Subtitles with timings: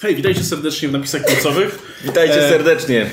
[0.00, 1.78] Hej, witajcie serdecznie w napisach końcowych.
[2.04, 3.06] Witajcie e, serdecznie.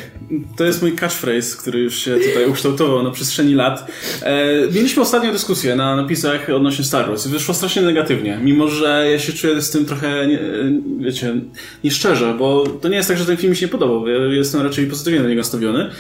[0.58, 3.92] To jest mój catchphrase, który już się tutaj ukształtował na przestrzeni lat.
[4.22, 9.08] E, mieliśmy ostatnią dyskusję na napisach odnośnie Star Wars i wyszło strasznie negatywnie, mimo że
[9.12, 10.40] ja się czuję z tym trochę, nie,
[11.00, 11.36] wiecie,
[11.84, 14.08] nieszczerze, bo to nie jest tak, że ten film mi się nie podobał.
[14.08, 15.92] Ja jestem raczej pozytywnie na niego nastawiony.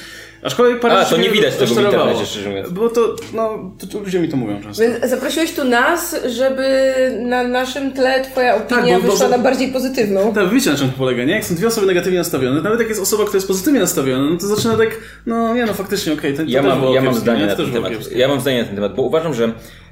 [0.43, 2.69] Aczkolwiek parę A, to nie widać tego w internecie, szczerze mówiąc.
[2.69, 4.83] Bo to, no, to, ludzie mi to mówią często.
[4.83, 9.43] Więc zaprosiłeś tu nas, żeby na naszym tle twoja opinia tak, bo, wyszła bo, na
[9.43, 10.33] bardziej pozytywną.
[10.33, 11.33] Tak, wiecie na czym to polega, nie?
[11.33, 14.37] Jak są dwie osoby negatywnie nastawione, nawet jak jest osoba, która jest pozytywnie nastawiona, no
[14.37, 17.55] to zaczyna tak, no nie no, faktycznie, okej, okay, ja, mam, ja mam zdanie na
[17.55, 18.11] ten temat.
[18.15, 19.51] Ja mam zdanie na ten temat, bo uważam, że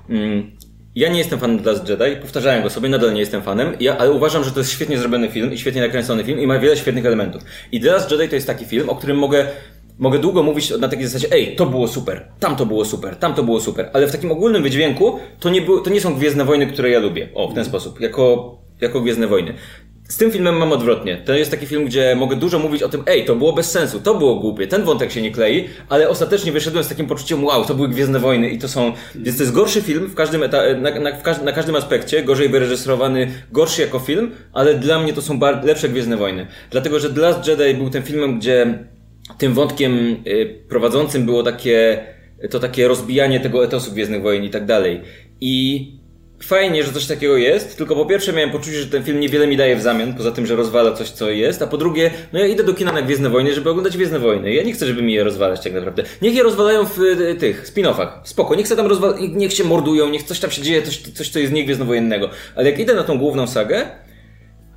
[0.10, 0.52] mm,
[0.96, 3.98] ja nie jestem fanem The Last Jedi, powtarzałem go sobie, nadal nie jestem fanem, ja,
[3.98, 6.78] ale uważam, że to jest świetnie zrobiony film i świetnie nakręcony film i ma wiele
[6.78, 7.42] świetnych elementów.
[7.72, 9.48] I The Last Jedi to jest taki film, o którym mogę
[10.02, 13.34] mogę długo mówić na takiej zasadzie, ej, to było super, tam to było super, tam
[13.34, 16.46] to było super, ale w takim ogólnym wydźwięku to nie, było, to nie są Gwiezdne
[16.46, 17.30] Wojny, które ja lubię.
[17.36, 19.54] O, w ten sposób, jako, jako Gwiezdne Wojny.
[20.04, 21.18] Z tym filmem mam odwrotnie.
[21.26, 24.00] To jest taki film, gdzie mogę dużo mówić o tym, ej, to było bez sensu,
[24.00, 27.66] to było głupie, ten wątek się nie klei, ale ostatecznie wyszedłem z takim poczuciem, wow,
[27.66, 28.94] to były Gwiezdne Wojny i to są...
[29.16, 32.50] Więc to jest gorszy film w każdym, eta- na, na, w na każdym aspekcie, gorzej
[32.50, 36.48] wyreżyserowany, gorszy jako film, ale dla mnie to są bar- lepsze Gwiezdne Wojny.
[36.72, 38.86] Dlatego, że The Last Jedi był tym filmem, gdzie
[39.38, 42.04] tym wątkiem y, prowadzącym było takie,
[42.50, 45.02] to takie rozbijanie tego etosu Gwiezdnych Wojen i tak dalej.
[45.42, 45.88] I
[46.44, 49.58] fajnie, że coś takiego jest, tylko po pierwsze miałem poczucie, że ten film niewiele mi
[49.58, 52.46] daje w zamian, poza tym, że rozwala coś, co jest, a po drugie, no ja
[52.46, 54.54] idę do kina na Gwiezdne Wojny, żeby oglądać Gwiezdne Wojny.
[54.54, 56.04] Ja nie chcę, żeby mi je rozwalać tak naprawdę.
[56.22, 58.10] Niech je rozwalają w y, tych spin-offach.
[58.24, 59.16] Spoko, niech się tam rozwal...
[59.30, 62.30] niech się mordują, niech coś tam się dzieje, coś, coś co jest nie Gwiezdnowojennego.
[62.56, 63.86] Ale jak idę na tą główną sagę,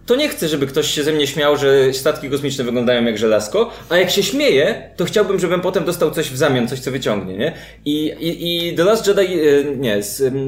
[0.07, 3.71] to nie chcę, żeby ktoś się ze mnie śmiał, że statki kosmiczne wyglądają jak żelazko,
[3.89, 7.37] a jak się śmieje, to chciałbym, żebym potem dostał coś w zamian, coś co wyciągnie,
[7.37, 7.53] nie?
[7.85, 10.01] I, i, i The Last Jedi, e, nie,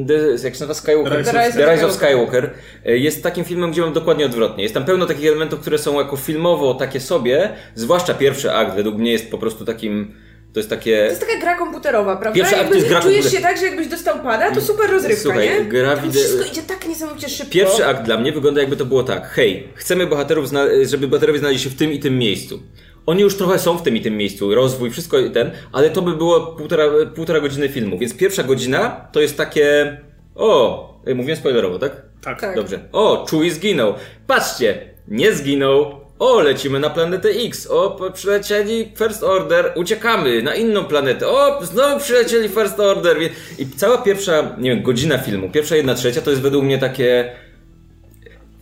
[0.07, 1.25] the, jak się nazywa Skywalker?
[1.25, 2.51] The Rise, The Rise of Skywalker
[2.87, 4.62] e, jest takim filmem, gdzie mam dokładnie odwrotnie.
[4.62, 8.97] Jest tam pełno takich elementów, które są jako filmowo takie sobie, zwłaszcza pierwszy akt według
[8.97, 10.25] mnie jest po prostu takim
[10.57, 10.97] to jest takie...
[10.97, 12.41] To jest taka gra komputerowa, prawda?
[12.41, 15.49] Pierwszy akt jest gra Czujesz się tak, że jakbyś dostał pada, to super rozrywka, Słuchaj,
[15.49, 15.65] nie?
[15.65, 16.12] Gra wideo...
[16.12, 17.53] wszystko idzie tak niesamowicie szybko.
[17.53, 19.28] Pierwszy akt dla mnie wygląda jakby to było tak.
[19.28, 20.50] Hej, chcemy bohaterów,
[20.83, 22.62] żeby bohaterowie znaleźli się w tym i tym miejscu.
[23.06, 26.03] Oni już trochę są w tym i tym miejscu, rozwój, wszystko i ten, ale to
[26.03, 26.84] by było półtora,
[27.15, 29.97] półtora godziny filmu, więc pierwsza godzina to jest takie...
[30.34, 32.03] O, mówiłem spoilerowo, tak?
[32.22, 32.41] Tak.
[32.41, 32.56] tak.
[32.56, 32.81] Dobrze.
[32.93, 33.95] O, Chewie zginął.
[34.27, 37.66] Patrzcie, nie zginął, o, lecimy na planetę X.
[37.66, 39.72] O, przylecieli First Order.
[39.77, 41.28] Uciekamy na inną planetę.
[41.28, 43.16] O, znowu przylecieli First Order.
[43.59, 47.32] I cała pierwsza, nie wiem, godzina filmu, pierwsza jedna trzecia to jest według mnie takie...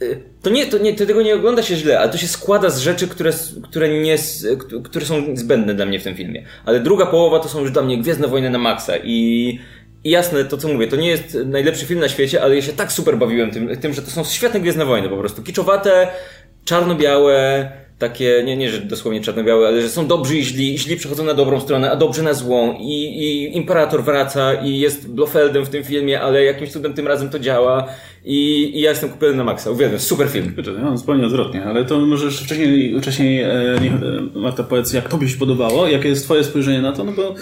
[0.02, 2.70] Y, to nie, to nie, to tego nie ogląda się źle, ale to się składa
[2.70, 3.30] z rzeczy, które,
[3.62, 4.16] które, nie,
[4.84, 6.44] które są zbędne dla mnie w tym filmie.
[6.64, 9.58] Ale druga połowa to są już dla mnie Gwiezdne Wojny na maksa i,
[10.04, 12.72] i jasne, to co mówię, to nie jest najlepszy film na świecie, ale ja się
[12.72, 15.42] tak super bawiłem tym, tym że to są świetne Gwiezdne Wojny po prostu.
[15.42, 16.08] Kiczowate,
[16.64, 21.24] czarno-białe, takie, nie, nie, że dosłownie czarno-białe, ale że są dobrzy i źli, źli przechodzą
[21.24, 25.68] na dobrą stronę, a dobrzy na złą i, i Imperator wraca i jest Blofeldem w
[25.68, 27.88] tym filmie, ale jakimś cudem tym razem to działa
[28.24, 29.70] i, i ja jestem kupiony na maksa.
[29.70, 30.54] Uwielbiam, super film.
[30.78, 33.80] Ja mam zupełnie odwrotnie, ale to może jeszcze wcześniej, wcześniej e, e,
[34.34, 37.34] Marta powiedz, jak tobie się podobało, jakie jest twoje spojrzenie na to, no bo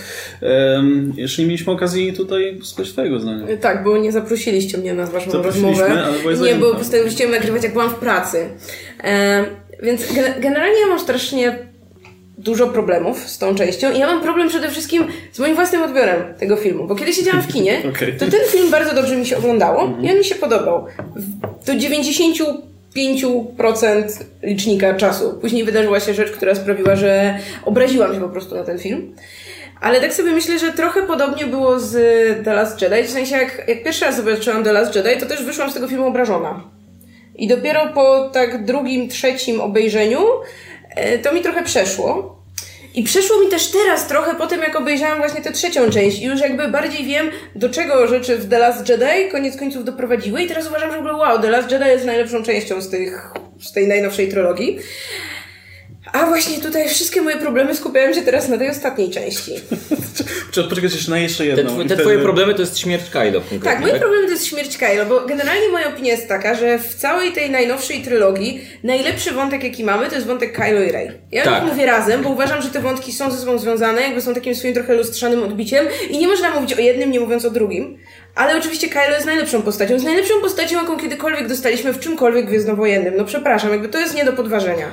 [0.43, 0.85] e,
[1.17, 3.57] jeszcze nie mieliśmy okazji tutaj słuchać twojego zdania.
[3.61, 6.05] Tak, bo nie zaprosiliście mnie na waszą rozmowę.
[6.25, 8.49] Ale nie, bo postanowiliście nagrywać jak byłam w pracy.
[9.83, 10.03] Więc
[10.41, 11.59] generalnie ja mam strasznie
[12.39, 16.35] dużo problemów z tą częścią i ja mam problem przede wszystkim z moim własnym odbiorem
[16.39, 18.13] tego filmu, bo kiedy siedziałam w kinie, okay.
[18.13, 20.05] to ten film bardzo dobrze mi się oglądało mm -hmm.
[20.05, 20.87] i on mi się podobał.
[21.67, 22.55] Do 95%
[24.43, 25.39] licznika czasu.
[25.41, 29.15] Później wydarzyła się rzecz, która sprawiła, że obraziłam się po prostu na ten film.
[29.81, 31.95] Ale tak sobie myślę, że trochę podobnie było z
[32.45, 33.05] The Last Jedi.
[33.05, 35.89] W sensie, jak, jak pierwszy raz zobaczyłam The Last Jedi, to też wyszłam z tego
[35.89, 36.65] filmu obrażona.
[37.35, 40.21] I dopiero po tak drugim, trzecim obejrzeniu
[40.97, 42.43] e, to mi trochę przeszło.
[42.95, 46.25] I przeszło mi też teraz trochę po tym, jak obejrzałam właśnie tę trzecią część i
[46.25, 50.47] już jakby bardziej wiem, do czego rzeczy w The Last Jedi koniec końców doprowadziły i
[50.47, 53.73] teraz uważam, że w ogóle wow, The Last Jedi jest najlepszą częścią z, tych, z
[53.73, 54.79] tej najnowszej trylogii.
[56.13, 59.53] A właśnie tutaj wszystkie moje problemy skupiają się teraz na tej ostatniej części.
[60.53, 61.79] Czy poczekać jeszcze na jeszcze jedną?
[61.79, 63.41] Te, te twoje problemy to jest śmierć Kylo.
[63.65, 64.01] Tak, moje tak?
[64.01, 67.51] problemy to jest śmierć Kylo, bo generalnie moja opinia jest taka, że w całej tej
[67.51, 71.11] najnowszej trylogii najlepszy wątek jaki mamy to jest wątek Kylo i Rey.
[71.33, 71.65] Ja tak.
[71.65, 74.75] mówię razem, bo uważam, że te wątki są ze sobą związane, jakby są takim swoim
[74.75, 77.99] trochę lustrzanym odbiciem i nie można mówić o jednym, nie mówiąc o drugim.
[78.35, 79.99] Ale oczywiście Kylo jest najlepszą postacią.
[79.99, 83.15] Z najlepszą postacią, jaką kiedykolwiek dostaliśmy w czymkolwiek gwiezdnowojennym.
[83.17, 84.87] No przepraszam, jakby to jest nie do podważenia.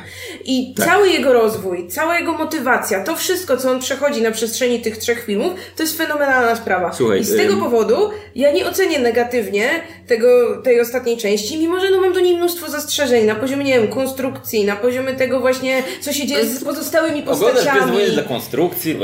[0.46, 0.86] I tak.
[0.86, 5.26] cały jego rozwój, cała jego motywacja, to wszystko, co on przechodzi na przestrzeni tych trzech
[5.26, 6.94] filmów, to jest fenomenalna sprawa.
[6.94, 9.70] Słuchaj, I z tego powodu ja nie ocenię negatywnie
[10.08, 13.80] tego, tej ostatniej części, mimo że no mam do niej mnóstwo zastrzeżeń na poziomie, nie
[13.80, 17.80] wiem, konstrukcji, na poziomie tego właśnie, co się dzieje z pozostałymi postaciami.
[17.80, 19.00] Oglądasz dla konstrukcji.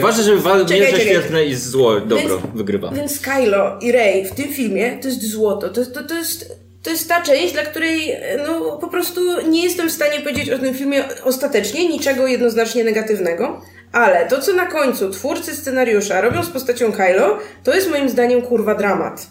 [0.00, 0.40] Ważne, żeby
[0.70, 2.90] mierze świetne i zło, dobro więc, wygrywa.
[2.90, 3.47] Więc Kylo
[3.80, 5.68] i Rey w tym filmie to jest złoto.
[5.68, 8.12] To, to, to jest to jest ta część, dla której
[8.46, 13.60] no, po prostu nie jestem w stanie powiedzieć o tym filmie ostatecznie niczego jednoznacznie negatywnego.
[13.92, 18.42] Ale to, co na końcu twórcy scenariusza robią z postacią Kylo, to jest moim zdaniem
[18.42, 19.30] kurwa dramat.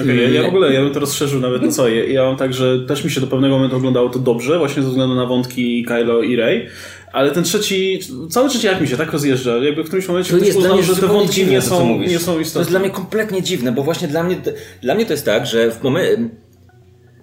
[0.00, 1.88] Okay, ja, ja, w ogóle ja bym to rozszerzył nawet na co.
[1.88, 4.82] Ja, ja mam tak, że też mi się do pewnego momentu oglądało to dobrze, właśnie
[4.82, 6.66] ze względu na wątki Kylo i Rey,
[7.12, 8.00] ale ten trzeci,
[8.30, 10.96] cały trzeci jak mi się tak rozjeżdża, jakby w którymś momencie to jest uznał, że
[10.96, 12.52] te wątki dziwne, nie, są, nie są istotne.
[12.52, 14.36] To jest dla mnie kompletnie dziwne, bo właśnie dla mnie,
[14.82, 16.28] dla mnie to jest tak, że w momencie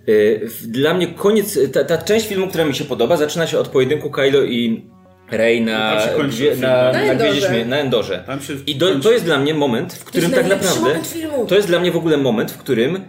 [0.09, 3.67] y, dla mnie koniec, ta, ta część filmu, która mi się podoba, zaczyna się od
[3.67, 4.85] pojedynku Kylo i
[5.31, 8.23] Rey na, gdzie, na, na, na, na Endorze.
[8.67, 10.99] I do, to jest dla mnie moment, w którym tak naprawdę.
[11.47, 12.99] To jest dla mnie w ogóle moment, w którym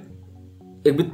[0.85, 1.05] jakby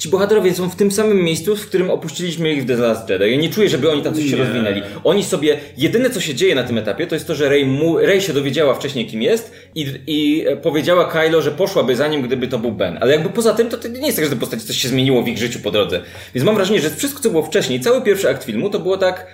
[0.00, 3.30] ci bohaterowie są w tym samym miejscu, w którym opuściliśmy ich w The Last Jedi.
[3.30, 4.30] Ja nie czuję, żeby oni tam coś nie.
[4.30, 4.82] się rozwinęli.
[5.04, 7.98] Oni sobie, jedyne co się dzieje na tym etapie, to jest to, że Rey, mu,
[7.98, 12.48] Rey się dowiedziała wcześniej, kim jest i, i powiedziała Kylo, że poszłaby za nim, gdyby
[12.48, 12.98] to był Ben.
[13.00, 15.22] Ale jakby poza tym, to, to nie jest tak, że te postaci coś się zmieniło
[15.22, 16.00] w ich życiu po drodze.
[16.34, 19.26] Więc mam wrażenie, że wszystko, co było wcześniej, cały pierwszy akt filmu, to było tak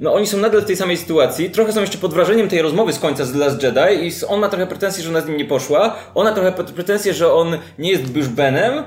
[0.00, 2.92] no oni są nadal w tej samej sytuacji, trochę są jeszcze pod wrażeniem tej rozmowy
[2.92, 5.36] z końca z The Last Jedi i on ma trochę pretensje, że ona z nim
[5.36, 8.84] nie poszła, ona trochę pretensje, że on nie jest już Benem,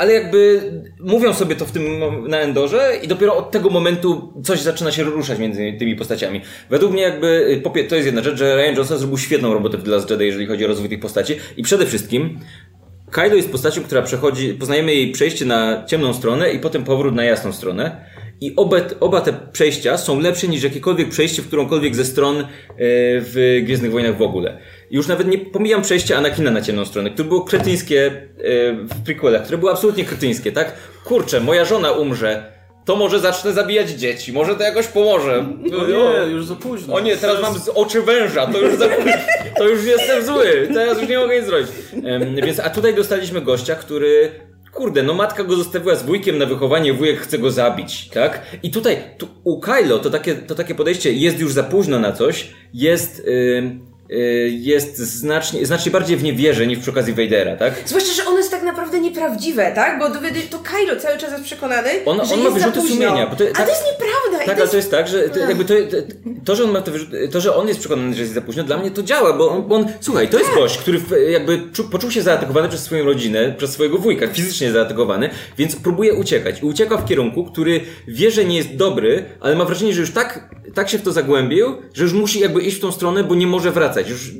[0.00, 0.60] ale jakby
[1.00, 1.82] mówią sobie to w tym
[2.28, 6.40] na Endorze i dopiero od tego momentu coś zaczyna się ruszać między tymi postaciami.
[6.70, 10.10] Według mnie jakby, to jest jedna rzecz, że Ryan Johnson zrobił świetną robotę The Last
[10.10, 12.38] Jedi, jeżeli chodzi o rozwój tych postaci i przede wszystkim
[13.10, 17.24] Kylo jest postacią, która przechodzi, poznajemy jej przejście na ciemną stronę i potem powrót na
[17.24, 18.04] jasną stronę.
[18.40, 22.46] I oba, oba te przejścia są lepsze niż jakiekolwiek przejście w którąkolwiek ze stron e,
[22.78, 24.58] w Gwiezdnych Wojnach w ogóle.
[24.90, 28.12] Już nawet nie pomijam przejścia Anakina na ciemną stronę, które było kretyńskie e,
[28.72, 30.72] w prequelach, które było absolutnie kretyńskie, tak?
[31.04, 32.52] Kurczę, moja żona umrze,
[32.84, 35.46] to może zacznę zabijać dzieci, może to jakoś pomoże.
[35.70, 36.94] No nie, już za późno.
[36.94, 39.12] O nie, teraz mam z oczy węża, to już za późno,
[39.56, 41.66] to już jestem zły, teraz już nie mogę nic zrobić.
[42.46, 44.30] Więc, a tutaj dostaliśmy gościa, który
[44.72, 48.42] Kurde, no matka go zostawiła z wujkiem na wychowanie, wujek chce go zabić, tak?
[48.62, 52.12] I tutaj, tu, u Kylo to takie, to takie podejście jest już za późno na
[52.12, 53.26] coś, jest...
[53.26, 53.89] Yy,
[54.48, 57.74] jest znacznie, znacznie bardziej w nie wierzę niż przy okazji Vadera, tak?
[57.86, 59.98] Zwłaszcza, że one jest tak naprawdę nieprawdziwe, tak?
[59.98, 60.10] Bo
[60.50, 63.26] to Kylo cały czas jest przekonany, on, że on ma wyrzuty sumienia.
[63.26, 64.46] Bo to, tak, A to jest nieprawda.
[64.46, 65.74] Tak, ale to jest tak, że to, jakby to,
[66.44, 66.92] to, że on ma to,
[67.32, 69.68] to, że on jest przekonany, że jest za późno, dla mnie to działa, bo on,
[69.68, 70.58] bo on słuchaj, to jest tak.
[70.58, 75.30] gość, który jakby czu, poczuł się zaatakowany przez swoją rodzinę, przez swojego wujka, fizycznie zaatakowany,
[75.58, 76.62] więc próbuje uciekać.
[76.62, 80.10] I ucieka w kierunku, który wie, że nie jest dobry, ale ma wrażenie, że już
[80.10, 83.34] tak, tak się w to zagłębił, że już musi jakby iść w tą stronę, bo
[83.34, 84.10] nie może wracać wracać.
[84.10, 84.32] Już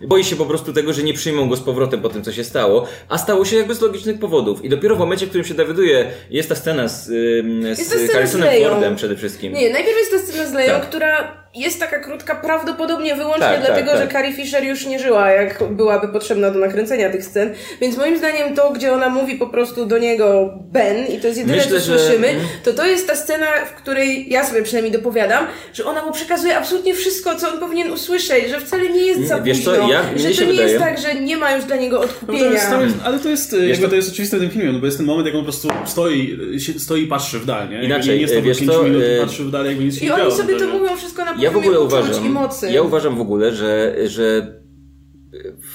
[0.00, 2.32] yy, boi się po prostu tego, że nie przyjmą go z powrotem po tym, co
[2.32, 2.86] się stało.
[3.08, 4.64] A stało się jakby z logicznych powodów.
[4.64, 8.62] I dopiero w momencie, w którym się dowiaduje, jest ta scena z, yy, z Harrisonem
[8.62, 9.52] Fordem przede wszystkim.
[9.52, 10.88] Nie, najpierw jest ta scena z Leją, tak.
[10.88, 14.08] która jest taka krótka prawdopodobnie wyłącznie tak, dlatego, tak, tak.
[14.08, 17.54] że Carrie Fisher już nie żyła, jak byłaby potrzebna do nakręcenia tych scen.
[17.80, 21.38] Więc moim zdaniem to, gdzie ona mówi po prostu do niego Ben i to jest
[21.38, 21.98] jedyne, Myślę, co że...
[21.98, 22.48] słyszymy, mhm.
[22.64, 26.56] to to jest ta scena, w której ja sobie przynajmniej dopowiadam, że ona mu przekazuje
[26.56, 30.02] absolutnie wszystko, co on powinien usłyszeć, że wcale nie jest za Wiesz późno, co, ja,
[30.16, 30.68] że to nie wydaje...
[30.68, 32.50] jest tak, że nie ma już dla niego odkupienia.
[32.70, 34.78] No to jest, ale to jest, wiesz jakby to jest oczywiste w tym filmie, no
[34.78, 36.38] bo jest ten moment, jak on po prostu stoi,
[36.78, 37.84] stoi i patrzy w dal, nie?
[37.84, 40.32] Inaczej, nie, nie wiesz co, minut, e, patrzy w dal, jakby nic się I oni
[40.32, 42.70] sobie to mówią wszystko na ja w ogóle uważam, i mocy.
[42.70, 44.60] Ja uważam w ogóle, że, że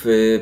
[0.04, 0.40] w,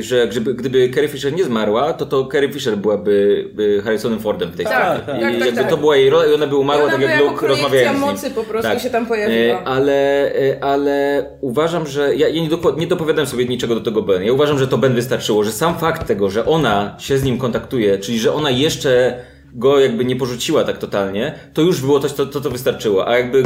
[0.00, 3.44] że gdyby, gdyby Carrie Fisher nie zmarła, to to Carrie Fisher byłaby
[3.84, 5.22] Harrisonem Fordem w tej tak, sprawie.
[5.22, 5.70] Tak, I tak, jakby tak.
[5.70, 8.10] to była jej rola i ona by umarła ona tak jak Luke rozmawiając z nim.
[8.10, 8.80] mocy po prostu tak.
[8.80, 9.60] się tam pojawiła.
[9.60, 9.94] E, ale,
[10.34, 14.22] e, ale uważam, że ja, ja nie, dopo, nie dopowiadam sobie niczego do tego Ben.
[14.22, 17.38] Ja uważam, że to Ben wystarczyło, że sam fakt tego, że ona się z nim
[17.38, 19.20] kontaktuje, czyli że ona jeszcze
[19.54, 23.08] go jakby nie porzuciła tak totalnie, to już było coś, to, to, to wystarczyło.
[23.08, 23.42] A jakby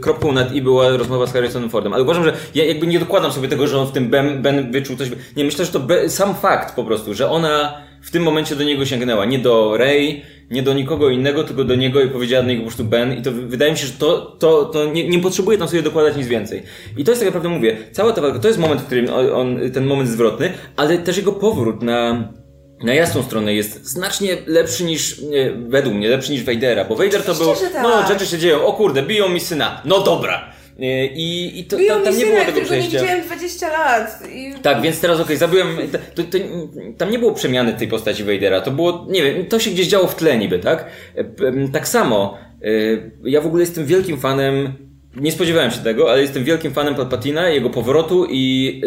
[0.00, 1.92] kropką nad i była rozmowa z Harrisonem Fordem.
[1.92, 4.72] Ale uważam, że ja jakby nie dokładam sobie tego, że on w tym Ben, ben
[4.72, 5.10] wyczuł coś.
[5.36, 8.64] Nie, myślę, że to be, sam fakt po prostu, że ona w tym momencie do
[8.64, 9.24] niego sięgnęła.
[9.24, 12.68] Nie do Ray, nie do nikogo innego, tylko do niego i powiedziała do niego po
[12.68, 13.18] prostu Ben.
[13.18, 16.16] I to wydaje mi się, że to, to, to nie, nie potrzebuje tam sobie dokładać
[16.16, 16.62] nic więcej.
[16.96, 19.30] I to jest tak naprawdę mówię, cała ta walka, to jest moment, w którym on,
[19.32, 22.28] on ten moment zwrotny, ale też jego powrót na
[22.84, 25.20] na jasną stronę jest znacznie lepszy niż,
[25.68, 27.82] według mnie, lepszy niż Vadera, bo Vader to był, tak.
[27.82, 30.52] no rzeczy się dzieją, o kurde, biją mi syna, no dobra,
[31.14, 32.92] I, i to, tam, tam nie było tego przejścia.
[32.92, 34.22] nie widziałem 20 lat.
[34.34, 34.54] I...
[34.62, 35.76] Tak, więc teraz okej, okay, zabiłem.
[36.14, 36.38] To, to,
[36.98, 38.60] tam nie było przemiany tej postaci Vadera.
[38.60, 40.86] To było, nie wiem, to się gdzieś działo w tle niby, tak?
[41.72, 42.38] Tak samo.
[43.24, 44.72] Ja w ogóle jestem wielkim fanem.
[45.16, 48.80] Nie spodziewałem się tego, ale jestem wielkim fanem Palpatina, jego powrotu i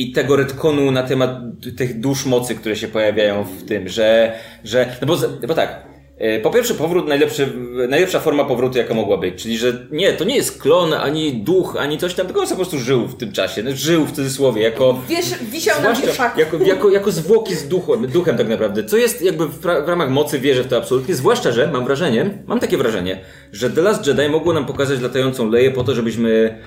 [0.00, 1.30] i tego retconu na temat
[1.76, 4.32] tych dusz mocy, które się pojawiają w tym, że,
[4.64, 5.16] że no bo,
[5.48, 5.82] bo tak,
[6.18, 7.52] e, po pierwsze, powrót najlepszy,
[7.88, 9.42] najlepsza forma powrotu, jaka mogła być.
[9.42, 12.56] Czyli, że nie, to nie jest klon, ani duch, ani coś tam, tylko on po
[12.56, 13.62] prostu żył w tym czasie.
[13.62, 15.00] No, żył w cudzysłowie, jako.
[15.08, 16.40] Wiesz, wisiał na wieszaku.
[16.40, 18.84] Jako, jako, jako zwłoki z duchem, duchem, tak naprawdę.
[18.84, 21.14] Co jest jakby w, w ramach mocy, wierzę w to absolutnie.
[21.14, 23.20] Zwłaszcza, że mam wrażenie, mam takie wrażenie,
[23.52, 26.58] że The Last Jedi mogło nam pokazać latającą leję po to, żebyśmy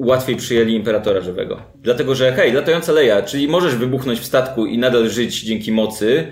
[0.00, 1.62] łatwiej przyjęli imperatora żywego.
[1.82, 6.26] Dlatego, że hej, latająca leja, czyli możesz wybuchnąć w statku i nadal żyć dzięki mocy,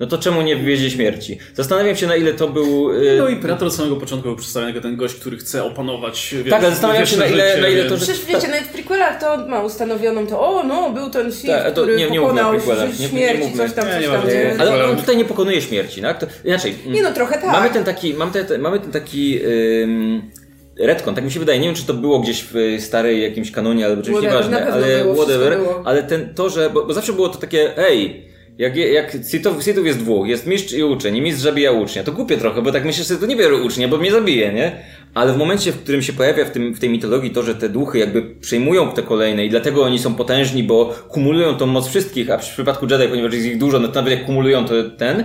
[0.00, 1.38] no to czemu nie wywiezie śmierci?
[1.54, 2.92] Zastanawiam się, na ile to był.
[2.92, 3.18] Yy...
[3.18, 6.34] No, imperator od samego początku był przedstawiony jako ten gość, który chce opanować.
[6.38, 7.96] Wiesz, tak, ale zastanawiam się, na ile, życie, na ile to.
[7.96, 8.04] Że...
[8.06, 11.70] Przecież wiecie, nawet w prequelach to ma ustanowioną to, o no, był ten Sith, Ta,
[11.70, 12.60] to, który nie, nie pokonał nie,
[13.08, 14.28] śmierci, nie, coś tam, coś tam.
[14.28, 16.18] Nie, ale on tutaj nie pokonuje śmierci, tak?
[16.18, 16.74] To, inaczej.
[16.86, 17.52] Nie no, trochę tak.
[17.52, 19.30] Mamy ten taki, mamy ten, mamy ten taki.
[19.30, 20.43] Yy
[20.78, 23.86] Redcon, tak mi się wydaje, nie wiem czy to było gdzieś w starej jakimś kanonie
[23.86, 27.38] albo czymś nieważne, ale było, whatever, ale ten, to, że, bo, bo, zawsze było to
[27.38, 28.24] takie, hej,
[28.58, 32.12] jak, jak Sithów, Sithów jest dwóch, jest mistrz i uczeń, i mistrz zabija ucznia, to
[32.12, 34.72] głupie trochę, bo tak myślę, że to nie biorę ucznia, bo mnie zabije, nie?
[35.14, 37.68] Ale w momencie, w którym się pojawia w, tym, w tej mitologii to, że te
[37.68, 42.30] duchy jakby przejmują te kolejne i dlatego oni są potężni, bo kumulują tą moc wszystkich,
[42.30, 45.24] a w przypadku Jedi, ponieważ jest ich dużo, no to nawet jak kumulują to ten,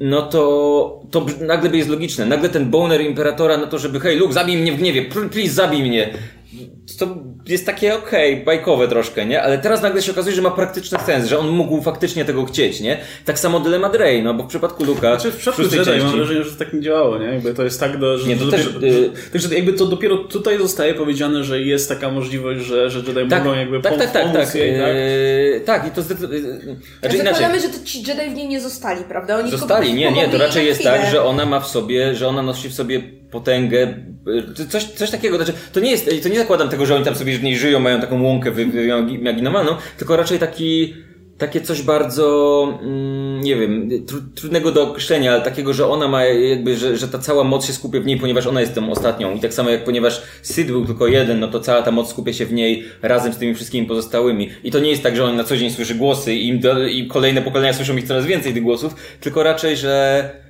[0.00, 2.26] no to, to nagle jest logiczne.
[2.26, 5.82] Nagle ten boner imperatora, no to żeby hej Luke, zabij mnie w gniewie, please zabij
[5.82, 6.14] mnie
[6.98, 7.16] to
[7.48, 9.42] jest takie okej, okay, bajkowe troszkę, nie?
[9.42, 12.80] Ale teraz nagle się okazuje, że ma praktyczny sens, że on mógł faktycznie tego chcieć,
[12.80, 13.00] nie?
[13.24, 15.00] Tak samo dylemat Rey, no bo w przypadku Luka...
[15.00, 16.06] Znaczy w przypadku Jedi części...
[16.06, 17.26] mam wrażenie, że to tak nie działało, nie?
[17.26, 18.28] Jakby to jest tak, do, że...
[18.28, 18.72] Nie, to, też...
[18.72, 19.10] Dopiero, y...
[19.32, 23.44] Także jakby to dopiero tutaj zostaje powiedziane, że jest taka możliwość, że, że Jedi tak,
[23.44, 24.94] mogą jakby tak, pom- tak, tak, pomóc tak, jej, tak?
[24.94, 26.40] Yy, tak, i to zdecydowanie...
[27.00, 29.38] Znaczy, ja zakładamy, że to ci Jedi w niej nie zostali, prawda?
[29.38, 32.42] Oni zostali, nie, nie, to raczej jest tak, że ona ma w sobie, że ona
[32.42, 33.94] nosi w sobie potęgę,
[34.70, 37.38] coś, coś takiego, znaczy, to nie jest, to nie zakładam tego, że oni tam sobie
[37.38, 40.94] w niej żyją, mają taką łąkę wyimaginowaną, tylko raczej taki,
[41.38, 46.24] takie coś bardzo, mm, nie wiem, tr trudnego do określenia, ale takiego, że ona ma
[46.24, 49.34] jakby, że, że ta cała moc się skupia w niej, ponieważ ona jest tą ostatnią.
[49.34, 52.32] I tak samo jak ponieważ Sid był tylko jeden, no to cała ta moc skupia
[52.32, 54.50] się w niej razem z tymi wszystkimi pozostałymi.
[54.64, 56.86] I to nie jest tak, że on na co dzień słyszy głosy i, im do,
[56.86, 60.43] i kolejne pokolenia słyszą ich coraz więcej tych głosów, tylko raczej, że Y,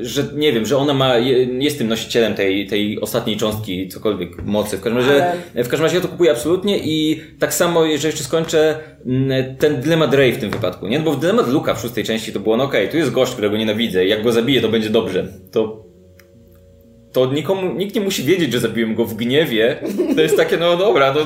[0.00, 1.18] że nie wiem, że ona ma,
[1.58, 4.76] jest tym nosicielem tej, tej ostatniej cząstki, cokolwiek mocy.
[4.76, 5.64] W każdym razie, Ale...
[5.64, 9.80] w każdym razie ja to kupuję absolutnie i tak samo, jeżeli jeszcze skończę, mm, ten
[9.80, 11.00] dylemat Rey w tym wypadku, nie?
[11.00, 13.32] Bo w dylemat Luka w szóstej części to było, no okej, okay, tu jest gość,
[13.32, 15.28] którego nienawidzę, jak go zabiję, to będzie dobrze.
[15.52, 15.89] To
[17.12, 19.76] to nikomu, nikt nie musi wiedzieć, że zabiłem go w gniewie.
[20.16, 21.20] To jest takie, no dobra, no,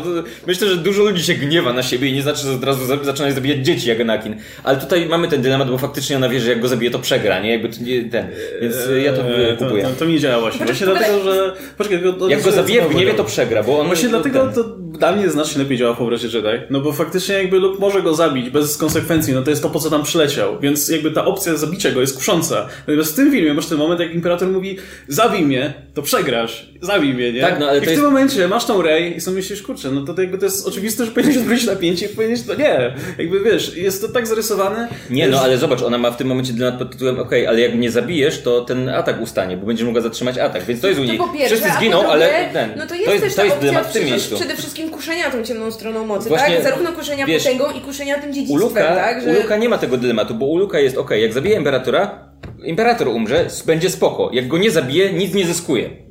[0.46, 3.30] myślę, że dużo ludzi się gniewa na siebie i nie znaczy, że od razu zaczyna
[3.30, 4.36] zabijać dzieci jak Anakin.
[4.62, 7.40] Ale tutaj mamy ten dylemat, bo faktycznie ona wie, że jak go zabije, to przegra,
[7.40, 7.50] nie?
[7.50, 8.26] Jakby to nie ten.
[8.60, 9.82] Więc ja to eee, kupuję.
[9.82, 10.66] To, to, to mi działa właśnie.
[10.66, 11.52] Właśnie dlatego, że...
[11.78, 13.86] Poczekaj, tylko, jak go zabije w gniewie, to przegra, bo on...
[13.86, 14.54] Właśnie dlatego ten...
[14.54, 16.62] to dla mnie znacznie lepiej działa w obrazie Jedi.
[16.70, 19.80] No bo faktycznie jakby Luke może go zabić bez konsekwencji, no to jest to, po
[19.80, 20.60] co tam przyleciał.
[20.60, 22.68] Więc jakby ta opcja zabicia go jest kusząca.
[22.78, 24.76] Natomiast w tym filmie masz ten moment, jak Imperator mówi
[25.08, 27.40] zabij mnie, to przegrasz zabij mnie, nie?
[27.40, 28.04] Tak, no ale I w tym jest...
[28.04, 31.04] momencie masz tą Ray i sobie myślisz, kurczę, no to, to jakby to jest oczywiste,
[31.04, 32.94] że powinieneś odwrócić napięcie i powinieneś, to nie.
[33.18, 34.88] Jakby wiesz, jest to tak zarysowane.
[35.10, 37.60] Nie, no ale zobacz, ona ma w tym momencie dylemat pod tytułem, okej, okay, ale
[37.60, 41.00] jak mnie zabijesz, to ten atak ustanie, bo będziesz mogła zatrzymać atak, więc to jest
[41.00, 41.18] u niej.
[41.46, 44.36] Wszyscy zginą, ale ten, no to jest, to jest, to jest dylemat w tym miejscu.
[44.36, 46.64] Przede wszystkim kuszenia tą ciemną stroną mocy, Właśnie, tak?
[46.64, 49.22] Zarówno kuszenia wiesz, potęgą i kuszenia tym dziedzictwem, u Luka, tak?
[49.22, 49.30] Że...
[49.30, 52.34] U Luka nie ma tego dylematu, bo u Luka jest, okej, okay, jak zabije Imperatora,
[52.64, 54.30] Imperator umrze, będzie spoko.
[54.32, 56.04] Jak go nie zabije, nic nie zyskuje.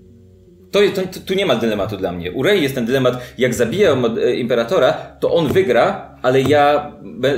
[0.72, 2.32] To, to, tu nie ma dylematu dla mnie.
[2.32, 6.92] U Rey jest ten dylemat, jak zabiję e, Imperatora, to on wygra, ale ja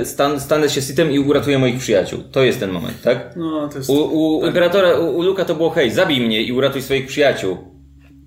[0.04, 2.22] stan, stanę się Sithem i uratuję moich przyjaciół.
[2.32, 3.30] To jest ten moment, tak?
[3.36, 3.90] No, to jest...
[3.90, 4.48] U, u tak.
[4.48, 7.56] Imperatora, u, u Luka to było hej, zabij mnie i uratuj swoich przyjaciół.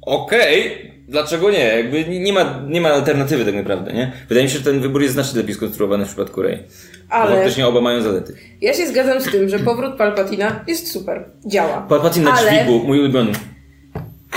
[0.02, 0.99] Okej, okay.
[1.10, 1.60] Dlaczego nie?
[1.60, 4.12] Jakby nie ma, nie ma alternatywy tak naprawdę, nie?
[4.30, 6.64] Wydaje mi się, że ten wybór jest znacznie lepiej skonstruowany w przypadku Rey.
[7.10, 7.30] Ale...
[7.30, 8.36] Bo faktycznie oba mają zalety.
[8.62, 11.26] Ja się zgadzam z tym, że powrót Palpatina jest super.
[11.46, 11.82] Działa.
[11.82, 12.52] Palpatin na ale...
[12.52, 13.32] dźwigu, mój ulubiony.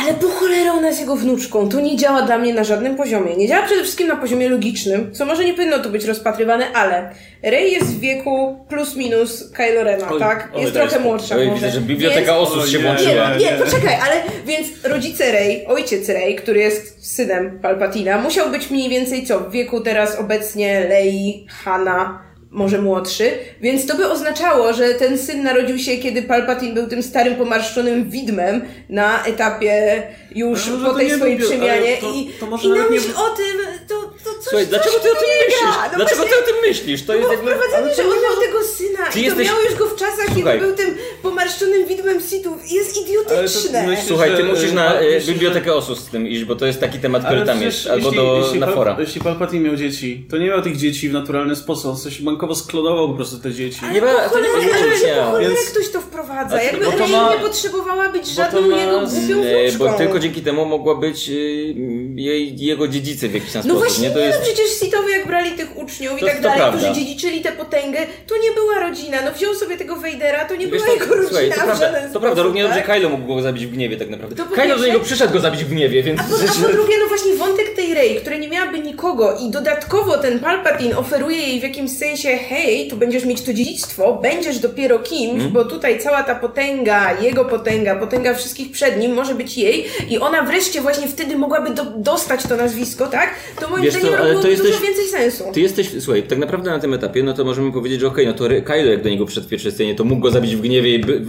[0.02, 1.68] Ale po cholerę ona jest jego wnuczką.
[1.68, 3.37] To nie działa dla mnie na żadnym poziomie.
[3.37, 7.11] Nie działa przede wszystkim na poziomie logicznym, co może nie powinno tu być rozpatrywane, ale
[7.42, 10.49] Rey jest w wieku plus minus Kylo Rena, oj, tak?
[10.54, 11.54] Oj, jest trochę młodsza oj, może.
[11.54, 12.49] Widzę, że biblioteka więc...
[12.49, 13.37] osób się włączyła.
[13.37, 18.71] Nie, nie, poczekaj, ale więc rodzice Rey, ojciec Rey, który jest synem Palpatina, musiał być
[18.71, 19.40] mniej więcej co?
[19.40, 23.30] W wieku teraz obecnie Lei, Hanna, może młodszy,
[23.61, 28.11] więc to by oznaczało, że ten syn narodził się, kiedy Palpatine był tym starym, pomarszczonym
[28.11, 30.02] widmem na etapie
[30.35, 33.14] już no, po tej swojej był, przemianie to, i, to i na myśl nie...
[33.14, 33.56] o tym,
[33.88, 33.94] to,
[34.25, 35.62] to coś, Słuchaj, dlaczego ty o tym myślisz?
[35.92, 37.02] No dlaczego właśnie, ty o tym myślisz?
[37.02, 37.50] To no jest jakby...
[37.50, 39.49] wprowadzenie, że on miał tego syna ty i jesteś...
[39.49, 40.42] to miał już go w czasach, Słuchaj.
[40.42, 43.87] kiedy był tym pomarszczonym widmem sitów jest idiotyczne.
[43.87, 46.99] Myślisz, Słuchaj, ty musisz na e, bibliotekę Osus z tym iść, bo to jest taki
[46.99, 48.97] temat, który tam jest, albo do, jeśli na fora.
[49.00, 52.54] Jeśli Palpatine miał dzieci, to nie miał tych dzieci w naturalny sposób, on coś bankowo
[52.54, 53.80] sklonował po prostu te dzieci.
[53.82, 55.38] Ale nie ma, to nie ma znaczenia.
[55.38, 55.70] Więc...
[55.70, 57.34] ktoś to wprowadza, jakby Rey ma...
[57.34, 58.76] nie potrzebowała być żadną ma...
[58.76, 59.78] jego głupią wnuczką.
[59.78, 61.75] Bo tylko dzięki temu mogła być y,
[62.16, 63.88] jej, jego dziedzicy w jakiś tam no sposób.
[63.88, 64.14] Właśnie, nie?
[64.14, 64.38] To jest...
[64.38, 66.78] no przecież Sithowie jak brali tych uczniów to, i tak dalej, prawda.
[66.78, 69.19] którzy dziedziczyli tę potęgę, to nie była rodzina.
[69.25, 72.09] No wziął sobie tego Vadera, to nie Wiesz, była to, jego rodzina słuchaj, to prawda,
[72.12, 72.87] To prawda, równie dobrze tak?
[72.87, 74.37] Kylo mógł go zabić w gniewie tak naprawdę.
[74.37, 76.21] To Kylo do niego przyszedł go zabić w gniewie, więc...
[76.21, 79.50] A po, a po drugie, no właśnie wątek tej Rey, która nie miałaby nikogo i
[79.50, 84.59] dodatkowo ten Palpatine oferuje jej w jakimś sensie, hej, tu będziesz mieć to dziedzictwo, będziesz
[84.59, 85.52] dopiero kimś, mm.
[85.52, 90.19] bo tutaj cała ta potęga, jego potęga, potęga wszystkich przed nim może być jej i
[90.19, 93.35] ona wreszcie właśnie wtedy mogłaby do, dostać to nazwisko, tak?
[93.61, 95.44] To moim Wiesz zdaniem robiło to jesteś, dużo więcej sensu.
[95.52, 98.49] Ty jesteś, słuchaj, tak naprawdę na tym etapie, no to możemy powiedzieć, że okej, okay,
[98.49, 100.94] no to Kylo jak do niego przed pierwszej scenie, to mógł go zabić w gniewie
[100.94, 101.23] i by,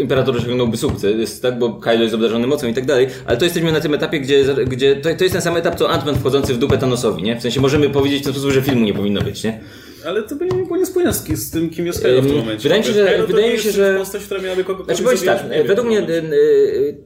[0.00, 1.58] imperator osiągnąłby sukces, tak?
[1.58, 4.44] Bo Kylo jest obdarzony mocą i tak dalej, ale to jesteśmy na tym etapie, gdzie,
[4.66, 7.36] gdzie to, to jest ten sam etap, co Ant-Man wchodzący w dupę Thanosowi, nie?
[7.36, 9.60] W sensie możemy powiedzieć w ten sposób, że filmu nie powinno być, nie?
[10.06, 12.62] Ale to by nie było niespójne z, z tym, kim jest Kylo w tym momencie.
[12.62, 13.26] Wydaje mi się, że...
[13.26, 13.98] Wydaje mi się, że...
[13.98, 16.04] postać, która miałaby kogo Znaczy, powiedz tak, według mnie, e,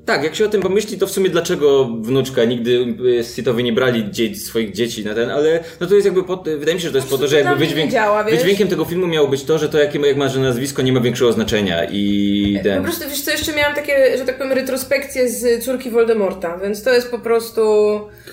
[0.05, 3.73] tak, jak się o tym pomyśli, to w sumie dlaczego wnuczka nigdy e, Sithowie nie
[3.73, 6.89] brali dzie swoich dzieci na ten, ale no to jest jakby, po, wydaje mi się,
[6.89, 9.59] że to jest po to, że jakby wydźwięk, działa, wydźwiękiem tego filmu miało być to,
[9.59, 12.61] że to jakie jak masz nazwisko nie ma większego znaczenia i...
[12.63, 12.79] Ten...
[12.79, 16.83] Po prostu, wiesz co, jeszcze miałam takie, że tak powiem, retrospekcje z córki Voldemorta, więc
[16.83, 17.61] to jest po prostu...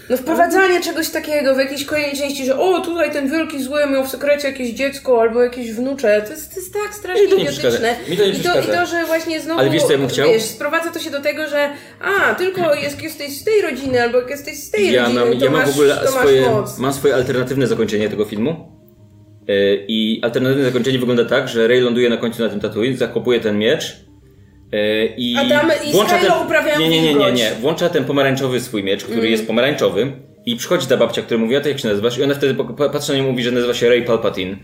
[0.10, 4.06] No wprowadzanie czegoś takiego w jakiejś kolejnej części, że o, tutaj ten wielki zły miał
[4.06, 7.96] w sekrecie jakieś dziecko albo jakieś wnucze, to jest, to jest tak strasznie idiotyczne.
[8.10, 10.08] Mi to nie I, to, I to, że właśnie znowu, Ale wiesz, co ja bym
[10.08, 10.28] chciał?
[10.28, 11.70] wiesz, sprowadza to się do tego, że
[12.02, 15.46] a, tylko jest, jesteś z tej rodziny albo jesteś z tej ja rodziny, mam, to
[15.46, 18.56] ja masz, mam w ogóle swoje, mam swoje alternatywne zakończenie tego filmu.
[19.48, 23.40] E, I alternatywne zakończenie wygląda tak, że Rey ląduje na końcu na tym Tatooine, zakopuje
[23.40, 24.06] ten miecz
[24.72, 28.06] e, i A tam i włącza ten, uprawiają nie, nie, nie, nie, nie, włącza ten
[28.06, 29.32] pomarańczowy swój miecz, który mm.
[29.32, 30.12] jest pomarańczowy
[30.46, 32.18] i przychodzi ta babcia, która mówi, a to jak się nazywasz?
[32.18, 34.58] I ona wtedy patrzy na nią i mówi, że nazywa się Ray Palpatine.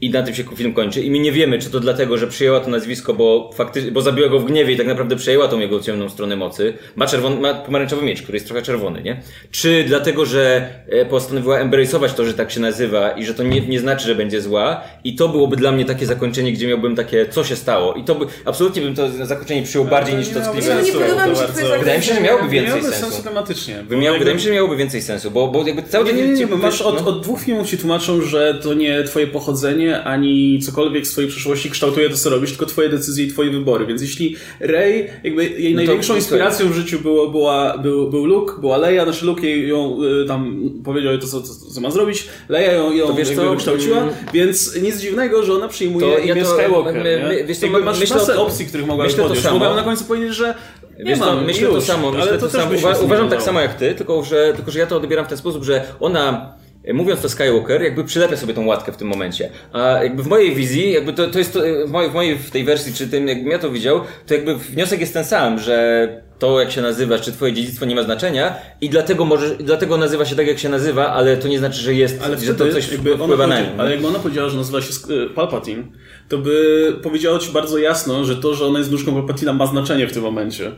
[0.00, 1.02] I na tym się film kończy.
[1.02, 4.28] I my nie wiemy, czy to dlatego, że przyjęła to nazwisko, bo faktycznie, bo zabiła
[4.28, 6.74] go w gniewie i tak naprawdę przejęła tą jego ciemną stronę mocy.
[6.96, 9.22] Ma, czerwony, ma pomarańczowy miecz, który jest trochę czerwony, nie?
[9.50, 13.60] Czy dlatego, że e, postanowiła embrace'ować to, że tak się nazywa i że to nie,
[13.60, 14.82] nie znaczy, że będzie zła.
[15.04, 17.94] I to byłoby dla mnie takie zakończenie, gdzie miałbym takie, co się stało.
[17.94, 20.82] I to by, absolutnie bym to zakończenie przyjął bardziej niż to tkliwe.
[20.82, 21.42] Nie podoba mi się
[21.78, 23.06] Wydaje mi się, że miałoby więcej miałoby sensu.
[23.06, 23.84] sensu tematycznie.
[23.88, 26.46] Wydaje mi się, że miałoby więcej sensu, bo, bo jakby cały nie, nie, nie, nie,
[26.46, 27.08] bo masz od, no.
[27.08, 31.70] od dwóch filmów ci tłumaczą, że to nie twoje pochodzenie, ani cokolwiek w swojej przyszłości
[31.70, 33.86] kształtuje to, co robisz, tylko twoje decyzje i twoje wybory.
[33.86, 38.54] Więc jeśli Rey, jakby jej no największą inspiracją w życiu było, była, był, był Luke,
[38.60, 42.28] była Leia, znaczy Luke jej ją y, tam powiedział to, co, co, co ma zrobić,
[42.48, 44.14] Leia ją, ją wiesz, jakby wykształciła, mm.
[44.32, 46.94] więc nic dziwnego, że ona przyjmuje to, imię ja to, Skywalker.
[46.94, 49.44] My, my, wiesz, jakby masz myślę masę opcji, których mogłaś podjąć.
[49.44, 50.54] Mogłabym na końcu powiedzieć, że
[50.98, 52.74] nie Wiesz, mam, myślę to samo, myślę to, to samo.
[52.76, 55.38] Uwa uważam tak samo jak ty, tylko że, tylko że ja to odbieram w ten
[55.38, 56.54] sposób, że ona
[56.94, 59.50] mówiąc to Skywalker, jakby przylepia sobie tą łatkę w tym momencie.
[59.72, 62.50] A jakby w mojej wizji, jakby to, to jest to, w, mojej, w mojej w
[62.50, 66.08] tej wersji, czy tym, jakbym ja to widział, to jakby wniosek jest ten sam, że
[66.38, 70.24] to jak się nazywasz, czy twoje dziedzictwo nie ma znaczenia i dlatego może, dlatego nazywa
[70.24, 72.92] się tak jak się nazywa, ale to nie znaczy, że jest, ale że to coś
[72.92, 73.66] jakby wpływa na nią.
[73.78, 74.92] Ale jakby ona powiedziała, że nazywa się
[75.24, 75.84] e, Palpatine,
[76.28, 80.06] to by powiedziała ci bardzo jasno, że to, że ona jest nóżką Palpatina ma znaczenie
[80.06, 80.72] w tym momencie.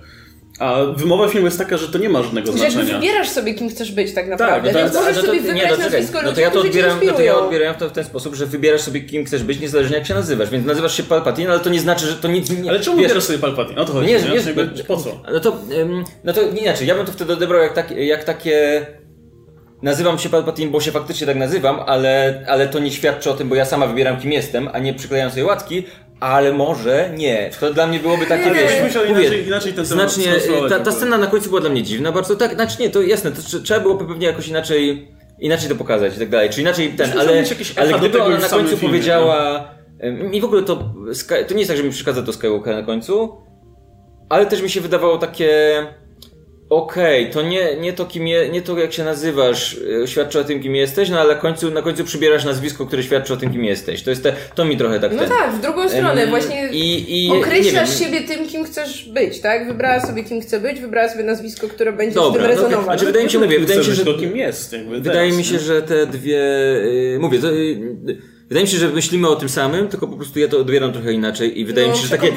[0.59, 2.85] A wymowa filmu jest taka, że to nie ma żadnego że znaczenia.
[2.85, 4.73] Że wybierasz sobie, kim chcesz być tak naprawdę.
[4.73, 7.13] Tak, Więc możesz to, sobie wybrać nie, no, nazwisko no to ja to odbieram, no
[7.13, 10.07] to ja odbieram to w ten sposób, że wybierasz sobie, kim chcesz być, niezależnie jak
[10.07, 10.51] się nazywasz.
[10.51, 12.71] Więc nazywasz się Palpatine, ale to nie znaczy, że to nic nie...
[12.71, 13.79] Ale czemu wiesz, wybierasz sobie Palpatine?
[13.79, 14.19] O to chodzi, nie?
[14.21, 14.73] nie?
[14.77, 15.23] nie po co?
[15.33, 15.57] No to,
[16.25, 16.87] no to nie inaczej.
[16.87, 18.87] Ja bym to wtedy odebrał jak, tak, jak takie...
[19.83, 23.49] Nazywam się Palpatine, bo się faktycznie tak nazywam, ale, ale to nie świadczy o tym,
[23.49, 25.85] bo ja sama wybieram kim jestem, a nie przyklejam sobie łatki,
[26.21, 27.51] ale może nie.
[27.61, 30.33] To dla mnie byłoby takie, wiesz, mówię, inaczej, inaczej ten znacznie,
[30.69, 33.33] ta, ta scena na końcu była dla mnie dziwna, bardzo tak, znaczy nie, to jasne,
[33.33, 37.19] to trzeba było pewnie jakoś inaczej, inaczej to pokazać i tak dalej, czy inaczej ten,
[37.19, 37.45] ale,
[37.77, 39.69] ale gdyby ona na końcu filmie, powiedziała,
[40.03, 40.29] no?
[40.29, 40.77] mi w ogóle to,
[41.49, 43.37] to nie jest tak, że mi przeszkadza to Skywalker na końcu,
[44.29, 45.87] ale też mi się wydawało takie,
[46.71, 50.41] Okej, okay, to nie, nie to kim je, nie to jak się nazywasz e, świadczy
[50.41, 53.37] o tym kim jesteś, no ale na końcu, na końcu przybierasz nazwisko, które świadczy o
[53.37, 54.03] tym kim jesteś.
[54.03, 57.27] To jest te, to mi trochę tak No ten, tak, w drugą stronę właśnie i,
[57.27, 59.67] i, określasz siebie tym kim chcesz być, tak?
[59.67, 62.85] Wybrała sobie kim chce być, wybrała sobie nazwisko, które będzie Dobra, z tym no, rezonować.
[62.85, 65.83] Znaczy, wydaje mi się, mówię, wydaje mi się, że kim jest, wydaje mi się, że
[65.83, 66.43] te dwie,
[67.13, 70.39] yy, mówię, to, yy, Wydaje mi się, że myślimy o tym samym, tylko po prostu
[70.39, 72.33] ja to odbieram trochę inaczej i wydaje no, mi się, że takie...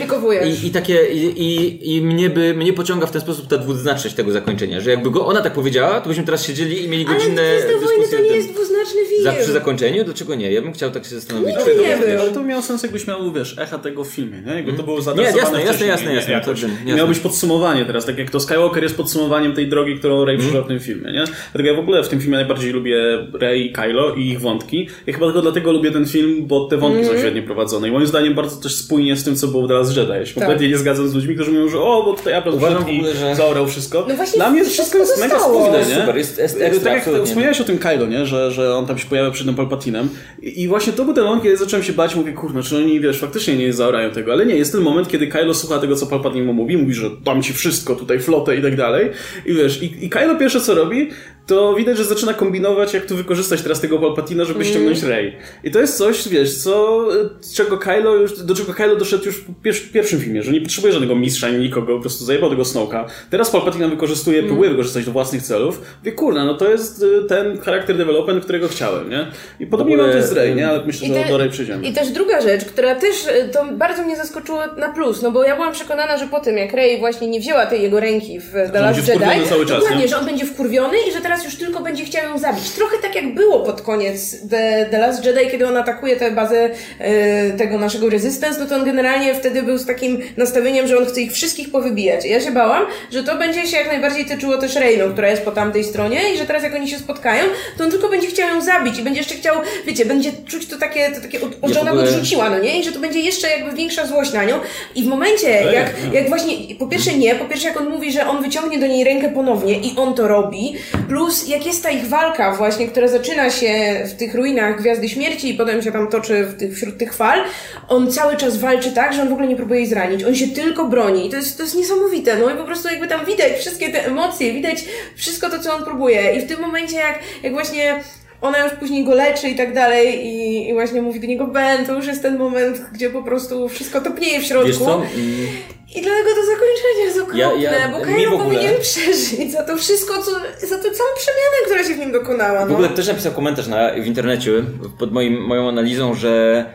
[0.45, 4.15] I, i takie, i, i, i mnie by, mnie pociąga w ten sposób ta dwuznaczność
[4.15, 7.41] tego zakończenia, że jakby go ona tak powiedziała, to byśmy teraz siedzieli i mieli godzinne
[7.41, 8.17] Ale dyskusje.
[8.17, 9.23] to nie jest dwuznaczny film.
[9.23, 10.04] Za, przy zakończeniu?
[10.04, 10.51] Dlaczego nie?
[10.51, 11.56] Ja bym chciał tak się zastanowić.
[11.56, 14.54] No, nie, nie, ale to miało sens, jakbyś miał, wiesz, echa tego w filmie, nie?
[14.54, 16.34] Jakby to było zaadresowane Nie, jasne, jasne, jasne, jasne.
[16.34, 16.95] Jasne.
[16.95, 20.63] Miało być podsumowanie teraz, tak jak to Skywalker jest podsumowaniem tej drogi, którą Rey mm.
[20.63, 21.23] w tym filmie, nie?
[21.54, 22.97] Dlatego ja w ogóle w tym filmie najbardziej lubię
[23.34, 24.89] Rey i Kylo i ich wątki.
[25.08, 27.06] I chyba tylko dlatego lubię ten film, bo te wątki mm.
[27.06, 27.27] są mhm.
[27.27, 27.88] świetnie prowadzone.
[27.88, 30.12] I moim zdaniem bardzo też spójnie z tym, co było Dallas Jedi.
[30.12, 30.43] Ja się tak.
[30.43, 33.36] kompletnie nie zgadzam z ludźmi, którzy mówią, że o, bo tutaj Apple Uważam ogóle, że...
[33.36, 34.06] zaorał wszystko.
[34.10, 35.95] No właśnie Dla mnie wszystko jest mega spójne, nie?
[35.95, 38.25] Super, jest, jest ekstra, Tak jak wspomniałeś o tym Kylo, nie?
[38.25, 40.09] Że, że on tam się pojawia przed tym Palpatinem.
[40.41, 42.99] I, I, właśnie to był ten moment, kiedy zacząłem się bać, mówię, kurno, czy oni,
[42.99, 44.31] wiesz, faktycznie nie zaorają tego.
[44.31, 47.09] Ale nie, jest ten moment, kiedy Kylo słucha tego, co Palpatine mu mówi, mówi, że
[47.23, 49.09] dam ci wszystko, tutaj flotę i tak dalej.
[49.45, 51.09] I wiesz, i, i Kylo pierwsze co robi,
[51.51, 54.71] to widać, że zaczyna kombinować, jak tu wykorzystać teraz tego Palpatina, żeby mm.
[54.71, 55.37] ściągnąć Rey.
[55.63, 57.07] I to jest coś, wiesz, co,
[57.55, 61.15] czego Kylo już, do czego Kylo doszedł już w pierwszym filmie, że nie potrzebuje żadnego
[61.15, 63.05] mistrza ani nikogo, po prostu zajebał tego Snoka.
[63.29, 64.49] Teraz Palpatina wykorzystuje, mm.
[64.49, 65.81] próbuje wykorzystać do własnych celów.
[66.03, 69.27] Wie, kurna, no to jest y, ten charakter development, którego chciałem, nie?
[69.59, 70.69] I podobnie mam to z Rey, nie?
[70.69, 71.87] Ale myślę, że te, do Rey przejdziemy.
[71.87, 75.43] I też druga rzecz, która też y, to bardzo mnie zaskoczyło na plus, no bo
[75.43, 78.51] ja byłam przekonana, że po tym, jak Rey właśnie nie wzięła tej jego ręki w
[78.51, 81.80] The Last Jedi, cały czas, dokładnie, że on będzie wkurwiony i że teraz już tylko
[81.80, 82.69] będzie chciał ją zabić.
[82.69, 86.69] Trochę tak jak było pod koniec The, The Last Jedi, kiedy on atakuje tę bazę
[86.99, 91.06] e, tego naszego Resistance, no to on generalnie wtedy był z takim nastawieniem, że on
[91.06, 92.25] chce ich wszystkich powybijać.
[92.25, 95.51] Ja się bałam, że to będzie się jak najbardziej tyczyło też Reyną, która jest po
[95.51, 97.43] tamtej stronie i że teraz jak oni się spotkają,
[97.77, 99.56] to on tylko będzie chciał ją zabić i będzie jeszcze chciał,
[99.88, 102.80] wiecie, będzie czuć to takie, to takie że ona go odrzuciła, no nie?
[102.80, 104.60] I że to będzie jeszcze jakby większa złość na nią.
[104.95, 108.27] I w momencie, jak, jak właśnie, po pierwsze nie, po pierwsze jak on mówi, że
[108.27, 110.75] on wyciągnie do niej rękę ponownie i on to robi,
[111.10, 115.49] plus jak jest ta ich walka właśnie, która zaczyna się w tych ruinach Gwiazdy Śmierci
[115.49, 117.39] i potem się tam toczy tych, wśród tych fal,
[117.88, 120.23] on cały czas walczy tak, że on w ogóle nie próbuje jej zranić.
[120.23, 122.38] On się tylko broni i to jest, to jest niesamowite.
[122.38, 125.84] No i po prostu jakby tam widać wszystkie te emocje, widać wszystko to, co on
[125.84, 126.36] próbuje.
[126.36, 127.99] I w tym momencie, jak, jak właśnie
[128.41, 131.86] ona już później go leczy i tak dalej i, i właśnie mówi do niego Ben,
[131.86, 134.67] to już jest ten moment, gdzie po prostu wszystko topnieje w środku.
[134.67, 134.95] Wiesz co?
[134.95, 135.47] Mm.
[135.95, 138.43] I dlatego to zakończenie jest okropne, ja, ja, bo Kylo ogóle...
[138.43, 140.32] powinien przeżyć za to wszystko, co,
[140.67, 142.60] za tę całą przemianę, która się w nim dokonała.
[142.60, 142.67] No.
[142.67, 144.51] W ogóle też napisał komentarz na, w internecie
[144.99, 146.65] pod moim, moją analizą, że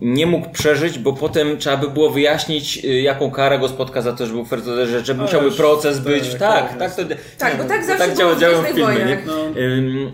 [0.00, 4.12] nie mógł przeżyć, bo potem trzeba by było wyjaśnić, y, jaką karę go spotka za
[4.12, 4.50] to, że był w
[4.86, 6.34] że, że musiałby proces być.
[6.34, 7.02] Tak, tak, tak, to,
[7.38, 8.94] tak, bo tak zawsze tak w filmie.
[8.94, 9.18] Nie?
[9.26, 9.32] No.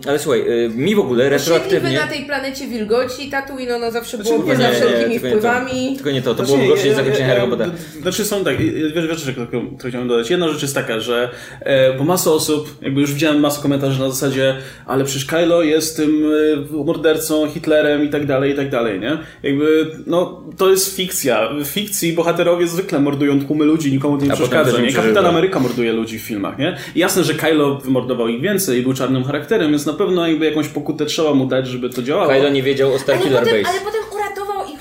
[0.07, 1.99] ale słuchaj, y, mi w ogóle retroaktywnie...
[1.99, 5.95] na tej planecie wilgoci, Tatooine ono zawsze było znaczy, poza wszelkimi wpływami.
[5.95, 7.71] Tylko nie to, to było gorsze niż zakończenie Harry Pottera.
[8.01, 8.57] Znaczy są tak,
[8.95, 9.33] wiele rzeczy,
[9.77, 10.29] które chciałem dodać.
[10.29, 14.09] Jedna rzecz jest taka, że e, bo masa osób, jakby już widziałem masę komentarzy na
[14.09, 16.31] zasadzie, ale przecież Kylo jest tym
[16.71, 19.17] mordercą, Hitlerem i tak dalej, i tak dalej nie?
[19.43, 21.49] Jakby, no, to jest fikcja.
[21.63, 24.93] W fikcji bohaterowie zwykle mordują tłumy ludzi, nikomu to nie przeszkadza, nie?
[24.93, 26.77] Kapitan Ameryka morduje ludzi w filmach, nie?
[26.95, 30.45] I jasne, że Kylo wymordował ich więcej i był czarnym charakterem, więc na pewno jakby
[30.45, 32.29] jakąś pokutę trzeba mu dać, żeby to działało.
[32.29, 33.67] Kylo nie wiedział o Starkiller Base.
[33.67, 34.01] Ale potem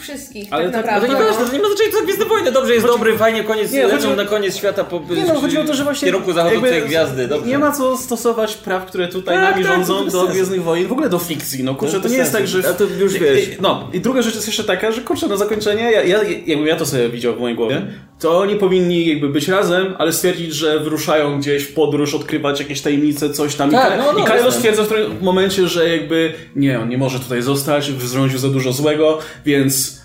[0.01, 1.07] wszystkich, ale tak naprawdę.
[1.07, 2.53] To, nie, to nie ma znaczenia, co Gwiezdne Wojny.
[2.53, 2.99] Dobrze, jest Chodzi...
[2.99, 5.85] dobry, fajnie, koniec, nie, lecą na koniec świata po nie, no, chodzi o to, że
[5.85, 7.29] właśnie w kierunku zachodzącej gwiazdy.
[7.29, 7.49] Dobrze.
[7.49, 10.93] Nie ma co stosować praw, które tutaj tak, nami tak, rządzą do Gwiezdnych Wojen, w
[10.93, 11.65] ogóle do fikcji.
[11.65, 12.69] No kurczę, to, to nie jest tak, że...
[12.69, 13.49] A to już wiesz.
[13.61, 16.77] No, i druga rzecz jest jeszcze taka, że kurczę, na zakończenie, ja, ja, jakbym ja
[16.77, 17.83] to sobie widział w mojej głowie,
[18.21, 22.81] to oni powinni jakby być razem, ale stwierdzić, że wyruszają gdzieś w podróż, odkrywać jakieś
[22.81, 23.71] tajemnice, coś tam.
[23.71, 26.99] Tak, I, no, no, I Kylo stwierdza w którym momencie, że jakby nie, on nie
[26.99, 30.00] może tutaj zostać, wzrądził za dużo złego, więc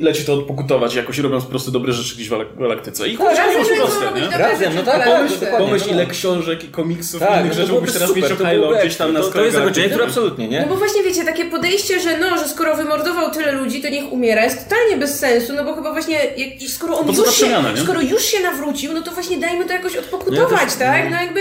[0.00, 3.08] leci to odpokutować jakoś, robiąc po prostu dobre rzeczy gdzieś w galaktyce.
[3.08, 4.38] I kurczę, tak, nie jest proste, nie?
[4.38, 7.72] Razem, no tak, pomyśl, pomyśl no, ile książek i komiksów tak, i innych no rzeczy
[7.72, 10.60] mógłbyś teraz mieć o Kylo gdzieś tam na To, to jest zakończenie, które absolutnie, nie?
[10.60, 14.12] No bo właśnie wiecie, takie podejście, że no, że skoro wymordował tyle ludzi, to niech
[14.12, 17.76] umiera, jest totalnie bez sensu, no bo chyba właśnie, jak, skoro on już się, przemiana,
[17.76, 21.04] skoro już się nawrócił, no to właśnie dajmy to jakoś odpokutować, tak?
[21.04, 21.10] No.
[21.10, 21.40] no jakby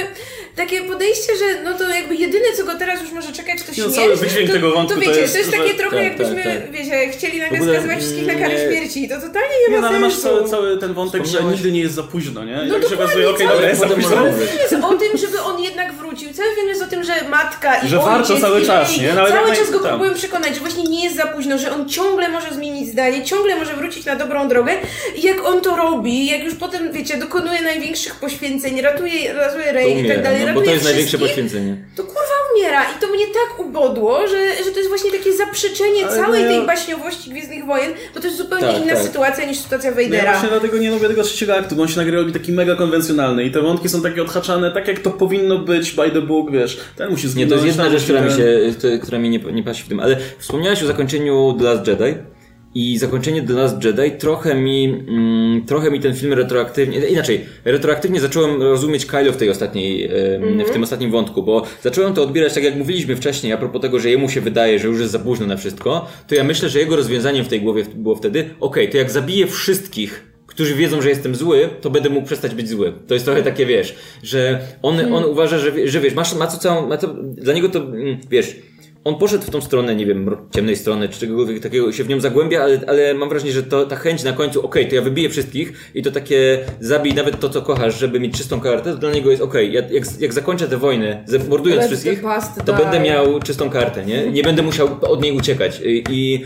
[0.57, 3.89] takie podejście, że no to jakby jedyne, co go teraz już może czekać, to śmierć.
[3.89, 6.43] No, cały wydźwięk tego wątku to, wiecie, to jest, to jest takie trochę tak, jakbyśmy,
[6.43, 9.87] tak, wiecie, chcieli nagle skazywać wszystkich na karę śmierci, to totalnie nie, nie ma no,
[9.87, 12.55] ale masz cały, cały ten wątek, że nigdy nie jest za późno, nie?
[12.55, 14.09] No Jak się okazuje, okej, dobra, jest za późno.
[14.09, 16.33] Cały film jest o tym, żeby on jednak wrócił.
[16.33, 19.13] Cały film jest o tym, że matka i Że warto cały czas, nie?
[19.13, 22.29] No, cały czas go próbują przekonać, że właśnie nie jest za późno, że on ciągle
[22.29, 24.71] może zmienić zdanie, ciągle może wrócić na dobrą drogę
[25.15, 30.05] i jak on to robi, jak już potem, wiecie, dokonuje największych poświęceń, ratuje, ratuje Rey
[30.05, 31.77] i tak dalej, no, bo to jest największe poświęcenie.
[31.95, 36.05] To kurwa umiera i to mnie tak ubodło, że, że to jest właśnie takie zaprzeczenie
[36.05, 39.03] Ale całej tej baśniowości Gwiezdnych Wojen, bo to jest zupełnie tak, inna tak.
[39.03, 40.09] sytuacja niż sytuacja Vadera.
[40.09, 42.51] No ja właśnie dlatego nie lubię tego trzeciego aktu, bo on się nagle robi taki
[42.51, 46.21] mega konwencjonalny i te wątki są takie odhaczane tak, jak to powinno być by the
[46.21, 46.79] book, wiesz.
[46.95, 47.51] Ten musi zginąć.
[47.51, 49.99] Nie, to jest jedna rzecz, która mi, się, która mi nie, nie pasi w tym,
[49.99, 52.36] ale wspomniałeś o zakończeniu The Last Jedi.
[52.75, 58.19] I zakończenie The Last Jedi trochę mi, mm, trochę mi ten film retroaktywnie, inaczej, retroaktywnie
[58.19, 60.53] zacząłem rozumieć Kylo w tej ostatniej, mm -hmm.
[60.53, 60.83] w tym mhm.
[60.83, 64.29] ostatnim wątku, bo zacząłem to odbierać tak jak mówiliśmy wcześniej, a propos tego, że jemu
[64.29, 67.45] się wydaje, że już jest za późno na wszystko, to ja myślę, że jego rozwiązaniem
[67.45, 71.35] w tej głowie było wtedy, okej, okay, to jak zabiję wszystkich, którzy wiedzą, że jestem
[71.35, 72.93] zły, to będę mógł przestać być zły.
[73.07, 75.29] To jest trochę takie, wiesz, że on, on hmm.
[75.29, 78.55] uważa, że, że wiesz, masz, ma co całą, ma co, dla niego to, mm, wiesz,
[79.03, 82.19] on poszedł w tą stronę, nie wiem, ciemnej strony, czy czegokolwiek takiego się w nią
[82.19, 85.01] zagłębia, ale, ale mam wrażenie, że to, ta chęć na końcu, okej, okay, to ja
[85.01, 88.97] wybiję wszystkich i to takie zabij nawet to, co kochasz, żeby mieć czystą kartę, to
[88.97, 92.21] dla niego jest okej, okay, jak, jak zakończę tę wojnę, mordując wszystkich,
[92.65, 94.31] to będę miał czystą kartę, nie?
[94.31, 95.81] Nie będę musiał od niej uciekać.
[95.85, 96.45] I, i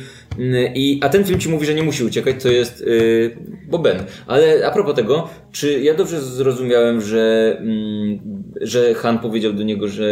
[0.75, 3.37] i, a ten film ci mówi, że nie musi uciekać, to jest yy,
[3.67, 4.03] Boben.
[4.27, 8.19] Ale a propos tego, czy ja dobrze zrozumiałem, że, mm,
[8.61, 10.05] że Han powiedział do niego, że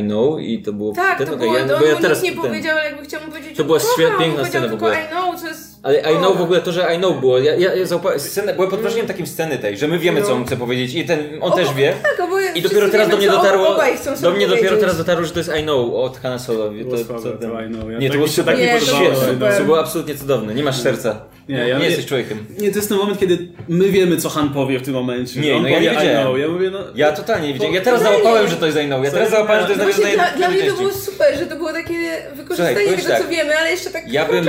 [0.00, 2.40] I know i to było tak, ten, to było, ja, bo ja teraz nie ten,
[2.40, 4.96] powiedział, ale jakby chciał mu powiedzieć, to była świetna, scena w ogóle.
[5.04, 7.38] I know, co jest ale I know w ogóle to, że I know było.
[7.38, 7.86] Ja, ja, ja
[8.18, 11.04] scenę, byłem pod wrażeniem takim sceny tej, że my wiemy, co on chce powiedzieć i
[11.04, 11.94] ten, on też wie.
[12.02, 13.76] Tak, oboje, I dopiero teraz do mnie dotarło.
[14.20, 16.64] Do mnie dopiero teraz dotarło, że to jest I know od Hanna Solo.
[16.90, 17.90] To, to, to, I know.
[17.92, 19.58] Ja nie, to było tak nie świetne.
[19.58, 20.54] To było absolutnie cudowne.
[20.54, 21.20] Nie masz serca.
[21.48, 22.46] Nie, ja nie jesteś człowiekiem.
[22.58, 25.40] Nie, to jest ten moment, kiedy my wiemy, co Han powie w tym momencie.
[25.40, 26.40] Nie, no ja nie wiedziałem.
[26.40, 27.74] Ja, mówię, no, ja totalnie nie wiedziałem.
[27.74, 29.04] Ja teraz załapałem, że to jest I know.
[29.04, 31.56] Ja teraz załapałem, że to jest nawiązanie dla, dla mnie to było super, że to
[31.56, 31.94] było takie
[32.34, 33.28] wykorzystanie tego, co tak.
[33.28, 34.46] wiemy, ale jeszcze tak Ja bym...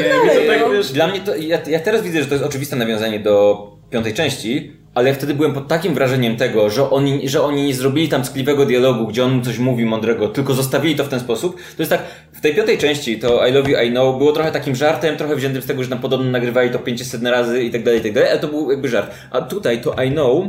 [0.93, 1.35] Dla mnie to...
[1.69, 5.53] Ja teraz widzę, że to jest oczywiste nawiązanie do piątej części, ale ja wtedy byłem
[5.53, 9.43] pod takim wrażeniem tego, że oni, że oni nie zrobili tam skliwego dialogu, gdzie on
[9.43, 11.55] coś mówi mądrego, tylko zostawili to w ten sposób.
[11.55, 12.01] To jest tak,
[12.33, 15.35] w tej piątej części to I Love You, I Know było trochę takim żartem, trochę
[15.35, 18.13] wziętym z tego, że tam podobno nagrywali to 500 razy i tak dalej, i tak
[18.13, 19.11] dalej, ale to był jakby żart.
[19.31, 20.45] A tutaj to I Know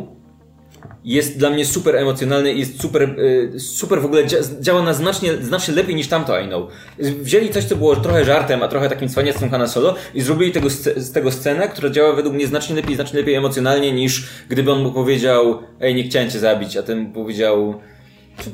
[1.04, 4.22] jest dla mnie super emocjonalny i jest super, y, super w ogóle
[4.60, 6.70] działa na znacznie, znacznie lepiej niż tamto I Know.
[6.98, 10.70] Wzięli coś, co było trochę żartem, a trochę takim cwaniactwem Hanna Solo i zrobili tego,
[10.70, 14.82] z tego scenę, która działa według mnie znacznie lepiej, znacznie lepiej emocjonalnie niż gdyby on
[14.82, 17.80] mu powiedział ej, nie chciałem cię zabić, a ten powiedział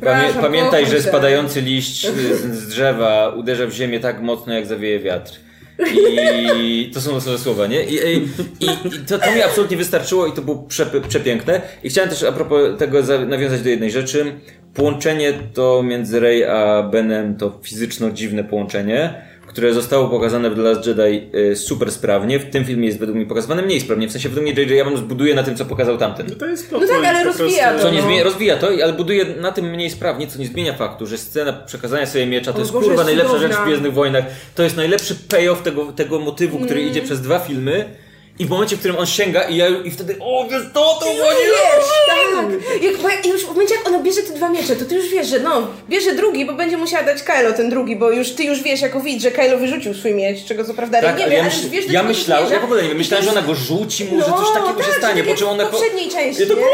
[0.04, 2.06] Pamię pamiętaj, że spadający liść
[2.52, 5.45] z drzewa uderza w ziemię tak mocno, jak zawieje wiatr.
[6.57, 7.85] I to są losowe słowa, nie?
[7.85, 8.17] I, i,
[8.61, 8.69] i
[9.09, 11.61] to, to mi absolutnie wystarczyło i to było prze, przepiękne.
[11.85, 14.33] I chciałem też a propos tego nawiązać do jednej rzeczy.
[14.75, 19.23] Połączenie to między Rey a Benem to fizyczno dziwne połączenie
[19.57, 22.38] które zostało pokazane w The Last Jedi y, super sprawnie.
[22.38, 24.09] W tym filmie jest według mnie pokazywane mniej sprawnie.
[24.09, 24.81] W sensie według mnie J.J.
[24.81, 26.27] Abrams buduje na tym, co pokazał tamten.
[26.29, 27.83] No to jest No tak, ale rozwija to.
[27.83, 28.05] Co nie no.
[28.07, 31.53] zmienia, rozwija to, ale buduje na tym mniej sprawnie, co nie zmienia faktu, że scena
[31.53, 34.25] przekazania sobie miecza to jest Boże, kurwa najlepsza rzecz w Gwiezdnych Wojnach.
[34.55, 36.92] To jest najlepszy payoff tego, tego motywu, który mm.
[36.92, 37.85] idzie przez dwa filmy
[38.38, 41.05] i w momencie, w którym on sięga i ja i wtedy, o wiesz to, to
[41.14, 42.83] było nie wiesz, tak.
[42.83, 45.40] Jak, już w momencie, jak ona bierze te dwa miecze, to ty już wiesz, że
[45.40, 48.81] no, bierze drugi, bo będzie musiała dać Kylo ten drugi, bo już ty już wiesz
[48.81, 51.51] jako widz, że Kylo wyrzucił swój miecz, czego co prawda tak, nie wie, ja ale
[51.51, 54.16] już wiesz, Ja myślałem, ja w ogóle nie wiem, myślałem, że ona go rzuci mu,
[54.16, 55.66] no, że coś takiego tak, się stanie, po czym ona...
[55.66, 56.66] w poprzedniej części, to było,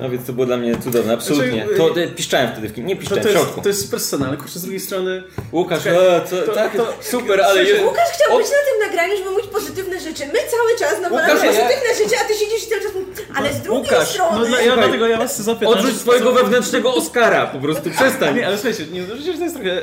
[0.00, 1.66] no więc to było dla mnie cudowne, absolutnie.
[1.76, 4.28] Znaczy, to piszczałem wtedy w kinie, nie piszczałem, to, to, jest, to jest super scena,
[4.28, 5.22] ale kurczę z drugiej strony...
[5.52, 5.98] Łukasz, Czekaj,
[6.30, 7.64] to, to, tak, to, super, ale...
[7.64, 7.84] Jest...
[7.84, 10.26] Łukasz chciał być na tym nagraniu, żeby mówić pozytywne rzeczy.
[10.26, 12.04] My cały czas nawalamy pozytywne ja...
[12.04, 12.92] życie, a ty siedzisz i cały czas
[13.34, 14.50] ale z drugiej Łukasz, strony...
[14.50, 15.74] No, ja dlatego ja was zapytam.
[15.74, 18.36] Odrzuć swojego wewnętrznego Oscara, po prostu przestań.
[18.36, 19.82] Nie, ale słuchajcie, nie, no, że to jest trochę...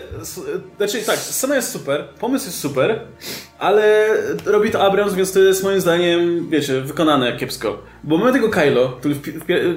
[0.78, 3.00] Znaczy tak, scena jest super, pomysł jest super,
[3.60, 4.08] ale
[4.46, 7.78] robi to Abrams, więc to jest moim zdaniem, wiecie, wykonane kiepsko.
[8.04, 9.16] Bo mamy tego Kylo, który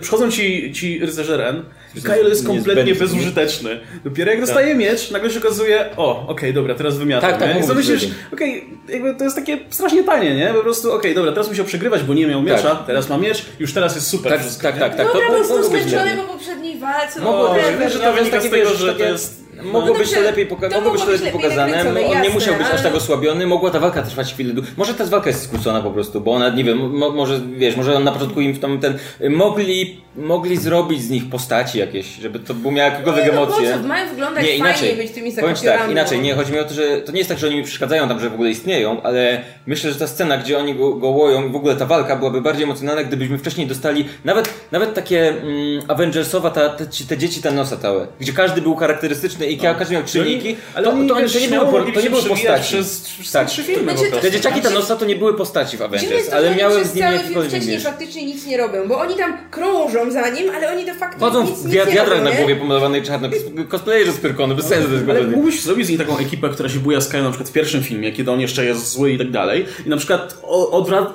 [0.00, 1.62] przychodzą ci, ci rycerze Ren
[1.96, 3.80] i Kylo jest kompletnie bezużyteczny.
[4.04, 4.78] Dopiero jak dostaje tak.
[4.78, 7.30] miecz, nagle się okazuje, o, okej, okay, dobra, teraz wymiatam.
[7.30, 10.46] Tak, tak, I co myślisz, okej, okay, jakby to jest takie strasznie tanie, nie?
[10.46, 12.86] Po prostu, okej, okay, dobra, teraz musiał przegrywać, bo nie miał miecza, tak.
[12.86, 15.06] teraz ma miecz, już teraz jest super tak, wszystko, Tak, tak, tak.
[15.06, 17.20] Dobra, to, to, to, to skończony po poprzedniej walce.
[17.20, 20.46] Mogło być, że to wynika z tego, że to jest Mogło no być to lepiej,
[20.46, 21.80] poka mogło być to lepiej pokazane.
[21.80, 22.74] on jasne, nie musiał być ale...
[22.74, 23.46] aż tak osłabiony.
[23.46, 24.54] Mogła ta walka trwać chwilę.
[24.76, 27.96] Może ta walka jest skrócona po prostu, bo ona, nie wiem, mo może, wiesz, może
[27.96, 28.98] on na początku im w tam ten...
[29.30, 33.76] Mogli, mogli zrobić z nich postaci jakieś, żeby to było miało jakiekolwiek no, emocje.
[33.82, 34.96] No, mają wyglądać nie, inaczej.
[34.96, 37.38] być tymi Powiem tak, inaczej, nie, chodzi mi o to, że to nie jest tak,
[37.38, 40.58] że oni mi przeszkadzają tam, że w ogóle istnieją, ale myślę, że ta scena, gdzie
[40.58, 44.04] oni go, go łoją i w ogóle ta walka byłaby bardziej emocjonalna, gdybyśmy wcześniej dostali
[44.24, 49.43] nawet, nawet takie mm, Avengersowa, ta, te, te dzieci nosa całe, gdzie każdy był charakterystyczny
[49.44, 52.22] charakterystyczne i każdy miał czynniki, ale to, to, to, to, nie były, to nie były
[52.22, 52.64] postaci.
[52.64, 53.48] Przez, przez tak.
[53.48, 56.94] trzy filmy znaczy, Te dzieciaki Thanosa to nie były postaci w Avengers, ale miały z
[56.94, 60.84] nimi jakikolwiek wcześniej faktycznie nic nie robią, bo oni tam krążą za nim, ale oni
[60.84, 63.28] de facto Chodzą nic, w wiadrach na głowie pomalowanej czarno,
[63.68, 67.00] cosplayerzy z Pyrkonu, bez sensu Ale mógłbyś zrobić z niej taką ekipę, która się buja
[67.00, 69.88] Sky na przykład w pierwszym filmie, kiedy on jeszcze jest zły i tak dalej i
[69.88, 70.36] na przykład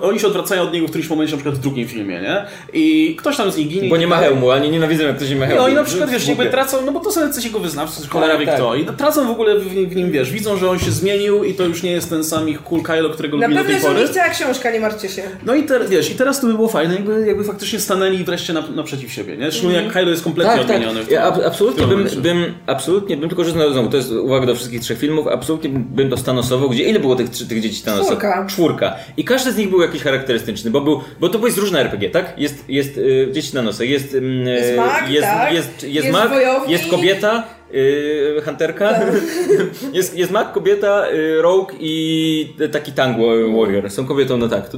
[0.02, 2.46] oni się odwracają od niego w którymś momencie, na przykład w drugim filmie, nie?
[2.74, 3.90] I ktoś tam z nich ginie.
[3.90, 5.62] Bo nie ma hełmu, ani nienawidzą jak ktoś nie ma hełmu.
[5.62, 8.40] No i na przykład, wiesz, jakby tracą, no bo to są jacyś jego wyznawcy, cholera
[8.40, 8.56] wie tak.
[8.56, 8.76] kto.
[8.76, 11.64] I tracą w ogóle w, w, nim, wiesz, widzą, że on się zmienił i to
[11.64, 13.94] już nie jest ten sam ich cool Kylo, którego lubili do tej pory.
[13.94, 15.22] Na pewno cała książka, nie martwcie się.
[15.46, 18.54] No i te, wiesz, i teraz to by było fajne, jakby, jakby faktycznie stanęli wreszcie
[18.54, 19.52] na, naprzeciw siebie, nie?
[19.52, 19.86] Szczególnie mm.
[19.86, 20.76] jak Kylo jest kompletnie tak, tak.
[20.76, 21.00] odmieniony.
[21.00, 21.12] Tak.
[21.12, 24.82] Ja ab absolutnie bym, bym, absolutnie bym, tylko że znowu, to jest uwaga do wszystkich
[24.82, 28.06] trzech filmów, absolutnie bym to stanosował, gdzie ile było tych, tych dzieci Thanosa?
[28.06, 28.46] Czwórka.
[28.50, 28.96] Czwórka.
[29.18, 32.34] I każdy z nich był jakiś charakterystyczny, bo był, bo to jest różne RPG, tak?
[32.38, 35.54] Jest, jest y, dzieci Thanosa, jest, y, jest, mag, jest, tak?
[35.54, 36.32] jest, jest, jest, mag,
[36.68, 38.94] jest kobieta, Yy, hunterka.
[38.94, 39.14] Tak.
[39.94, 43.28] jest, jest mag, kobieta, yy, rogue i taki tango
[43.58, 43.92] warrior.
[43.92, 44.70] Są kobietą, no tak.
[44.70, 44.78] To,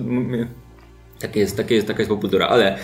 [1.20, 2.78] takie jest, takie jest, taka jest popultura, ale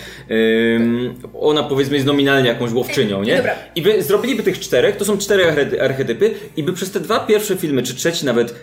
[1.34, 3.36] ona powiedzmy jest nominalnie jakąś łowczynią, nie?
[3.36, 3.54] Dobra.
[3.74, 5.44] I by zrobiliby tych czterech, to są cztery
[5.80, 8.54] archetypy i by przez te dwa pierwsze filmy, czy trzeci nawet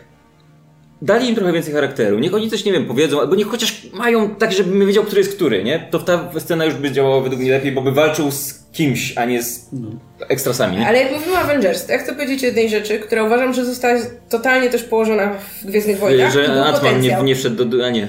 [1.01, 2.19] dali im trochę więcej charakteru.
[2.19, 5.35] Niech oni coś, nie wiem, powiedzą, albo niech chociaż mają tak, żebym wiedział, który jest
[5.35, 5.87] który, nie?
[5.91, 9.25] To ta scena już by działała według mnie lepiej, bo by walczył z kimś, a
[9.25, 9.89] nie z no.
[10.29, 10.77] Ekstrasami.
[10.77, 10.87] Nie?
[10.87, 13.65] Ale jak mówimy o Avengers, to ja chcę powiedzieć o jednej rzeczy, która uważam, że
[13.65, 13.99] została
[14.29, 16.33] totalnie też położona w Gwiezdnych Wojnach.
[16.33, 17.85] Że Ant-Man nie, nie wszedł do...
[17.85, 18.07] A nie,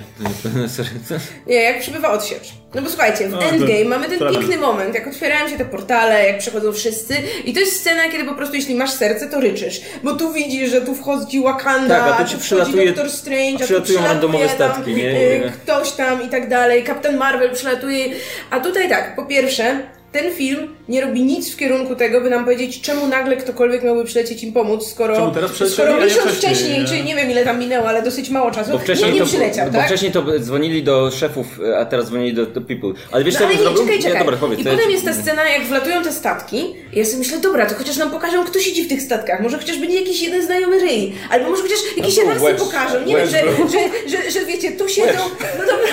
[0.57, 0.89] nie, sorry.
[1.47, 2.53] Nie, jak przybywa odsiecz.
[2.75, 6.27] No bo słuchajcie, w o, Endgame mamy ten piękny moment, jak otwierają się te portale,
[6.27, 7.15] jak przechodzą wszyscy
[7.45, 9.81] i to jest scena, kiedy po prostu jeśli masz serce, to ryczysz.
[10.03, 13.59] Bo tu widzisz, że tu wchodzi Wakanda, tak, a tu ci przylatuje, Doctor Strange, a
[13.59, 15.11] tu przylatuje randomowe statki, tam, nie?
[15.11, 18.05] Y, ktoś tam i tak dalej, Kapitan Marvel przylatuje.
[18.51, 19.81] A tutaj tak, po pierwsze,
[20.13, 24.05] ten film nie robi nic w kierunku tego, by nam powiedzieć, czemu nagle ktokolwiek miałby
[24.05, 25.33] przylecieć im pomóc, skoro,
[25.69, 26.85] skoro miesiąc wcześniej, nie?
[26.85, 29.67] czy nie wiem ile tam minęło, ale dosyć mało czasu, bo wcześniej nie, nie przyleciał,
[29.67, 29.83] bo, tak?
[29.83, 31.47] Bo wcześniej to dzwonili do szefów,
[31.79, 32.93] a teraz dzwonili do, do people.
[33.13, 33.83] Ale wiesz no, co ale nie, zrobił?
[33.83, 34.13] Czekaj, czekaj.
[34.13, 37.19] Nie, dobra, powiedz, I potem jest ta scena, jak wlatują te statki i ja sobie
[37.19, 39.43] myślę, dobra, to chociaż nam pokażą, kto siedzi w tych statkach.
[39.43, 41.13] Może chociaż będzie jakiś jeden znajomy ryj.
[41.31, 43.07] Albo może chociaż jakieś no, rasy pokażą.
[43.07, 45.21] Nie wiem, że, że, że, że, wiecie, tu siedzą,
[45.59, 45.87] no dobra.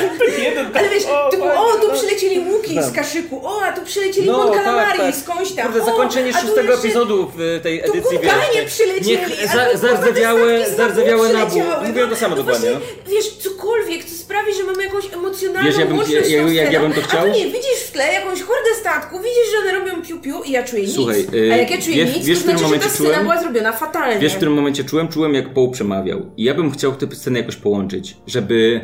[0.74, 4.54] Ale wiesz, tu, o, tu przylecieli łuki z kaszyku, o, a tu przylecieli no,
[4.86, 5.16] Marii tak.
[5.16, 5.66] skądś tam.
[5.66, 8.66] Kurde, zakończenie szóstego epizodu w tej edycji, wiesz.
[8.66, 9.08] przylecieli.
[9.08, 11.62] Niech za, zardzewiałe, zardzewiałe na bół.
[11.88, 12.70] Mówiłem to samo no dokładnie.
[12.72, 16.72] Właśnie, wiesz, cokolwiek, co sprawi, że mamy jakąś emocjonalną wiesz, ja bym, ja, ja, ja,
[16.72, 17.26] ja bym to chciał.
[17.26, 20.64] A nie, widzisz w tle jakąś hordę statku, widzisz, że one robią piu-piu i ja
[20.64, 21.30] czuję Słuchaj, nic.
[21.52, 23.72] A jak ja czuję wiesz, nic, wiesz, to znaczy, że ta scena czułem, była zrobiona
[23.72, 24.20] fatalnie.
[24.20, 25.08] Wiesz, w którym momencie czułem?
[25.08, 26.22] Czułem, jak Paul przemawiał.
[26.38, 28.82] I ja bym chciał tę scenę jakoś połączyć, żeby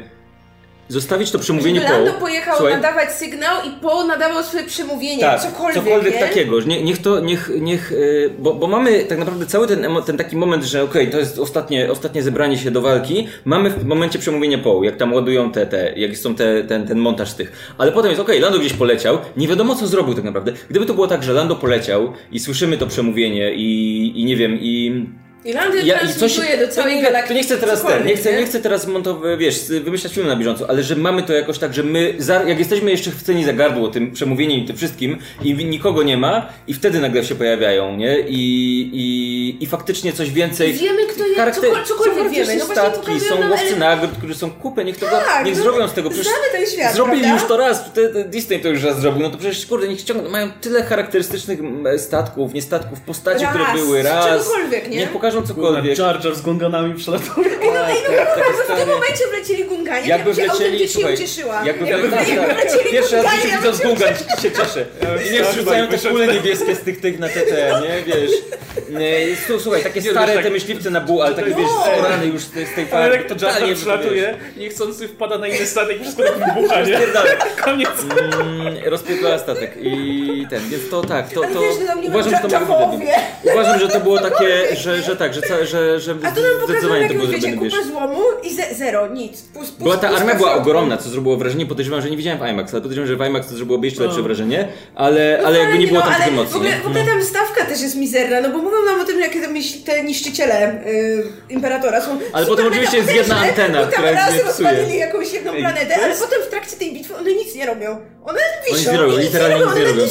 [0.89, 1.91] zostawić to przemówienie Paul.
[1.91, 2.73] Lando pojechał Słuchaj.
[2.73, 5.83] nadawać sygnał i Paul nadawał swoje przemówienie, tak, cokolwiek.
[5.83, 6.19] cokolwiek nie?
[6.19, 6.61] takiego.
[6.61, 10.37] Nie, niech to, niech, niech y, bo, bo mamy tak naprawdę cały ten, ten taki
[10.37, 14.19] moment, że okej, okay, to jest ostatnie, ostatnie zebranie się do walki, mamy w momencie
[14.19, 17.73] przemówienia Paul, jak tam ładują te, te jak są te, ten, ten montaż tych.
[17.77, 20.51] Ale potem jest okej, okay, Lando gdzieś poleciał, nie wiadomo co zrobił tak naprawdę.
[20.69, 24.57] Gdyby to było tak, że Lando poleciał i słyszymy to przemówienie i, i nie wiem,
[24.61, 25.05] i
[25.45, 27.33] Irlandia ja, transmituje coś, do całej nie, galaktyki.
[27.33, 30.69] Nie chcę teraz ten, nie chcę, nie chcę teraz montować, wiesz, wymyślać film na bieżąco,
[30.69, 32.15] ale że mamy to jakoś tak, że my,
[32.47, 36.17] jak jesteśmy jeszcze w cenie za gardło tym przemówieniem i tym wszystkim i nikogo nie
[36.17, 38.19] ma i wtedy nagle się pojawiają, nie?
[38.19, 38.39] I,
[38.93, 40.73] i, i faktycznie coś więcej.
[40.73, 42.55] Wiemy, kto jest, charakter, cokolwiek są wiemy.
[42.55, 45.93] No statki, są łowcy nagród, którzy są kupę, niech, tego, tak, niech no, zrobią z
[45.93, 46.09] tego.
[46.09, 47.39] Przecież ten świat, zrobili prawda?
[47.39, 47.91] już to raz,
[48.25, 51.59] Disney to już raz zrobił, no to przecież kurde, niech ściągną, mają tyle charakterystycznych
[51.97, 54.25] statków, nie statków, postaci, raz, które były raz.
[54.25, 54.97] Czegokolwiek, nie?
[54.97, 55.97] Niech pokażą cokolwiek.
[55.97, 57.49] Jar Jar z gunganami przelatuje.
[57.61, 60.87] Ej, no, ej, no, tak, tak, w tym momencie wlecieli gunganie, jakby ja wlecieli, się
[60.87, 61.65] słuchaj, ucieszyłam.
[61.65, 64.85] Jakby, jakby, jakby, jakby wlecieli Pierwszy raz w życiu widząc gungan się cieszę.
[65.29, 68.31] I niech rzucają te kule niebieskie z tych, tych na TT, nie, wiesz.
[69.59, 72.97] Słuchaj, takie stare te myśliwce na buł, ale takie wiesz, orany już z tej farby.
[72.97, 76.99] Ale to Jar Jar przelatuje, niechcący wpada na inny statek i wszystko tak wybucha, nie?
[77.63, 77.89] Koniec.
[78.85, 81.61] Rozpierdala statek i ten, więc to tak, to, to
[82.07, 83.09] uważam, że to mogło być
[83.43, 86.95] Uważam, że to było takie, że, że tak, że, że, że A tu nam pokazują
[86.95, 89.41] jakąś, wiecie, kupę złomu i ze, zero, nic.
[89.41, 92.73] Pust, była ta armia była ogromna, co zrobiło wrażenie, podejrzewam, że nie widziałem w IMAX,
[92.73, 94.23] ale podejrzewam, że w IMAX to zrobiło jeszcze lepsze no.
[94.23, 96.53] wrażenie, ale, ale jakby nie było tam tych emocji.
[96.53, 99.19] W ogóle, w ogóle tam stawka też jest mizerna, no bo mówią nam o tym,
[99.19, 99.39] jakie
[99.85, 105.33] te niszczyciele y, Imperatora są Ale potem oczywiście jest jedna antena, która raz rozpalili jakąś
[105.33, 107.97] jedną planetę, ale potem w trakcie tej bitwy one nic nie robią.
[108.25, 108.39] One
[108.71, 110.01] wiszą, oni nic nie robią, literalnie nic nie robią.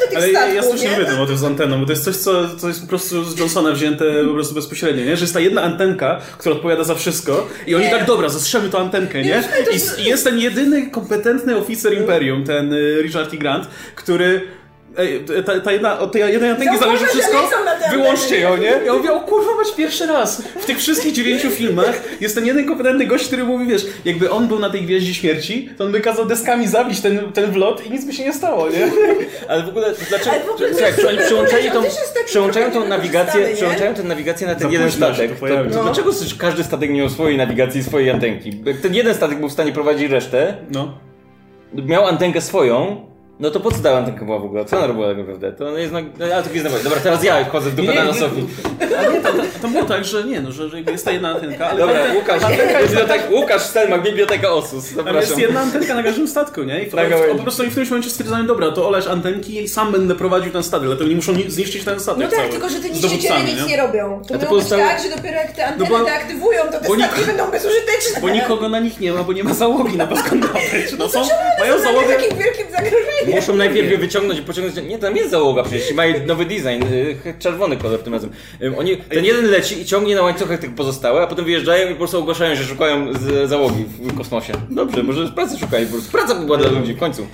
[0.00, 2.16] do tych Ale statków, ja strasznie lubię ten motyw z anteną, bo to jest coś,
[2.16, 5.16] co, co jest po prostu z Johnsona wzięte po prostu bezpośrednio, nie?
[5.16, 7.90] Że jest ta jedna antenka, która odpowiada za wszystko i oni nie.
[7.90, 9.42] tak, dobra, zastrzelmy tą antenkę, nie?
[9.72, 13.36] I, I, jest ten jedyny kompetentny oficer Imperium, ten y, Richard E.
[13.36, 14.40] Grant, który
[14.98, 17.50] Ej, ta, ta jedna, od tej jednej antenki zależy wszystko,
[17.90, 18.72] wyłączcie ją, nie?
[18.86, 20.42] Ja mówię, o kurwa, masz pierwszy raz.
[20.42, 24.48] W tych wszystkich dziewięciu filmach jest ten jeden kompetentny gość, który mówi, wiesz, jakby on
[24.48, 27.90] był na tej Gwieździe Śmierci, to on by kazał deskami zabić ten, ten wlot i
[27.90, 28.88] nic by się nie stało, nie?
[29.48, 30.36] Ale w ogóle, dlaczego,
[30.72, 31.82] słuchaj, oni przełączają tą,
[32.26, 35.40] przełączają tą nawigację, przełączają tę nawigację na ten jeden statek.
[35.40, 38.52] To, to, dlaczego każdy statek nie miał swojej nawigacji, swojej antenki?
[38.82, 40.98] Ten jeden statek był w stanie prowadzić resztę, no.
[41.74, 43.06] miał antenkę swoją,
[43.40, 44.64] no to po co dała antenkę była w ogóle?
[44.64, 45.52] Co ona robiła tak naprawdę?
[45.52, 48.14] To ona jest no, no ale to jest Dobra, teraz ja wchodzę w dupę na
[48.14, 48.46] Sofii.
[48.98, 49.28] Ale nie, to,
[49.62, 51.80] to, było tak, że nie, no, że, że jest ta jedna antenka, ale...
[51.80, 52.42] Dobra, Łukasz,
[52.82, 55.20] bibliotek, Łukasz Stelmak, Biblioteka Osus, zapraszam.
[55.20, 56.82] Jest jedna antenka na każdym statku, nie?
[56.82, 59.92] I tak, po prostu oni w tym momencie stwierdzają, dobra, to oleć antenki i sam
[59.92, 62.50] będę prowadził ten statek, dlatego nie muszą zniszczyć ten statek No tak, cały.
[62.50, 64.22] tylko że te niszczyciele nic nie, nie robią.
[64.28, 67.24] To, to być tak, że dopiero jak te anteny no bo, deaktywują, to te statki
[67.26, 68.20] będą bezużyteczne.
[68.20, 70.62] Bo nikogo na nich nie ma, bo nie ma załogi na bezkontaktach.
[70.98, 71.26] No, no
[71.58, 72.08] mają załogę...
[72.08, 73.25] takim wielkim zagrożeniem.
[73.34, 74.88] Muszą najpierw wyciągnąć i pociągnąć.
[74.88, 78.30] Nie, tam jest załoga przecież, mają nowy design, y, czerwony kolor tym razem.
[78.78, 81.98] Oni, ten jeden leci i ciągnie na łańcuchach tych pozostałe, a potem wyjeżdżają i po
[81.98, 83.06] prostu ogłaszają, że szukają
[83.44, 84.52] załogi w kosmosie.
[84.70, 86.12] Dobrze, może pracy szukali po prostu.
[86.12, 87.26] Praca była dla ludzi w końcu.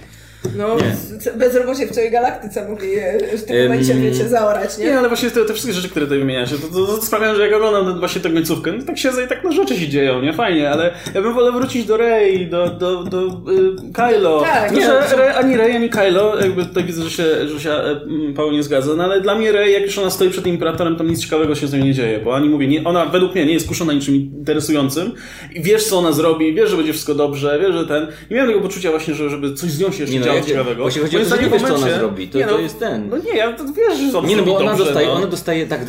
[0.57, 1.33] No, nie.
[1.33, 2.89] bezrobocie w całej galaktyce mogli
[3.37, 4.85] w tym momencie, wiecie, zaorać, nie?
[4.85, 7.43] Nie, ale właśnie te, te wszystkie rzeczy, które tutaj wymieniasz, to, to, to sprawiają, że
[7.43, 10.33] jak oglądam właśnie tę końcówkę, no tak siedzę i tak na rzeczy się dzieją, nie?
[10.33, 14.41] Fajnie, ale ja bym wolał wrócić do Rey, do, do, do y, Kylo.
[14.41, 17.71] Tak, nie, że Rey, ani Rey, ani Kylo, jakby tutaj widzę, że się, że się
[17.71, 18.01] e,
[18.37, 21.05] Paweł nie zgadza, no ale dla mnie Rey, jak już ona stoi przed Imperatorem, to
[21.05, 23.53] nic ciekawego się z nią nie dzieje, bo ani mówię, nie, ona według mnie nie
[23.53, 25.13] jest kuszona niczym interesującym
[25.55, 28.07] i wiesz, co ona zrobi, wiesz, że będzie wszystko dobrze, wiesz, że ten...
[28.31, 31.01] Nie miałem tego poczucia właśnie, że żeby coś z nią się jeszcze no, ciekawego chodzi
[31.01, 32.29] o to, że nie wiesz, co ona zrobi.
[32.29, 33.09] To, nie, no, to jest ten.
[33.09, 35.13] No nie, ja to wiesz, że Nie, no bo ona dobrze, dostaje, no.
[35.13, 35.81] ona dostaje, tak,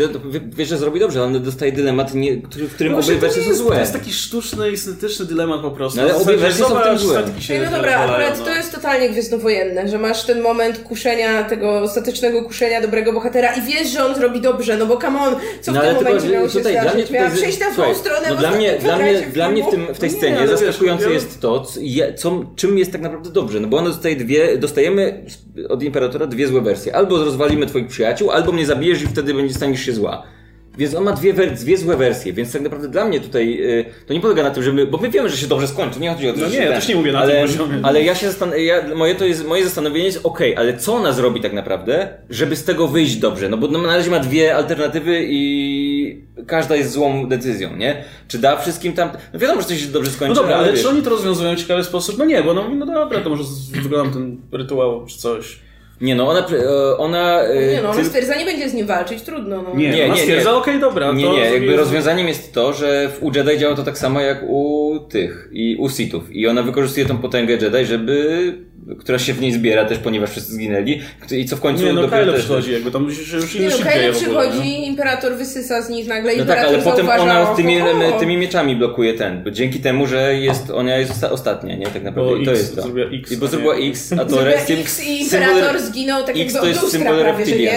[0.56, 3.44] wiesz, że zrobi dobrze, ale ona dostaje dylemat, nie, który, w którym no obie wersje
[3.44, 3.76] są złe.
[3.76, 5.98] To jest taki sztuczny i syntetyczny dylemat po prostu.
[5.98, 7.24] No, ale obie wersje są w tym złe.
[7.66, 8.46] No dobra, akurat no.
[8.46, 13.62] to jest totalnie gwiezdnowojenne, że masz ten moment kuszenia, tego ostatecznego kuszenia dobrego bohatera i
[13.62, 16.50] wiesz, że on zrobi dobrze, no bo come on, co w no, tym momencie miał
[16.50, 19.64] się tutaj, mnie Miała przejść na złą stronę, no dla mnie, dla mnie, dla mnie
[19.64, 21.66] w, tym, w tej no scenie zaskakujące jest to,
[22.16, 25.26] co, czym jest tak naprawdę dobrze, no bo ona dostaje dwie, dostajemy
[25.70, 26.96] od Imperatora dwie złe wersje.
[26.96, 30.24] Albo rozwalimy twoich przyjaciół, albo mnie zabijesz i wtedy będzie staniesz się zła.
[30.78, 34.14] Więc on ma dwie, dwie złe wersje, więc tak naprawdę dla mnie tutaj yy, to
[34.14, 36.30] nie polega na tym, że my, bo my wiemy, że się dobrze skończy, nie chodzi
[36.30, 37.80] o to, No nie, ja też nie mówię na ale, tym poziomie.
[37.84, 41.12] Ale ja się zastan- ja, moje, to jest, moje zastanowienie jest ok, ale co ona
[41.12, 43.50] zrobi tak naprawdę, żeby z tego wyjść dobrze?
[43.50, 45.83] No bo no, na razie ma dwie alternatywy i
[46.48, 48.04] każda jest złą decyzją, nie?
[48.28, 49.10] Czy da wszystkim tam...
[49.34, 51.56] No wiadomo, że coś się dobrze skończy, No dobra, ale, ale czy oni to rozwiązują
[51.56, 52.18] w ciekawy sposób?
[52.18, 53.44] No nie, bo no, no dobra, to może
[53.82, 55.60] wyglądam ten rytuał czy coś.
[56.04, 56.40] Nie no, ona...
[56.40, 59.62] E, ona e, nie no, ona stwierdza, nie będzie z nim walczyć, trudno.
[59.62, 59.76] No.
[59.76, 61.12] Nie, nie, ona stwierdza, okej, okay, dobra.
[61.12, 64.44] Nie, nie, jakby rozwiązaniem jest to, że w u Jedi działa to tak samo jak
[64.48, 66.32] u tych i u Sithów.
[66.32, 68.54] I ona wykorzystuje tą potęgę Jedi, żeby
[69.00, 71.02] która się w niej zbiera też, ponieważ wszyscy zginęli
[71.32, 72.42] i co w końcu nie, no dopiero Kylo też...
[72.42, 76.46] przychodzi, jakby tam już, już nie, no, Kylo przychodzi, imperator wysysa z nich nagle, no
[76.46, 77.76] tak, ale potem ona tymi,
[78.20, 81.88] tymi mieczami blokuje ten, bo dzięki temu, że jest, ona jest ostatnia, nie?
[81.88, 82.32] Tak naprawdę.
[82.32, 82.82] Bo I to X, jest to.
[83.14, 86.66] X, I bo zrobiła X, a to jest X i imperator zginął tak X to
[86.66, 87.76] jest symbol reptilian.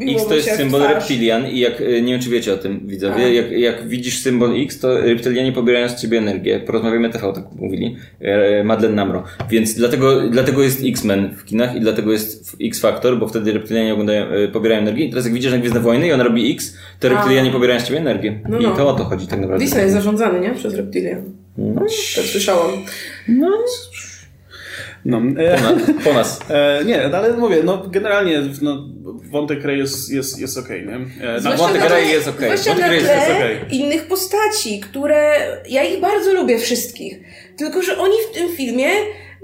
[0.00, 3.34] X to jest symbol reptilian i jak, e, nie wiem czy wiecie o tym widzowie,
[3.34, 6.60] jak, jak widzisz symbol X, to reptilianie pobierają z ciebie energię.
[6.60, 7.96] Porozmawiamy TV, tak mówili.
[8.20, 9.24] E, Madeleine Namro.
[9.50, 14.32] Więc dlatego dlatego jest X-Men w kinach i dlatego jest X-Factor, bo wtedy reptylianie oglądają,
[14.32, 15.04] y, pobierają energię.
[15.04, 17.84] I teraz jak widzisz na Gwiezdne Wojny i on robi X, to reptylianie pobierają z
[17.84, 18.40] ciebie energię.
[18.48, 18.72] No, no.
[18.72, 19.64] I to o to chodzi tak naprawdę.
[19.64, 20.54] Disney jest zarządzany, nie?
[20.54, 21.22] Przez reptylian.
[21.58, 21.80] No.
[22.16, 22.70] Tak słyszałam.
[23.28, 23.50] No.
[25.04, 26.04] No, e, po, nas.
[26.04, 26.40] Po nas.
[26.50, 28.88] E, nie, ale mówię, no generalnie no,
[29.30, 31.26] wątek Rey jest, jest, jest okej, okay, nie?
[31.26, 32.48] E, wątek Rey jest okej.
[32.48, 32.64] Okay.
[32.64, 33.56] Wątek Rey jest okej.
[33.56, 33.68] Okay.
[33.70, 35.36] innych postaci, które
[35.68, 37.20] ja ich bardzo lubię wszystkich.
[37.56, 38.88] Tylko, że oni w tym filmie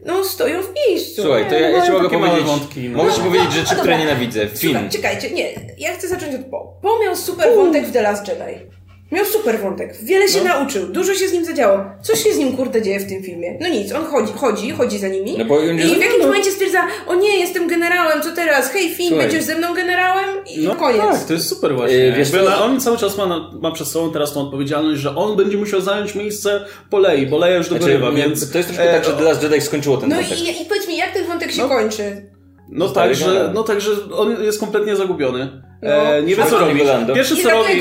[0.04, 1.22] no stoją w miejscu.
[1.22, 2.98] Słuchaj, to ja, ja ci mogę powiedzieć, wątki, no.
[2.98, 4.46] mogę ci powiedzieć rzeczy, które nienawidzę.
[4.48, 4.72] Film.
[4.72, 6.78] Słuchaj, czekajcie, nie, ja chcę zacząć od Po.
[6.82, 8.74] Po miał super wątek w The Last Jedi.
[9.14, 10.44] Miał super wątek, wiele się no.
[10.44, 11.80] nauczył, dużo się z nim zadziało.
[12.02, 13.58] Co się z nim kurde dzieje w tym filmie?
[13.60, 16.26] No nic, on chodzi, chodzi, chodzi za nimi no bo i w jakimś no.
[16.26, 18.70] momencie stwierdza, o nie, jestem generałem, co teraz?
[18.70, 19.26] Hej Finn, Słuchaj.
[19.26, 20.44] będziesz ze mną generałem?
[20.46, 21.00] I no, koniec.
[21.00, 21.96] Tak, to jest super właśnie.
[21.96, 22.64] Yy, wiesz, to...
[22.64, 26.14] On cały czas ma, ma przed sobą teraz tą odpowiedzialność, że on będzie musiał zająć
[26.14, 28.52] miejsce po Lei, bo Leia już dogorywa, znaczy, więc...
[28.52, 28.94] To jest troszkę e...
[28.94, 30.38] tak, że The Last Jedi skończyło ten no wątek.
[30.38, 31.68] No i, i powiedz mi, jak ten wątek się no.
[31.68, 32.33] kończy?
[32.68, 35.62] No tak, że, no tak, że on jest kompletnie zagubiony.
[35.82, 35.90] No.
[35.90, 36.80] E, nie wie co robi.
[37.14, 37.80] Pierwszy co robi.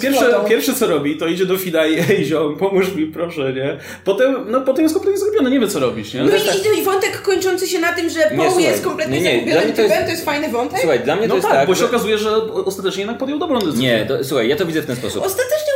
[0.00, 3.78] Pierwszy, pierwszy co robi, to idzie do Fida i ej ziom, pomóż mi proszę, nie?
[4.04, 6.22] Potem, no potem jest kompletnie zagubiony, nie wie co robić, nie?
[6.22, 6.30] No
[6.76, 9.82] i, i wątek kończący się na tym, że Paul jest kompletnie nie, nie, zagubiony to
[9.82, 10.78] jest, to jest fajny wątek.
[10.80, 11.68] Słuchaj, dla mnie no to jest tak, tak.
[11.68, 13.82] bo się okazuje, że ostatecznie jednak podjął dobrą decyzję.
[13.82, 15.24] Nie, to, słuchaj, ja to widzę w ten sposób.
[15.24, 15.69] Ostatecznie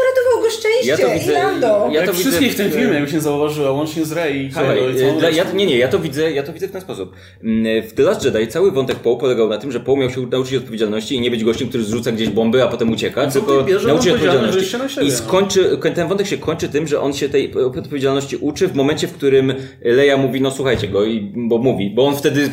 [0.59, 1.89] szczęście ja to widzę, Lando.
[1.93, 4.89] Ja to widzę wszystkich w tym filmie, jakbyś nie zauważyła, łącznie z Rey i Kylo
[4.89, 7.13] i dla, ja, Nie, nie, ja to, widzę, ja to widzę w ten sposób.
[7.45, 10.27] Mm, w The Last Jedi cały wątek Poe polegał na tym, że Poe miał się
[10.27, 13.67] nauczyć odpowiedzialności i nie być gościem, który zrzuca gdzieś bomby, a potem ucieka, no tylko
[13.87, 15.01] nauczyć odpowiedzialności.
[15.01, 15.11] I no.
[15.11, 19.13] skończy, ten wątek się kończy tym, że on się tej odpowiedzialności uczy w momencie, w
[19.13, 22.51] którym Leia mówi, no słuchajcie go, i, bo mówi, bo on wtedy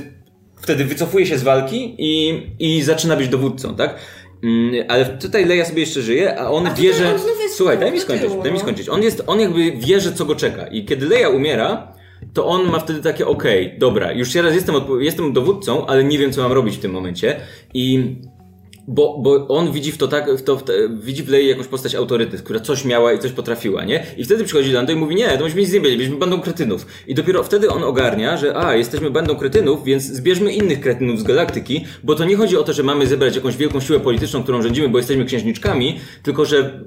[0.62, 3.96] wtedy wycofuje się z walki i, i zaczyna być dowódcą, tak?
[4.44, 7.20] Mm, ale tutaj Leia sobie jeszcze żyje, a on a wie, że...
[7.50, 8.60] Słuchaj, daj mi skończyć, daj mi no.
[8.60, 8.90] skończyć.
[8.90, 10.68] On jest, on jakby wie, że co go czeka.
[10.68, 11.94] I kiedy Leia umiera,
[12.34, 16.18] to on ma wtedy takie, okej, okay, dobra, już teraz jestem, jestem dowódcą, ale nie
[16.18, 17.40] wiem, co mam robić w tym momencie.
[17.74, 18.16] I
[18.92, 20.64] bo, bo on widzi w to tak, w to, w
[21.04, 24.06] widzi w Lei jakąś postać autorytet, która coś miała i coś potrafiła, nie?
[24.18, 26.86] I wtedy przychodzi Lando i mówi, nie, to myśmy nic nie byli, byliśmy bandą kretynów.
[27.08, 31.24] I dopiero wtedy on ogarnia, że a, jesteśmy bandą kretynów, więc zbierzmy innych kretynów z
[31.24, 34.62] galaktyki, bo to nie chodzi o to, że mamy zebrać jakąś wielką siłę polityczną, którą
[34.62, 36.84] rządzimy, bo jesteśmy księżniczkami, tylko że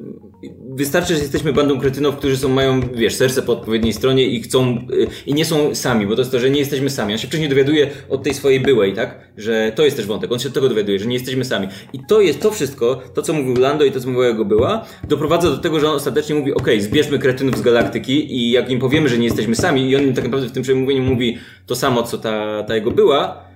[0.77, 4.87] wystarczy, że jesteśmy bandą kretynów, którzy są, mają, wiesz, serce po odpowiedniej stronie i chcą,
[4.93, 7.13] y, i nie są sami, bo to jest to, że nie jesteśmy sami.
[7.13, 9.19] On się wcześniej dowiaduje od tej swojej byłej, tak?
[9.37, 10.33] Że to jest też wątek.
[10.33, 11.69] On się od tego dowiaduje, że nie jesteśmy sami.
[11.93, 14.87] I to jest to wszystko, to co mówił Lando i to co mówiła jego była,
[15.09, 18.81] doprowadza do tego, że on ostatecznie mówi, ok, zbierzmy kretynów z galaktyki i jak im
[18.81, 21.77] powiemy, że nie jesteśmy sami i on im tak naprawdę w tym przemówieniu mówi to
[21.77, 23.54] samo, co ta, ta jego była,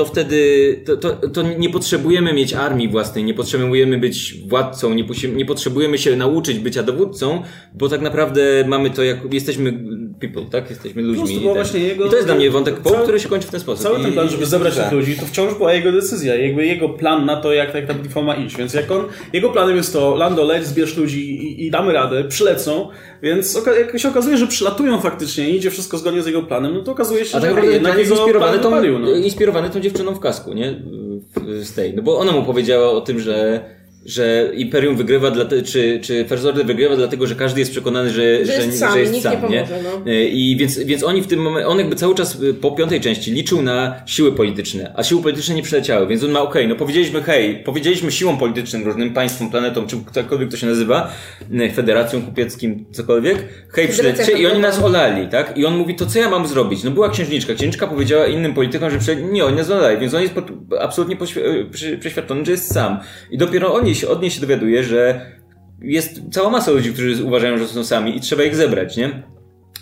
[0.00, 5.04] to wtedy to, to, to, nie potrzebujemy mieć armii własnej, nie potrzebujemy być władcą, nie,
[5.34, 7.42] nie, potrzebujemy się nauczyć bycia dowódcą,
[7.74, 9.84] bo tak naprawdę mamy to, jak jesteśmy
[10.20, 10.70] people, tak?
[10.70, 11.36] Jesteśmy ludźmi.
[11.36, 11.74] I, tak.
[11.74, 13.82] jego, I to jest dla mnie wątek cały, który się kończy w ten sposób.
[13.82, 17.26] Cały ten plan, żeby zebrać tych ludzi, to wciąż była jego decyzja, jakby jego plan
[17.26, 18.56] na to, jak, jak ta bitwa ma iść.
[18.56, 22.24] Więc jak on, jego planem jest to, Lando, leć, zbierz ludzi i, i damy radę,
[22.24, 22.88] przylecą,
[23.22, 26.82] więc jak się okazuje, że przylatują faktycznie i idzie wszystko zgodnie z jego planem, no
[26.82, 29.10] to okazuje się, A tak że jednak jest inspirowany tą, no.
[29.10, 30.82] inspirowany tą dziewczyną w kasku, nie?
[31.62, 31.94] Z tej.
[31.94, 33.60] No bo ona mu powiedziała o tym, że
[34.06, 38.10] że Imperium wygrywa, dla te, czy, czy First Order wygrywa dlatego, że każdy jest przekonany,
[38.10, 39.38] że, że, że jest sam, że jest sam nie?
[39.38, 40.12] Pomoże, no.
[40.12, 43.00] E, I więc, więc oni w tym momencie, on jakby cały czas e, po piątej
[43.00, 46.68] części liczył na siły polityczne, a siły polityczne nie przyleciały, więc on ma okej, okay,
[46.68, 51.12] no powiedzieliśmy hej, powiedzieliśmy siłom politycznym, różnym państwom, planetom, czy ktokolwiek to się nazywa,
[51.52, 55.58] e, federacją kupieckim, cokolwiek, hej, przylećcie i oni nas olali, tak?
[55.58, 56.84] I on mówi, to co ja mam zrobić?
[56.84, 59.16] No była księżniczka, księżniczka powiedziała innym politykom, że prze...
[59.16, 60.34] nie, oni nas olali, więc on jest
[60.80, 61.16] absolutnie
[62.00, 63.00] przeświadczony, że jest sam.
[63.30, 65.26] I dopiero oni się, od niej się dowiaduje, że
[65.82, 69.22] jest cała masa ludzi, którzy uważają, że są sami i trzeba ich zebrać, nie?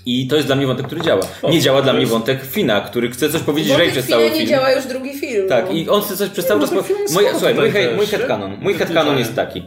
[0.06, 1.22] I to jest dla mnie wątek, który działa.
[1.50, 4.38] Nie działa dla mnie wątek Fina, który chce coś powiedzieć Ray przez cały film.
[4.38, 5.48] nie działa już drugi film.
[5.48, 5.72] Tak, no.
[5.72, 6.90] i on chce coś przez cały no, czas...
[7.14, 9.62] Moja, słuchaj, mój, mój headcanon, mój headcanon jest taki.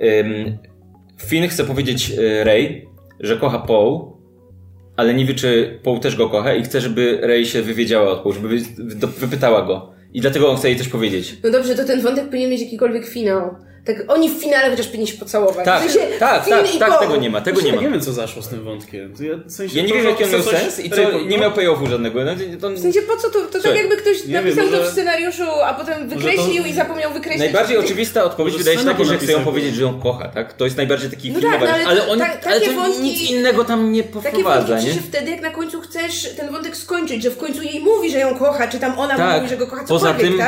[0.00, 0.58] Um,
[1.18, 2.12] Finn chce powiedzieć
[2.44, 2.88] Ray,
[3.20, 4.00] że kocha Paul,
[4.96, 8.20] ale nie wie, czy Paul też go kocha i chce, żeby Ray się wywiedziała od
[8.20, 8.58] Paul, żeby
[9.18, 9.92] wypytała go.
[10.12, 11.36] I dlatego on chce jej coś powiedzieć.
[11.44, 13.56] No dobrze, to ten wątek powinien mieć jakikolwiek finał.
[13.84, 15.64] Tak, oni w finale chociaż powinni się pocałować.
[15.64, 17.82] Tak, w sensie, tak, tak, tak, tego nie ma, tego nie ma.
[17.82, 19.14] Nie wiem, co zaszło z tym wątkiem.
[19.20, 21.86] Ja, w sensie, ja nie wiem, jaki on miał sens i co, nie miał payoffu
[21.86, 22.24] żadnego.
[22.24, 22.70] No, to...
[22.70, 23.40] W sensie, po co to?
[23.46, 26.68] To tak jakby ktoś napisał wiem, to w scenariuszu, a potem wykreślił to...
[26.68, 27.40] i zapomniał wykreślić.
[27.40, 30.52] Najbardziej oczywista odpowiedź wydaje się taka, że chce ją powiedzieć, że ją kocha, tak?
[30.52, 33.02] To jest najbardziej taki no filmowy, tak, no, ale, ale, on, ta, ale to wątki,
[33.02, 35.00] nic innego tam nie poprowadza, takie nie?
[35.00, 38.34] wtedy, jak na końcu chcesz ten wątek skończyć, że w końcu jej mówi, że ją
[38.34, 39.36] kocha, czy tam ona tak.
[39.36, 40.38] mówi, że go kocha, Poza tym,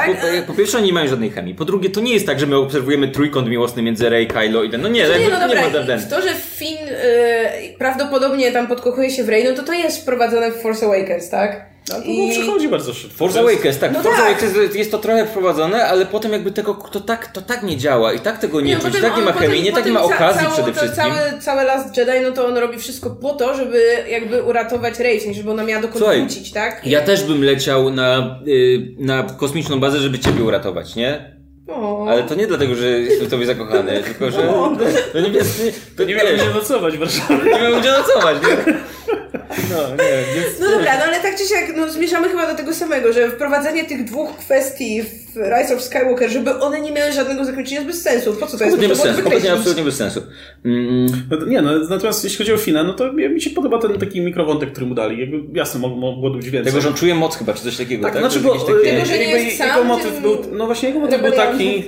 [0.46, 1.54] po pierwsze, oni nie mają żadnej chemii.
[1.54, 4.70] Po drugie, to nie jest tak, że my obserwujemy trójkąt miłosny między Rey, Kylo i
[4.70, 4.82] ten.
[4.82, 9.10] No nie, no nie, no dobra, nie ma To, że Finn y, prawdopodobnie tam podkochuje
[9.10, 11.72] się w Rey, no to to jest wprowadzone w Force Awakens, tak?
[11.88, 12.30] No, to I...
[12.30, 13.16] przychodzi bardzo szybko.
[13.16, 13.92] Force Awakens, tak.
[13.92, 14.30] No Force tak.
[14.30, 18.12] Awakens jest to trochę wprowadzone, ale potem jakby tego, to tak, to tak nie działa
[18.12, 20.46] i tak tego nie, nie czuć, tak nie ma chemii, nie tak nie ma okazji
[20.46, 21.04] ca przede wszystkim.
[21.04, 25.34] Cały, cały Last Jedi, no to on robi wszystko po to, żeby jakby uratować Rey,
[25.34, 26.86] żeby ona miała dokąd Słuchaj, wrócić, tak?
[26.86, 31.41] Ja też bym leciał na, y, na kosmiczną bazę, żeby ciebie uratować, nie?
[31.74, 32.06] O.
[32.10, 34.42] Ale to nie dlatego, że jestem w tobie zakochany, tylko że.
[35.14, 35.46] No nie, wiesz,
[35.96, 37.44] to nie, nie miałem gdzie nocować w Warszawie.
[37.44, 38.74] Nie miałem gdzie nocować, nie?
[39.70, 40.60] No, nie, więc...
[40.60, 43.84] no dobra, no ale tak czy siak no, zmierzamy chyba do tego samego, że wprowadzenie
[43.84, 48.02] tych dwóch kwestii w Rise of Skywalker, żeby one nie miały żadnego zakończenia jest bez
[48.02, 48.32] sensu.
[48.32, 48.78] Po co to jest?
[48.78, 50.22] Nie bez sensu, kompletnie absolutnie bez sensu.
[50.64, 51.06] Mm.
[51.30, 54.20] No, nie, no natomiast jeśli chodzi o Fina, no to mi się podoba ten taki
[54.20, 55.20] mikrowątek, który mu dali.
[55.20, 56.72] Jakby jasne, mogło być więcej.
[56.72, 58.12] Tego, że on czuje moc chyba, czy coś takiego, tak?
[58.12, 58.22] tak?
[58.22, 58.90] Znaczy, bo, takie...
[58.90, 61.84] tego, że nie jest sam, jego motyw był, no właśnie jego motyw był taki,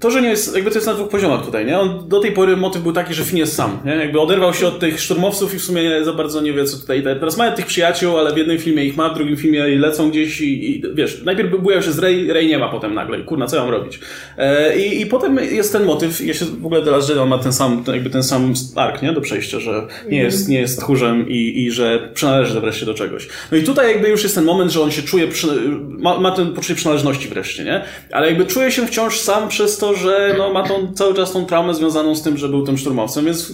[0.00, 1.78] to, że nie jest, jakby to jest na dwóch poziomach tutaj, nie?
[1.78, 3.96] On do tej pory motyw był taki, że Finn jest sam, nie?
[3.96, 6.78] Jakby oderwał się od tych szturmowców i w sumie nie, za bardzo nie wie, co
[6.78, 7.02] tutaj.
[7.02, 10.40] Teraz mają tych przyjaciół, ale w jednym filmie ich ma, w drugim filmie lecą gdzieś
[10.40, 13.18] i, i wiesz, najpierw bujają się z Rey, Rey nie ma potem nagle.
[13.18, 14.00] Kurna, co mam robić?
[14.38, 17.38] E, i, I potem jest ten motyw, ja się w ogóle teraz, że on ma
[17.38, 19.12] ten sam, jakby ten sam ark, nie?
[19.12, 23.28] Do przejścia, że nie jest, nie jest tchórzem i, i że przynależy wreszcie do czegoś.
[23.52, 25.46] No i tutaj jakby już jest ten moment, że on się czuje, przy,
[25.78, 27.84] ma, ma ten poczucie przynależności wreszcie, nie?
[28.12, 31.46] Ale jakby czuje się wciąż sam przez to, że no, ma tą, cały czas tą
[31.46, 33.52] traumę związaną z tym, że był tym szturmowcem, więc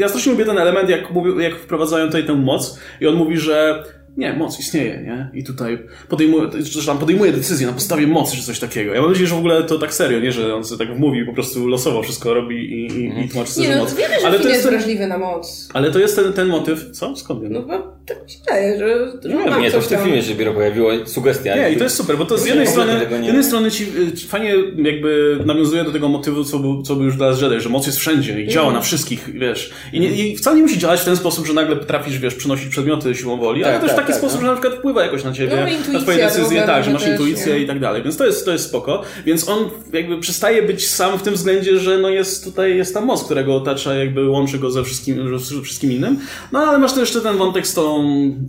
[0.00, 1.00] ja strasznie lubię ten element, jak,
[1.38, 3.84] jak wprowadzają tutaj tę moc i on mówi, że
[4.16, 5.30] nie, moc istnieje, nie?
[5.34, 5.78] I tutaj
[6.08, 8.94] podejmuje, czy tam podejmuje decyzję na podstawie mocy, czy coś takiego.
[8.94, 10.32] Ja mam nadzieję, że w ogóle to tak serio, nie?
[10.32, 13.68] Że on sobie tak mówi, po prostu losowo wszystko robi i, i, i tłumaczy sobie
[13.68, 13.94] nie, no, moc.
[13.94, 15.68] Wiemy, że ale to jest wrażliwy na moc.
[15.74, 17.16] Ale to jest ten, ten motyw, co?
[17.16, 17.52] Skąd wiem?
[17.52, 20.22] No bo tak mi się wydaje, że, że nie, mam nie, to w tym filmie
[20.22, 21.56] się dopiero pojawiła sugestia.
[21.56, 23.86] Nie, i to jest super, bo to z jednej strony, z jednej strony ci
[24.28, 27.86] fajnie jakby nawiązuje do tego motywu, co był, co był już dla Jedi, że moc
[27.86, 28.74] jest wszędzie i działa mm.
[28.76, 29.70] na wszystkich, wiesz.
[29.92, 32.68] I, nie, I wcale nie musi działać w ten sposób, że nagle potrafisz, wiesz, przynosić
[32.68, 34.46] przedmioty siłą woli, tak, ale też w taki tak, sposób, no.
[34.46, 37.54] że na przykład wpływa jakoś na ciebie, no, na twoje decyzje, tak, że masz intuicję
[37.54, 37.60] nie?
[37.60, 38.02] i tak dalej.
[38.02, 39.02] Więc to jest, to jest spoko.
[39.26, 43.00] Więc on jakby przestaje być sam w tym względzie, że no jest tutaj, jest ta
[43.00, 46.18] moc, którego otacza, jakby łączy go ze wszystkim, ze wszystkim innym.
[46.52, 47.99] No ale masz też jeszcze ten wątek z tą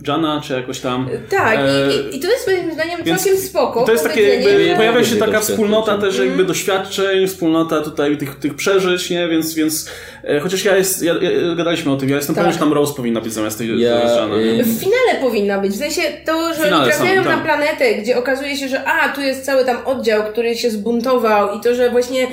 [0.08, 1.08] Jana, czy jakoś tam.
[1.30, 1.88] Tak, e...
[1.92, 3.84] i, i, to jest moim zdaniem całkiem spoko.
[3.84, 6.46] To jest takie jakby, pojawia się taka wspólnota też jakby mm.
[6.46, 9.28] doświadczeń, wspólnota tutaj tych, tych przeżyć, nie?
[9.28, 9.90] Więc, więc
[10.24, 12.44] e, chociaż ja jest, ja, ja, gadaliśmy o tym, ja jestem tak.
[12.44, 14.34] pewien, że tam Rose powinna być zamiast tej ja, Jana.
[14.64, 18.68] W finale powinna być, w sensie to, że oni trafiają na planetę, gdzie okazuje się,
[18.68, 22.26] że a, tu jest cały tam oddział, który się zbuntował i to, że właśnie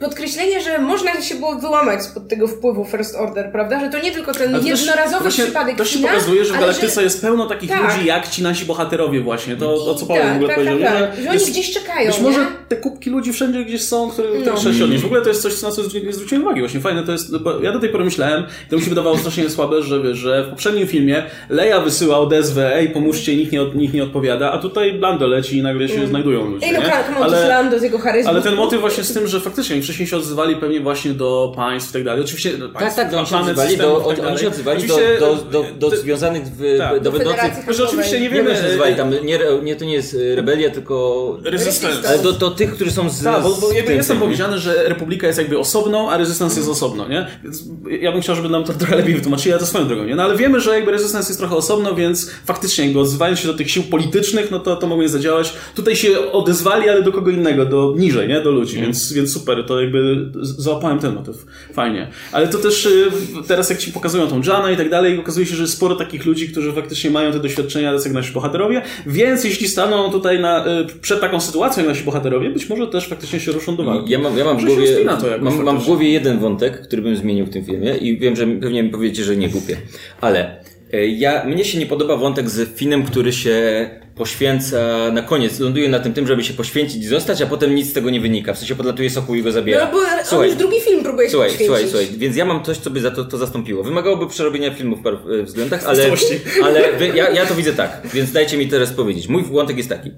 [0.00, 3.80] podkreślenie, że można się było wyłamać spod tego wpływu First Order, prawda?
[3.80, 6.60] Że to nie tylko ten też, jednorazowy właśnie, przypadek To się kina, pokazuje, że w
[6.60, 7.02] Galaktyce że...
[7.02, 7.82] jest pełno takich tak.
[7.82, 9.56] ludzi, jak ci nasi bohaterowie właśnie.
[9.56, 10.78] To, to co Paweł tak, w ogóle tak, powiedział.
[10.78, 11.16] Tak, tak.
[11.16, 14.54] Że, że oni gdzieś czekają, Być może te kubki ludzi wszędzie gdzieś są, które no.
[14.54, 15.02] trzeba się odnieść.
[15.02, 16.60] W ogóle to jest coś, na co nie zwróciłem uwagi.
[16.60, 19.50] Właśnie fajne to jest, bo ja do tej pory myślałem, to mi się wydawało strasznie
[19.50, 24.02] słabe, że, że w poprzednim filmie Leia wysyła odezwę, ej, pomóżcie, nikt nie, nikt nie
[24.02, 26.08] odpowiada, a tutaj Lando leci i nagle się mm.
[26.08, 26.66] znajdują ludzie.
[26.66, 28.30] Ej, no tak, ale, Lando z jego charyzmą.
[28.30, 31.90] Ale ten motyw właśnie z tym, że faktycznie wcześniej się odzywali pewnie właśnie do państw
[31.90, 32.24] i tak dalej.
[32.24, 35.34] Oczywiście no, państw, tak, tak, oni się odzywali, do, tak oni się odzywali do, do,
[35.36, 37.52] do, do, do związanych w, tak, do będących...
[37.68, 38.54] Że oczywiście nie wiemy...
[38.54, 41.38] Nie nazywali tam, nie, nie, to nie jest rebelia, tylko...
[41.44, 42.08] Resistance.
[42.08, 43.24] Ale do, do tych, którzy są z...
[43.24, 46.68] Tak, bo, bo jakby jest tam powiedziane, że Republika jest jakby osobną, a Resistance jest
[46.68, 47.26] osobno, nie?
[47.44, 47.64] Więc
[48.00, 50.14] ja bym chciał, żeby nam to trochę lepiej wytłumaczyli, ale to swoją drogą, nie?
[50.14, 53.54] No ale wiemy, że jakby Resistance jest trochę osobno, więc faktycznie jakby odzywając się do
[53.54, 55.54] tych sił politycznych, no to, to mogą zadziałać.
[55.74, 58.40] Tutaj się odezwali, ale do kogo innego, do niżej, nie?
[58.40, 58.86] Do ludzi, mm.
[58.86, 61.46] więc, więc super, to jakby załapałem ten motyw.
[61.72, 62.08] Fajnie.
[62.32, 63.10] Ale to też y,
[63.48, 66.26] teraz jak ci pokazują tą Jana i tak dalej, okazuje się, że jest sporo takich
[66.26, 70.66] ludzi, którzy faktycznie mają te doświadczenia, tacy jak nasi bohaterowie, więc jeśli staną tutaj na,
[70.80, 74.12] y, przed taką sytuacją jak nasi bohaterowie, być może też faktycznie się ruszą do walki.
[74.12, 75.04] Ja mam, ja mam, w, głowie,
[75.40, 78.46] mam, mam w głowie jeden wątek, który bym zmienił w tym filmie i wiem, że
[78.46, 79.76] pewnie mi powiecie, że nie głupie.
[80.20, 85.60] Ale e, ja, mnie się nie podoba wątek z Finem, który się poświęca na koniec,
[85.60, 88.20] ląduje na tym tym, żeby się poświęcić i zostać, a potem nic z tego nie
[88.20, 88.54] wynika.
[88.54, 89.84] W sensie podlatuje soku i go zabiera.
[89.84, 92.78] No bo słuchaj, już drugi film próbuje się słuchaj, słuchaj, słuchaj, więc ja mam coś,
[92.78, 93.82] co by za to, to zastąpiło.
[93.82, 96.04] Wymagałoby przerobienia filmu w paru e, względach, ale,
[96.64, 99.28] ale wy, ja, ja to widzę tak, więc dajcie mi teraz powiedzieć.
[99.28, 100.10] Mój wątek jest taki.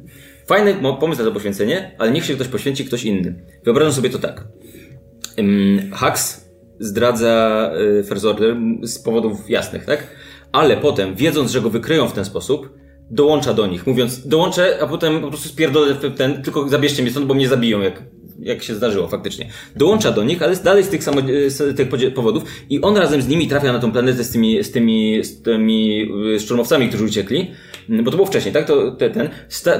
[0.46, 3.44] Fajny pomysł na to poświęcenie, ale niech się ktoś poświęci, ktoś inny.
[3.64, 4.44] Wyobrażam sobie to tak.
[5.92, 6.44] Hux
[6.78, 7.70] zdradza
[8.00, 10.06] e, First Order z powodów jasnych, tak?
[10.52, 12.73] Ale potem, wiedząc, że go wykryją w ten sposób,
[13.10, 17.26] dołącza do nich, mówiąc, dołączę, a potem po prostu spierdolę ten, tylko zabierzcie mnie stąd,
[17.26, 18.02] bo mnie zabiją, jak,
[18.38, 19.48] jak się zdarzyło faktycznie.
[19.76, 23.28] Dołącza do nich, ale dalej z tych, samo, z tych powodów i on razem z
[23.28, 27.50] nimi trafia na tą planetę z tymi, z tymi, z tymi y, szturmowcami, którzy uciekli,
[27.88, 28.66] bo to było wcześniej, tak?
[28.66, 29.28] To te, ten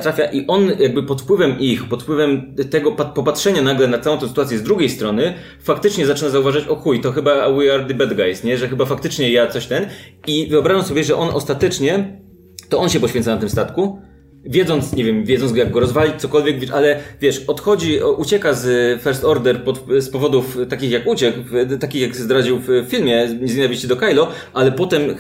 [0.03, 4.29] trafia i on jakby pod wpływem ich, pod wpływem tego popatrzenia nagle na całą tę
[4.29, 8.15] sytuację z drugiej strony, faktycznie zaczyna zauważać, o chuj, to chyba we are the bad
[8.15, 8.59] guys, nie?
[8.59, 9.87] Że chyba faktycznie ja coś ten
[10.27, 12.21] i wyobrażam sobie, że on ostatecznie
[12.69, 13.99] to on się poświęca na tym statku,
[14.47, 19.65] wiedząc, nie wiem, wiedząc jak go rozwalić, cokolwiek, ale wiesz, odchodzi, ucieka z First Order
[19.65, 21.39] pod, z powodów takich jak uciekł,
[21.81, 25.17] takich jak zdradził w filmie z nienawiści do Kylo, ale potem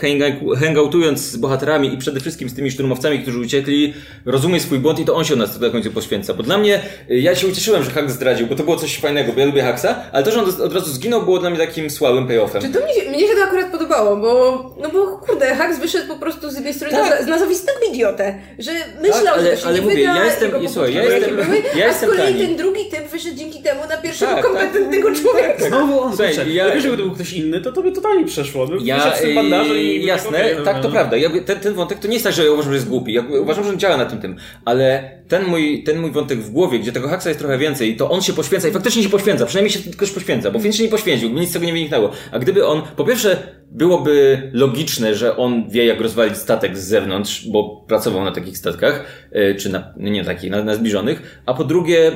[0.60, 3.94] hangoutując z bohaterami i przede wszystkim z tymi szturmowcami, którzy uciekli,
[4.26, 6.34] rozumie swój błąd i to on się nas na końcu poświęca.
[6.34, 9.40] Bo dla mnie, ja się ucieszyłem, że Hux zdradził, bo to było coś fajnego, bo
[9.40, 12.26] ja lubię Huxa, ale to, że on od razu zginął, było dla mnie takim słabym
[12.26, 12.62] payoffem.
[12.62, 16.16] Czy to mnie, mnie się to akurat podobało, bo, no bo kurde, Hux wyszedł po
[16.16, 17.24] prostu z jednej strony tak.
[17.24, 18.70] z nazowistego idiotę, że
[19.02, 22.10] my myślał, ale, że to ale mówię, ja jestem, słuchaj, ja jestem, były, ja jestem
[22.10, 24.52] a z kolei ten drugi typ wyszedł dzięki temu na pierwszego tak, tak.
[24.52, 25.58] kompetentnego tak, człowieka.
[25.58, 28.66] Tak, Znowu on Słuchaj, ja, gdyby to był ktoś inny, to to by totalnie przeszło.
[28.66, 29.38] By ja, z tym
[29.74, 30.94] i jasne, okay, tak, to no.
[30.94, 31.16] prawda.
[31.16, 33.12] Ja, ten, ten wątek to nie jest tak, że ja uważam, że jest głupi.
[33.12, 34.36] Ja uważam, że on działa na tym tym.
[34.64, 38.10] Ale ten mój, ten mój wątek w głowie, gdzie tego haksa jest trochę więcej, to
[38.10, 39.46] on się poświęca i faktycznie się poświęca.
[39.46, 42.10] Przynajmniej się ktoś poświęca, bo Finn się nie poświęcił, nic z tego nie wyniknęło.
[42.32, 47.48] A gdyby on, po pierwsze, byłoby logiczne, że on wie, jak rozwalić statek z zewnątrz,
[47.48, 51.64] bo pracował na takich statkach, e, czy na, nie takich, na, na zbliżonych, a po
[51.64, 52.12] drugie,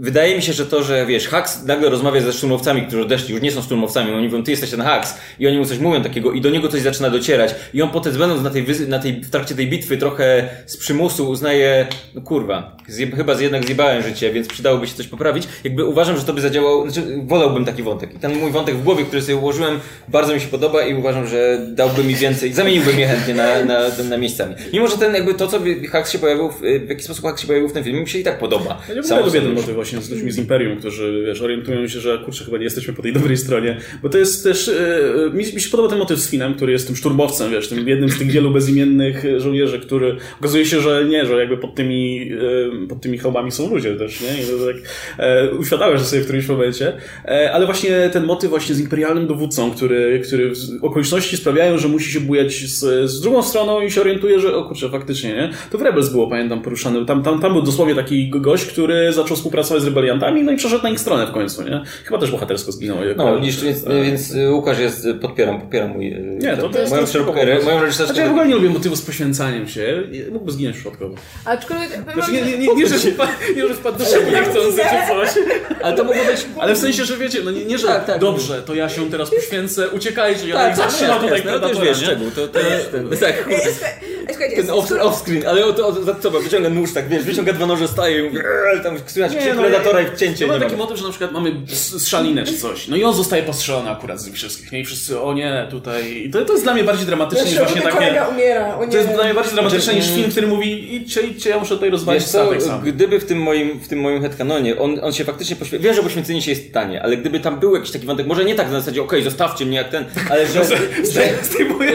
[0.00, 3.42] wydaje mi się, że to, że wiesz, Hux nagle rozmawia ze szturmowcami, którzy odeszli, już
[3.42, 6.32] nie są szturmowcami, oni mówią, ty jesteś ten Hux i oni mu coś mówią takiego
[6.32, 9.30] i do niego coś zaczyna docierać i on potem będąc na tej, na tej, w
[9.30, 14.48] trakcie tej bitwy trochę z przymusu uznaje, no kurwa, zje, chyba jednak zjebałem życie, więc
[14.48, 15.48] przydałoby się coś poprawić.
[15.64, 18.14] Jakby uważam, że to by zadziałał, znaczy wolałbym taki wątek.
[18.14, 21.26] I ten mój wątek w głowie, który sobie ułożyłem, bardzo mi się podoba i uważam,
[21.26, 24.54] że dałby mi więcej, zamieniłbym je chętnie na, na, na miejscami.
[24.72, 25.58] Mimo, że ten jakby to, co
[25.92, 28.18] Hux się pojawił, w, w jaki sposób Hux się pojawił w tym filmie, mi się
[28.18, 28.80] i tak podoba.
[28.88, 32.18] Ja nie lubię ten motyw właśnie z ludźmi z Imperium, którzy wiesz, orientują się, że
[32.18, 33.76] kurczę, chyba nie jesteśmy po tej dobrej stronie.
[34.02, 36.86] Bo to jest też, e, mi, mi się podoba ten motyw z Finem, który jest
[36.86, 41.26] tym szturmowcem, wiesz, tym jednym z tych wielu bezimiennych żołnierzy, który okazuje się, że nie,
[41.26, 42.30] że jakby pod tymi,
[42.84, 44.42] e, pod tymi hełmami są ludzie też, nie?
[44.42, 44.76] I to tak
[45.18, 46.92] e, uświadamiasz sobie w którymś momencie.
[47.24, 52.12] E, ale właśnie ten motyw właśnie z imperialnym dowódcą, który, który okoliczności sprawiają, że musi
[52.12, 55.50] się bujać z, z drugą stroną i się orientuje, że o kurczę, faktycznie, nie?
[55.70, 57.06] To w Rebels było, pamiętam, poruszany.
[57.06, 60.82] Tam, tam, tam był dosłownie taki gość, który zaczął współpracować z rebeliantami, no i przeszedł
[60.82, 61.82] na ich stronę w końcu, nie?
[62.04, 62.98] Chyba też bohatersko zginął.
[63.16, 66.92] No, więc, więc, więc Łukasz jest, podpieram, popieram mój, nie, to, to jest
[67.64, 68.04] moją reżyserską.
[68.04, 70.02] Znaczy, ja w ogóle nie lubię motywu z poświęcaniem się.
[70.32, 71.14] Mógłby zginąć przypadkowo.
[71.44, 71.90] Aczkolwiek...
[72.14, 72.96] Znaczy, nie, nie, nie, nie, że,
[73.56, 75.44] nie, że wpadł do siebie nie chcąc czy coś.
[75.82, 76.46] Ale to mogło być...
[76.58, 79.10] Ale w sensie, że wiecie, no nie, nie że tak, tak, dobrze, to ja się
[79.10, 82.90] teraz poświęcę, uciekajcie, ja tak, zatrzymam tutaj no, to już wiesz, szczegół, to, to jest
[82.90, 83.08] ten...
[83.08, 83.48] Tak,
[84.56, 84.66] ten
[85.00, 88.30] off-screen, ale to, to, co, wyciąga nóż, tak wiesz, wyciąga dwa noże, staje
[88.80, 90.46] i tam słychać krzyk predatora i wcięcie.
[90.46, 91.52] Był taki motyw, że na przykład mamy
[92.06, 94.80] szalinę czy coś, no i on zostaje postrzelony akurat z nich wszystkich, nie?
[94.80, 96.22] I wszyscy, o nie, tutaj...
[96.26, 97.96] I to, to jest dla mnie bardziej dramatyczne niż właśnie takie...
[97.96, 101.74] umiera, To jest dla mnie bardziej dramatyczne niż film, który mówi idźcie, idźcie, ja muszę
[101.74, 102.80] tutaj rozwalić statek sam.
[102.80, 106.02] Gdyby w tym moim, w tym moim headcanonie on, on się faktycznie poświęcił, wiem, że
[106.02, 108.80] poświęcenie się jest tanie, ale gdyby tam był jakiś taki wątek, może nie tak na
[108.80, 110.64] zasadzie, okej, okay, zostawcie mnie jak ten, ale że...
[111.12, 111.20] że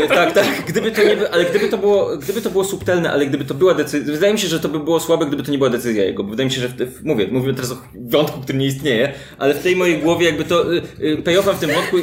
[0.08, 3.26] tak, tak, gdyby to nie by, ale gdyby to było, gdyby to było subtelne, ale
[3.26, 5.58] gdyby to była decyzja, wydaje mi się, że to by było słabe, gdyby to nie
[5.58, 8.42] była decyzja jego, bo wydaje mi się, że w, w, mówię, mówimy teraz o wątku,
[8.42, 11.70] który nie istnieje, ale w tej mojej głowie jakby to y, y, payoffem w tym
[11.70, 11.98] wątku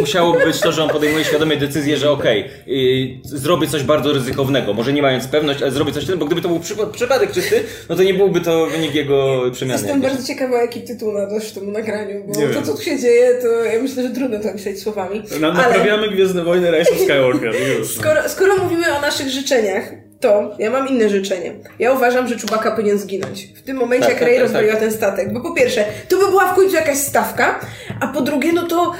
[0.00, 4.12] musiałoby być to, że on podejmuje świadomie decyzję, że okej, okay, y, zrobię coś bardzo
[4.12, 6.60] ryzykownego, może nie mając pewność, ale zrobię coś, bo gdyby to był
[6.92, 9.82] przypadek czysty, no to nie byłby to wynik jego przemiany.
[9.82, 12.64] Jestem bardzo ciekawa, jaki tytuł nadasz temu nagraniu, bo nie to, wiem.
[12.64, 15.22] co tu się dzieje, to ja myślę, że trudno to opisać słowami.
[15.40, 15.54] Na, ale...
[15.54, 17.54] Naprawiamy Gwiezdne Wojny Rise of Skywalker.
[17.98, 19.92] skoro, skoro mówimy o naszych życzeniach,
[20.22, 21.52] to ja mam inne życzenie.
[21.78, 23.48] Ja uważam, że Czubaka powinien zginąć.
[23.56, 24.82] W tym momencie, tak, jak Rey tak, tak, rozwaliła tak.
[24.82, 25.32] ten statek.
[25.32, 27.60] Bo po pierwsze, to by była w końcu jakaś stawka,
[28.00, 28.92] a po drugie, no to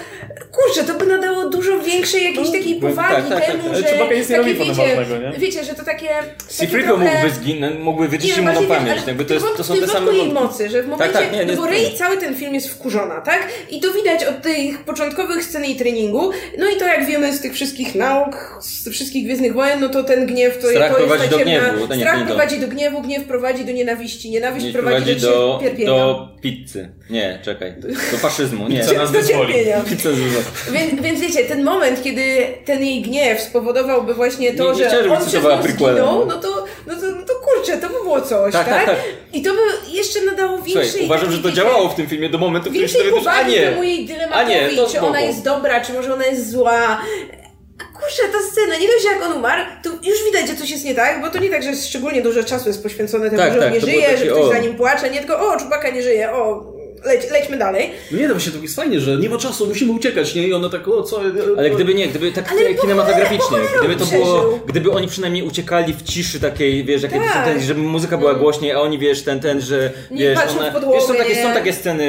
[0.53, 3.93] kurczę, to by nadało dużo większej jakiejś no, takiej powagi tak, tak, temu, tak, że...
[3.93, 5.39] Czubaka nic nie robi wiecie, ważnego, nie?
[5.39, 6.09] Wiecie, że to takie...
[6.49, 7.05] Seafrico trochę...
[7.05, 9.07] mógłby zginąć, mógłby wyciszyć mu na pamięć.
[9.07, 10.13] Jakby to, jest, to są te same...
[10.13, 11.13] jej mocy, że w momencie...
[11.13, 13.49] Tak, tak, nie, nie, bo Rey cały ten film jest wkurzona, tak?
[13.71, 16.31] I to widać od tych początkowych scen i treningu.
[16.59, 20.05] No i to jak wiemy z tych wszystkich nauk, z wszystkich Gwiezdnych Wojen, no to
[20.05, 21.95] ten gniew to, Strach to jest prowadzi do gniewu.
[21.97, 26.89] Strach prowadzi do gniewu, gniew prowadzi do nienawiści, nienawiść prowadzi, do, do pizzy.
[27.11, 27.75] Nie, czekaj.
[28.13, 28.69] Do faszyzmu.
[28.69, 28.81] Nie.
[28.81, 29.55] Pizza nas wyzwoli.
[29.89, 30.09] Pizza
[30.73, 35.13] więc, więc wiecie, ten moment, kiedy ten jej gniew spowodował właśnie to, nie, nie że
[35.13, 35.41] on się
[35.73, 38.69] zginął, no to, no, to, no to kurczę, to by było coś, tak?
[38.69, 38.87] tak?
[38.87, 39.05] tak, tak.
[39.33, 39.61] I to by
[39.93, 40.89] jeszcze nadało większej...
[40.89, 43.43] Słuchaj, uważam, że to działało w tym filmie do momentu, w którym się dowiesz, a
[43.43, 43.61] nie.
[43.61, 47.03] temu jej dylematowi, czy ona jest dobra, czy może ona jest zła
[48.03, 50.95] kurczę, ta scena, nie dość jak on umarł, to już widać, że coś jest nie
[50.95, 53.65] tak, bo to nie tak, że szczególnie dużo czasu jest poświęcone temu, tak, że on
[53.65, 54.49] tak, nie żyje, że ktoś o.
[54.49, 56.72] za nim płacze, nie tylko o, czubaka nie żyje, o,
[57.05, 57.91] leć, lećmy dalej.
[58.11, 60.49] No nie, to właśnie to jest fajnie, że nie ma czasu, musimy uciekać, nie?
[60.49, 61.21] I ona tak, o co...
[61.59, 66.03] Ale gdyby nie, gdyby tak Ale kinematograficznie, gdyby to było, gdyby oni przynajmniej uciekali w
[66.03, 67.45] ciszy takiej, wiesz, jak tak.
[67.45, 68.43] ten, żeby muzyka była mm.
[68.43, 71.53] głośniej, a oni, wiesz, ten, ten, że, nie wiesz, ona, podłogę, wiesz, są takie, są
[71.53, 72.05] takie sceny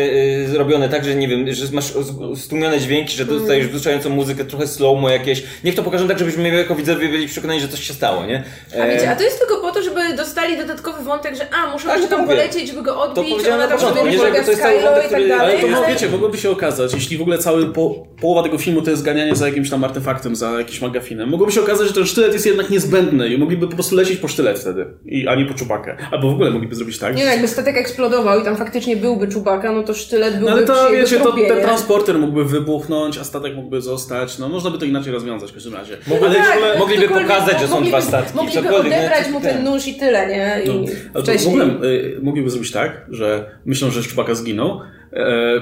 [0.45, 1.93] y, zrobione tak, że nie wiem, że masz
[2.35, 3.69] stłumione dźwięki, że dostajesz mm.
[3.69, 5.43] wzruszającą muzykę, trochę slow-mo jakieś.
[5.63, 8.43] Niech to pokażą tak, żebyśmy jako widzowie byli przekonani, że coś się stało, nie?
[8.81, 11.87] A wiecie, a to jest tylko po to, żeby dostali dodatkowy wątek, że a, muszą
[11.87, 15.27] tak, tam polecieć, żeby go odbić, ona tam sobie nie polega z Kylo i tak
[15.27, 18.81] dalej to no, wiecie, mogłoby się okazać, jeśli w ogóle cały po, połowa tego filmu
[18.81, 22.05] to jest ganianie za jakimś tam artefaktem, za jakimś magafinem, mogłoby się okazać, że ten
[22.05, 25.45] sztylet jest jednak niezbędny i mogliby po prostu lecieć po sztylet wtedy, i, a nie
[25.45, 25.97] po czubakę.
[26.11, 27.15] Albo w ogóle mogliby zrobić tak.
[27.15, 30.65] Nie, jakby statek eksplodował i tam faktycznie byłby czubaka, no to sztylet byłby No ale
[30.65, 34.85] to wiecie, to ten transporter mógłby wybuchnąć, a statek mógłby zostać, no można by to
[34.85, 35.97] inaczej rozwiązać w każdym razie.
[36.21, 38.37] Ale tak, ogóle, mogliby pokazać, że są dwa statki.
[38.37, 40.61] Mogliby odebrać mu ten nóż i tyle, nie?
[40.65, 41.57] I no, wcześniej.
[41.57, 44.72] W ogóle y, mogliby zrobić tak, że myślą, że czubaka zginął,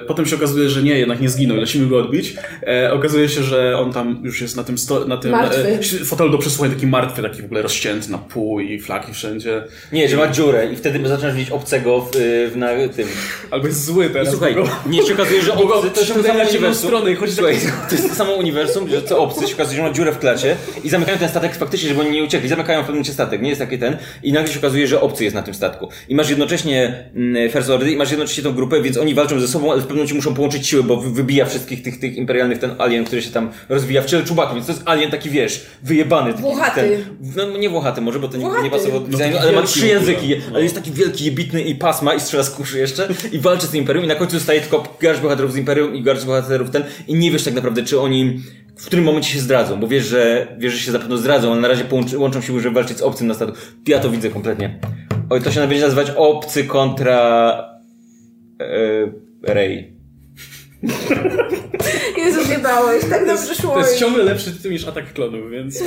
[0.08, 2.36] potem się okazuje, że nie, jednak nie zginął, lecimy go odbić.
[2.68, 6.30] E, okazuje się, że on tam już jest na tym, sto, na tym e, fotelu
[6.30, 9.64] do przesłuchania taki martwy, taki w ogóle rozcięty na pół i flaki wszędzie.
[9.92, 12.12] Nie, że ma dziurę i wtedy zaczynasz widzieć obcego w,
[12.54, 13.08] w na tym.
[13.52, 14.28] Albo jest zły teraz.
[14.28, 16.90] I słuchaj, nie się okazuje, że obcy to jest to samo uniwersum.
[16.90, 17.56] Stronę i chodzi słuchaj,
[17.90, 20.56] to jest to samo uniwersum, że co obcy się okazuje, że ma dziurę w klacie
[20.84, 22.50] i zamykają ten statek faktycznie, żeby oni nie uciekli.
[22.50, 25.24] Zamykają w pewnym momencie statek, nie jest taki ten i nagle się okazuje, że obcy
[25.24, 25.90] jest na tym statku.
[26.10, 29.48] I masz jednocześnie mm, First Order i masz jednocześnie tą grupę, więc oni walczą ze
[29.48, 32.72] sobą, ale w pewnym momencie muszą połączyć siły, bo wybija wszystkich tych, tych imperialnych ten
[32.78, 36.32] alien, który się tam rozwija w czele czubaki, więc to jest alien taki, wiesz, wyjebany.
[36.32, 37.06] Taki, włochaty.
[37.36, 39.62] Ten, no nie włochaty może, bo to nie, nie pasowało do designu, no, ale ma
[39.62, 40.56] trzy języki, no.
[40.56, 43.70] ale jest taki wielki, jebitny i pasma i strzela z kuszy jeszcze i walczy z
[43.70, 46.84] tym Imperium i na końcu zostaje tylko garść bohaterów z Imperium i garść bohaterów ten
[47.08, 48.40] i nie wiesz tak naprawdę, czy oni
[48.82, 51.68] w którym momencie się zdradzą, bo wiesz, że, wiesz, że się zapewne zdradzą, ale na
[51.68, 53.58] razie połączy, łączą siły, żeby walczyć z obcym na statku.
[53.88, 54.80] Ja to widzę kompletnie.
[55.30, 57.54] Oj, to się będzie nazywać obcy kontra...
[58.60, 59.94] Yy, Rey.
[62.18, 63.74] Jezu, zjebałeś, tak dobrze szło.
[63.74, 65.84] To jest ciągle lepszy tytuł niż Atak Klonów, więc...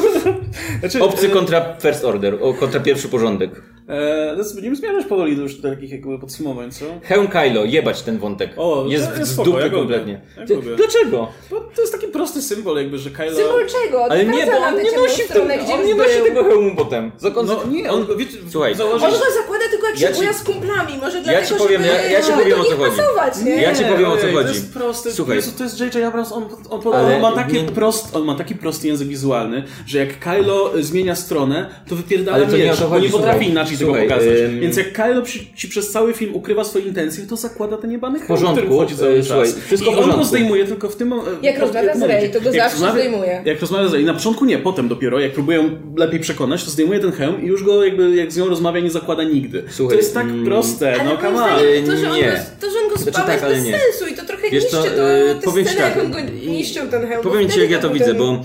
[0.80, 3.62] znaczy, Obcy kontra First Order, kontra pierwszy porządek.
[3.92, 6.84] Eee, będziemy zmierzać powoli do już takich jakby podsumowań, co?
[7.02, 8.50] Hełm Kylo, jebać ten wątek.
[8.56, 10.20] O, jest, dupy ja kompletnie.
[10.36, 10.44] Ja
[10.76, 11.28] dlaczego?
[11.50, 13.36] Bo to jest taki prosty symbol jakby, że Kylo...
[13.36, 14.04] Symbol czego?
[14.04, 17.12] Ale nie, bo on nie nosi, stronę, on nie nosi tego hełmu potem.
[17.18, 17.46] Zakon...
[17.46, 19.04] No nie, on, wiecie, Słuchaj, założyć...
[19.04, 22.02] on go zakłada tylko jak się buja z kumplami, może dlatego, ja ci powiem, ja,
[22.10, 23.44] ja ci powiem o co chodzi.
[23.44, 23.62] nie?
[23.62, 24.48] Ja ci powiem o co chodzi.
[24.48, 25.36] To jest proste, Słuchaj.
[25.36, 25.96] Jezu, to jest J.J.
[25.96, 30.18] Abrams, on, on, on, ma takie prost, on ma taki prosty język wizualny, że jak
[30.18, 34.28] Kylo zmienia stronę, to wypierdala miecz, bo nie potrafi inaczej tego pokazać.
[34.60, 35.22] Więc jak Kylo
[35.54, 39.14] ci przez cały film ukrywa swoje intencje, to zakłada ten jebany hełm, który wchodzi cały
[39.14, 39.58] e, czas.
[39.66, 41.38] Wszystko I on to zdejmuje tylko w tym momencie.
[41.42, 43.42] Jak rozmawia z Rey, to go zawsze zdejmuje.
[43.44, 47.00] Jak rozmawia z Rey, na początku nie, potem dopiero, jak próbują lepiej przekonać, to zdejmuje
[47.00, 49.62] ten hełm i już go jakby, jak z nią rozmawia, nie zakłada nigdy.
[49.70, 51.50] Słuchaj, to jest tak mm, proste, no come on.
[51.86, 52.26] To, że on go,
[52.60, 53.78] to, że on go znaczy, tak, bez nie.
[53.78, 56.18] sensu i to trochę Wiesz niszczy to, to, to powiem sceny, tak, jak on go
[56.46, 57.22] niszczył ten hełm.
[57.22, 58.42] Powiem Ci, jak ja to widzę, bo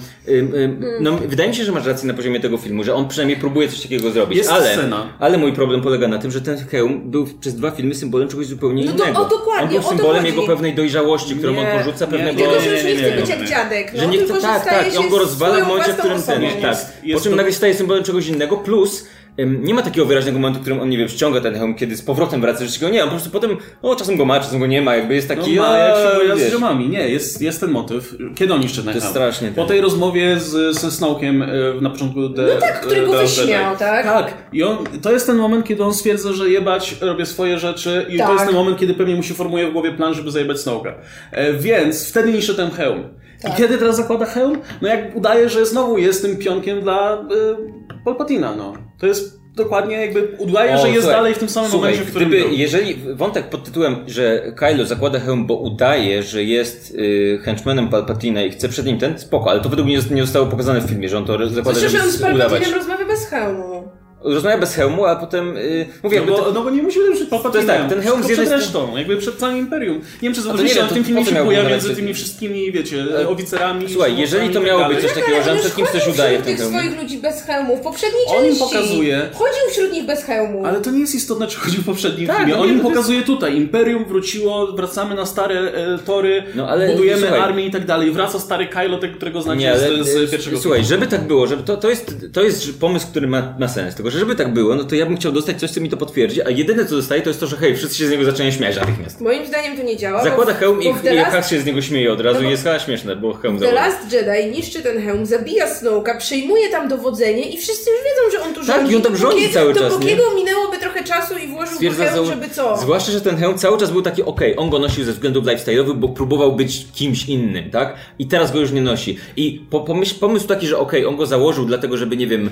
[0.99, 3.69] no, wydaje mi się, że masz rację na poziomie tego filmu, że on przynajmniej próbuje
[3.69, 4.37] coś takiego zrobić.
[4.37, 5.16] Jest ale, scena.
[5.19, 8.47] Ale mój problem polega na tym, że ten hełm był przez dwa filmy symbolem czegoś
[8.47, 9.21] zupełnie no to, innego.
[9.21, 12.39] O, dokładnie, on był symbolem jego pewnej dojrzałości, którą nie, on porzuca, pewnego...
[12.39, 13.93] Tylko, że już nie chce być jak dziadek.
[13.93, 16.77] No, że nie chce, tak, tak, on go rozwala w momencie, w którym ten, tak.
[17.13, 19.07] Po czym nagle staje symbolem czegoś innego, plus
[19.45, 22.01] nie ma takiego wyraźnego momentu, w którym on, nie wiem, ściąga ten hełm, kiedy z
[22.01, 24.81] powrotem wraca, że nie, on po prostu potem, o, czasem go ma, czasem go nie
[24.81, 25.55] ma, jakby jest taki...
[25.55, 26.89] No ma, jak się boję z ziomami.
[26.89, 28.15] Nie, jest, jest ten motyw.
[28.35, 29.51] Kiedy on niszczy ten To jest strasznie.
[29.51, 31.47] Po tej rozmowie z, ze Snowkiem e,
[31.81, 32.29] na początku...
[32.29, 34.05] De, no tak, który go wyśmiał, tak?
[34.05, 34.33] Tak.
[34.53, 38.17] I on, to jest ten moment, kiedy on stwierdza, że jebać, robię swoje rzeczy i
[38.17, 38.27] tak.
[38.27, 40.95] to jest ten moment, kiedy pewnie mu się formuje w głowie plan, żeby zajebać Snowka.
[41.31, 43.03] E, więc wtedy niszczy ten hełm.
[43.41, 43.53] Tak.
[43.53, 44.57] I kiedy teraz zakłada hełm?
[44.81, 48.73] No jak udaje, że znowu jest tym pionkiem dla y, Palpatina, no.
[48.99, 52.07] To jest dokładnie jakby udaje, o, że jest słuchaj, dalej w tym samym słuchaj, momencie,
[52.07, 52.53] w którym gdyby, był.
[52.53, 58.43] Jeżeli wątek pod tytułem, że Kylo zakłada hełm, bo udaje, że jest y, henchmanem Palpatina
[58.43, 61.09] i chce przed nim ten, spoko, ale to według mnie nie zostało pokazane w filmie,
[61.09, 63.83] że on to zakłada, Zresztą, żeby że on z Palpatinem rozmawia bez hełmu
[64.21, 67.57] rozmawia bez hełmu, a potem yy, mówię, no, bo, no bo nie musimy już to
[67.57, 69.97] jest tak, ten hełm z jednej strony, jakby przed całym imperium.
[69.97, 73.29] Nie wiem, czy zobaczyliście, ale w tym filmie się pojawia między tymi wszystkimi, wiecie, e,
[73.29, 73.85] oficerami.
[73.89, 76.59] Słuchaj, jeżeli to miało być coś takiego, że on przed kimś coś udaje w tych
[76.59, 77.79] swoich ludzi bez hełmów.
[77.79, 78.37] W poprzedniej części.
[78.37, 79.29] On im pokazuje.
[79.33, 80.65] Chodził wśród nich bez hełmu.
[80.65, 82.57] Ale to nie jest istotne, czy chodził w poprzednim tak, filmie.
[82.57, 83.57] On im pokazuje tutaj.
[83.57, 88.11] Imperium wróciło, wracamy na stare e, tory, no, ale, budujemy słuchaj, armię i tak dalej.
[88.11, 91.63] Wraca stary Kylo, którego znacie nie, ale, z, z pierwszego Słuchaj, żeby tak było, żeby
[91.63, 93.95] to, to, jest, to jest pomysł, który ma, ma sens.
[93.95, 95.97] Tylko, że żeby tak było, no to ja bym chciał dostać coś, co mi to
[95.97, 98.51] potwierdzi, a jedyne co dostaję to jest to, że hej, wszyscy się z niego zaczynają
[98.51, 99.21] śmiać natychmiast.
[99.21, 100.23] Moim zdaniem to nie działa.
[100.23, 101.49] Zakłada hełm i, i Last...
[101.49, 104.57] się z niego śmieje od razu no, jest chyba śmieszne, bo hełm The Last Jedi
[104.57, 108.63] niszczy ten hełm, zabija Snowka, przejmuje tam dowodzenie i wszyscy już wiedzą, że on tu
[108.63, 108.83] rządzi.
[108.83, 112.05] Tak, i on tam rządzi cały czas, To Pokiego minęłoby trochę czasu i włożył Stwierdza,
[112.05, 112.77] hełm, żeby co?
[112.77, 115.45] Zwłaszcza, że ten hełm cały czas był taki okej, okay, on go nosił ze względów
[115.45, 117.95] lifestyle'owych, bo próbował być kimś innym, tak?
[118.19, 119.17] I teraz go już nie nosi.
[119.37, 122.49] I po, pomyśl, pomysł taki, że okej, okay, on go założył dlatego, żeby, nie wiem,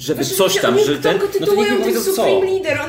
[0.00, 1.18] żeby znaczy, coś tam, że ten.
[1.40, 2.26] No to niech powiedzą co.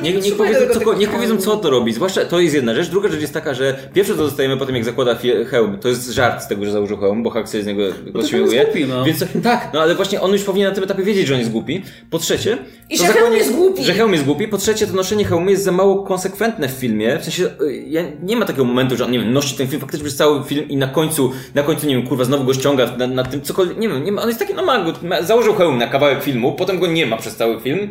[0.02, 1.92] Niech, niech, powiedzą, co, niech powiedzą co to robi.
[1.92, 2.88] Zwłaszcza to jest jedna rzecz.
[2.88, 5.18] Druga rzecz jest taka, że pierwsze co dostajemy po tym jak zakłada
[5.50, 7.82] hełm, to jest żart z tego, że założył hełm, bo Hak sobie z niego
[8.14, 8.66] no śmiejuje.
[8.88, 9.04] No.
[9.04, 11.52] Więc tak, no ale właśnie on już powinien na tym etapie wiedzieć, że on jest
[11.52, 11.82] głupi.
[12.10, 12.58] Po trzecie.
[12.90, 13.84] I że hełm jest głupi.
[13.84, 14.48] Że hełm jest głupi.
[14.48, 17.18] Po trzecie, to noszenie hełmu jest za mało konsekwentne w filmie.
[17.18, 19.80] W sensie, y, ja, nie ma takiego momentu, że on, nie wiem, nosi ten film
[19.80, 22.96] faktycznie przez cały film i na końcu, na końcu, nie wiem, kurwa, znowu go ściąga
[22.98, 25.54] na, na tym cokolwiek, nie wiem, nie ma, on jest taki, no ma, ma założył
[25.54, 27.88] hełm na kawałek filmu, potem go nie ma przez cały film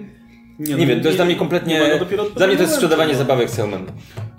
[0.62, 1.82] nie, nie no, wiem, to jest dla mnie kompletnie.
[2.18, 3.86] No, dla mnie to jest sprzedawanie zabawek z hełmem.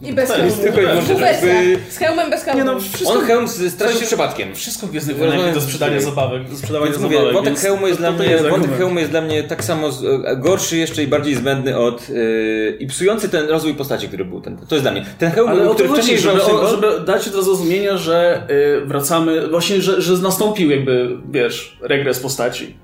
[0.02, 0.52] I bez hełmu.
[0.62, 1.78] Tylko i jakby...
[1.88, 2.58] Z hełmem, bez hełmu.
[2.58, 3.12] Nie no, wszystko...
[3.12, 4.54] On hełm stracił przypadkiem.
[4.54, 6.50] Wszystko w Gwiezdnych Wojnach do sprzedania zabawek.
[6.50, 7.18] Do sprzedawania zabawek.
[7.18, 10.36] Mówię, wątek hełmu jest, dla mnie, wątek hełmu jest dla mnie tak samo z, e,
[10.36, 14.40] gorszy jeszcze i bardziej zbędny od yy, i psujący ten rozwój postaci, który był.
[14.40, 15.04] Ten, to jest dla mnie.
[15.18, 20.02] Ten hełm, Ale który wcześniej żeby, żeby dać do zrozumienia, że yy, wracamy, właśnie, że,
[20.02, 22.74] że nastąpił jakby, wiesz, regres postaci.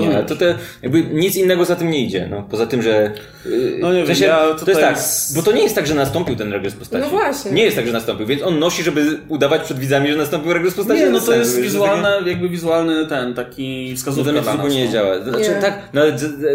[0.00, 2.28] Nie, to te, jakby nic innego za tym nie idzie.
[2.30, 3.12] No, poza tym, że.
[3.46, 4.98] Yy, no nie wiem, ja to jest tak,
[5.34, 7.04] bo to nie jest tak, że nastąpił ten regres postaci.
[7.04, 7.52] No właśnie.
[7.52, 10.74] Nie jest tak, że nastąpił, więc on nosi, żeby udawać przed widzami, że nastąpił regres
[10.74, 11.00] postaci.
[11.00, 14.74] Nie, no to jest wizualny, jakby wizualny ten, taki wskazówka no, dla nas.
[14.74, 14.92] nie no.
[14.92, 15.22] działa.
[15.22, 15.60] Znaczy, nie.
[15.60, 16.02] tak, no,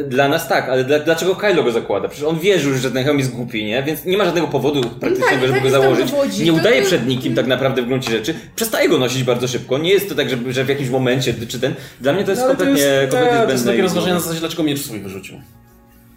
[0.08, 2.08] dla nas tak, ale dla, dlaczego Kylo go zakłada?
[2.08, 3.84] Przecież on wierzył, że ten hełm jest głupi, nie?
[3.84, 6.12] Więc nie ma żadnego powodu praktycznego, no tak, żeby tak go założyć.
[6.12, 8.34] Dowodzi, nie udaje przed nikim tak naprawdę w gruncie rzeczy.
[8.56, 9.78] Przestaje go nosić bardzo szybko.
[9.78, 11.74] Nie jest to tak, że, że w jakimś momencie, czy ten...
[12.02, 12.56] Dla mnie to jest no,
[13.30, 15.42] kompletnie, to jest, zbędne rozważenia na zasadzie, dlaczego miecz swój wyrzucił.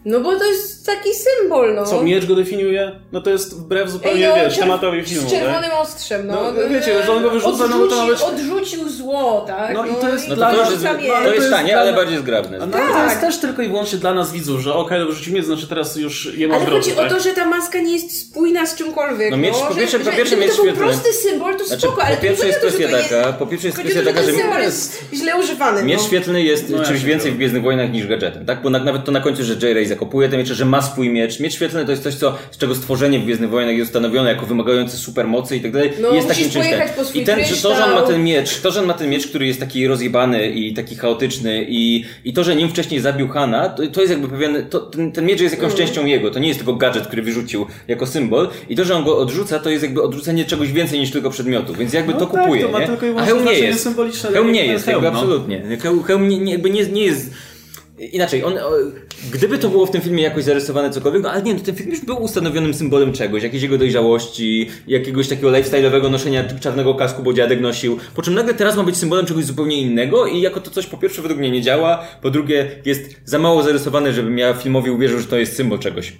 [0.04, 1.86] No bo to jest taki symbol, no.
[1.86, 2.92] Co, miecz go definiuje?
[3.12, 5.28] No to jest wbrew zupełnie, Ej, no, wiesz, tematowi filmu.
[5.28, 5.80] Z czerwonym tak?
[5.80, 6.34] ostrzem, no.
[6.34, 6.68] no.
[6.68, 8.22] wiecie, że on go wyrzuca, no to nawet...
[8.22, 9.74] Odrzucił zło, tak?
[9.74, 10.68] No, no i to jest no, dla nas...
[10.68, 12.58] To, to jest tanie, ale bardziej zgrabne.
[12.58, 12.92] No, tak.
[12.92, 15.66] to jest też tylko i wyłącznie dla nas widzów, że okej, okay, wyrzucił miecz, znaczy
[15.66, 17.06] teraz już jemu Ale chodzi tak?
[17.06, 19.30] o to, że ta maska nie jest spójna z czymkolwiek.
[19.30, 20.72] No miecz, po pierwsze, po pierwsze miecz świetlny.
[20.72, 23.68] to był prosty symbol, to znaczy, spoko, ale po pierwsze jest kwestia taka, po pierwsze
[23.68, 24.32] jest kwestia taka, że
[24.62, 25.82] jest źle używany.
[25.82, 28.62] Miecz świetlny jest czymś więcej w Gwiezdnych Wojnach niż gadżetem, tak?
[28.62, 31.40] Bo nawet to na końcu, że J-Ray zakopuje te miecze, że ma swój miecz.
[31.40, 34.46] Miecz świetlny to jest coś, co, z czego stworzenie w Gwiezdnych Wojnach jest ustanowione jako
[34.46, 35.92] wymagające supermocy i tak dalej.
[36.00, 36.66] No, jest takim czymś.
[37.14, 39.26] I ten, że to, że on ma ten miecz, to, że on ma ten miecz,
[39.26, 43.68] który jest taki rozjebany i taki chaotyczny i, i to, że nim wcześniej zabił Hana,
[43.68, 45.86] to, to jest jakby pewien, to, ten, ten miecz jest jakąś mm.
[45.86, 49.04] częścią jego, to nie jest tylko gadżet, który wyrzucił jako symbol i to, że on
[49.04, 52.26] go odrzuca, to jest jakby odrzucenie czegoś więcej niż tylko przedmiotu, więc jakby no to
[52.26, 52.88] tak, kupuje, to nie?
[53.18, 53.88] A hełm nie jest.
[54.32, 55.12] Hełm nie jest, jakby no.
[55.12, 55.62] absolutnie.
[56.06, 57.30] Hełm nie, jakby nie, nie jest
[58.12, 58.54] Inaczej, on,
[59.32, 61.90] gdyby to było w tym filmie jakoś zarysowane cokolwiek, no, ale nie, to ten film
[61.90, 67.32] już był ustanowionym symbolem czegoś, jakiejś jego dojrzałości, jakiegoś takiego lifestyle'owego noszenia czarnego kasku, bo
[67.32, 67.98] dziadek nosił.
[68.14, 70.96] Po czym nagle teraz ma być symbolem czegoś zupełnie innego i jako to coś po
[70.96, 75.18] pierwsze według mnie nie działa, po drugie jest za mało zarysowane, żebym ja filmowi uwierzył,
[75.18, 76.12] że to jest symbol czegoś.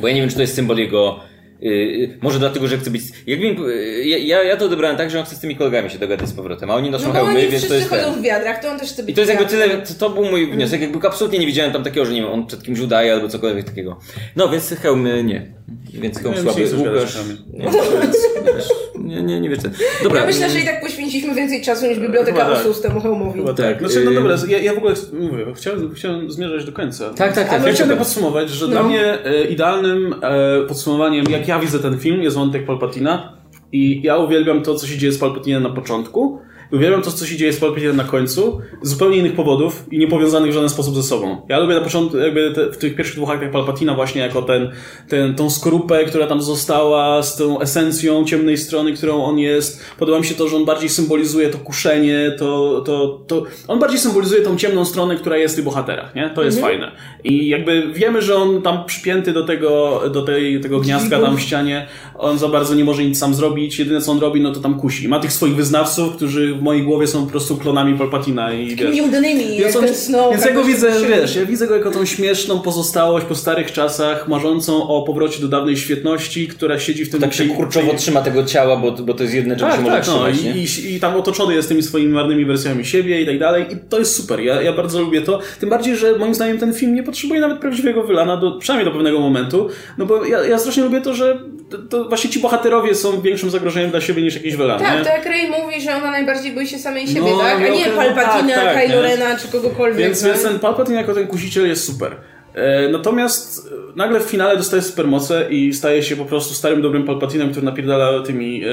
[0.00, 1.20] Bo ja nie wiem, czy to jest symbol jego
[1.60, 3.02] Yy, może dlatego, że chcę być.
[3.26, 6.28] Jakbym, yy, ja, ja to odebrałem tak, że on chce z tymi kolegami się dogadać
[6.28, 7.90] z powrotem, a oni noszą no hełmy, więc to jest.
[7.90, 8.14] Ten.
[8.14, 10.24] w wiadrach, to on też chce być I to jest jakby tyle, to, to był
[10.24, 10.80] mój wniosek.
[10.80, 13.64] Jakby absolutnie nie widziałem tam takiego, że nie wiem, on przed kimś udaje albo cokolwiek
[13.66, 13.98] takiego.
[14.36, 15.46] No więc hełmy nie.
[15.94, 16.76] Więc hełm słaby.
[16.76, 17.18] Łukasz.
[19.06, 19.68] Nie, nie, nie co.
[20.02, 20.20] Dobra.
[20.20, 22.82] Ja myślę, że i tak poświęciliśmy więcej czasu niż biblioteka tak.
[22.82, 23.40] temu hełmowi.
[23.40, 23.78] Chyba tak.
[23.78, 27.10] Znaczy, no dobra, ja, ja w ogóle mówię, chciałem, chciałem zmierzać do końca.
[27.10, 27.60] Tak, tak, tak.
[27.60, 28.72] Ale chciałem podsumować, że no.
[28.72, 33.36] dla mnie e, idealnym e, podsumowaniem, jak ja widzę ten film, jest wątek Palpatina.
[33.72, 36.40] I ja uwielbiam to, co się dzieje z Palpatinem na początku.
[36.72, 40.50] Uwielbiam to, co się dzieje z Palpatinem na końcu, z zupełnie innych powodów i niepowiązanych
[40.50, 41.46] w żaden sposób ze sobą.
[41.48, 44.70] Ja lubię na początku, jakby te, w tych pierwszych dwóch aktach Palpatina właśnie jako ten,
[45.08, 49.84] ten, tą skorupę, która tam została, z tą esencją ciemnej strony, którą on jest.
[49.98, 54.00] Podoba mi się to, że on bardziej symbolizuje to kuszenie, to, to, to on bardziej
[54.00, 56.30] symbolizuje tą ciemną stronę, która jest w tych bohaterach, nie?
[56.34, 56.74] To jest mhm.
[56.74, 56.92] fajne.
[57.24, 61.40] I jakby wiemy, że on tam przypięty do tego, do tej, tego gniazdka tam w
[61.40, 63.78] ścianie, on za bardzo nie może nic sam zrobić.
[63.78, 65.08] Jedyne co on robi, no to tam kusi.
[65.08, 69.00] Ma tych swoich wyznawców, którzy w mojej głowie są po prostu klonami Palpatina i wiesz,
[69.00, 69.84] udanymi, więc, on,
[70.30, 74.28] więc ja go widzę, wiesz, ja widzę go jako tą śmieszną pozostałość po starych czasach,
[74.28, 77.20] marzącą o powrocie do dawnej świetności, która siedzi w tym...
[77.20, 77.98] Tak się kurczowo tej...
[77.98, 80.56] trzyma tego ciała, bo, bo to jest jedne, czego tak, się tak, może no, trzymać,
[80.56, 83.76] i, i, i, tam otoczony jest tymi swoimi marnymi wersjami siebie i tak dalej i
[83.88, 86.94] to jest super, ja, ja bardzo lubię to, tym bardziej, że moim zdaniem ten film
[86.94, 90.82] nie potrzebuje nawet prawdziwego wylana, do, przynajmniej do pewnego momentu, no bo ja, ja strasznie
[90.82, 91.38] lubię to, że
[91.70, 94.80] to, to właśnie ci bohaterowie są większym zagrożeniem dla siebie niż jakiś wylan.
[94.80, 95.04] Tak, nie?
[95.04, 97.56] to jak Ray mówi, że ona najbardziej boi się samej siebie, no, tak?
[97.56, 99.98] A nie Palpatina, tak, tak, Kylo Rena czy kogokolwiek.
[99.98, 102.16] Więc, więc ten Palpatine jako ten kusiciel jest super.
[102.56, 107.04] E, natomiast e, nagle w finale dostaje supermoce i staje się po prostu starym, dobrym
[107.04, 108.68] Palpatinem, który napierdala tymi e,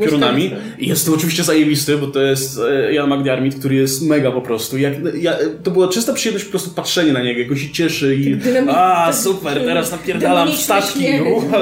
[0.00, 0.50] piorunami.
[0.78, 4.40] I jest to oczywiście zajebisty, bo to jest e, Jan McDiarmid, który jest mega po
[4.40, 4.78] prostu.
[4.78, 8.36] Jak, ja, to była czysta przyjemność po prostu patrzenie na niego, jak się cieszy i
[8.68, 11.06] a super, teraz napierdalam statki.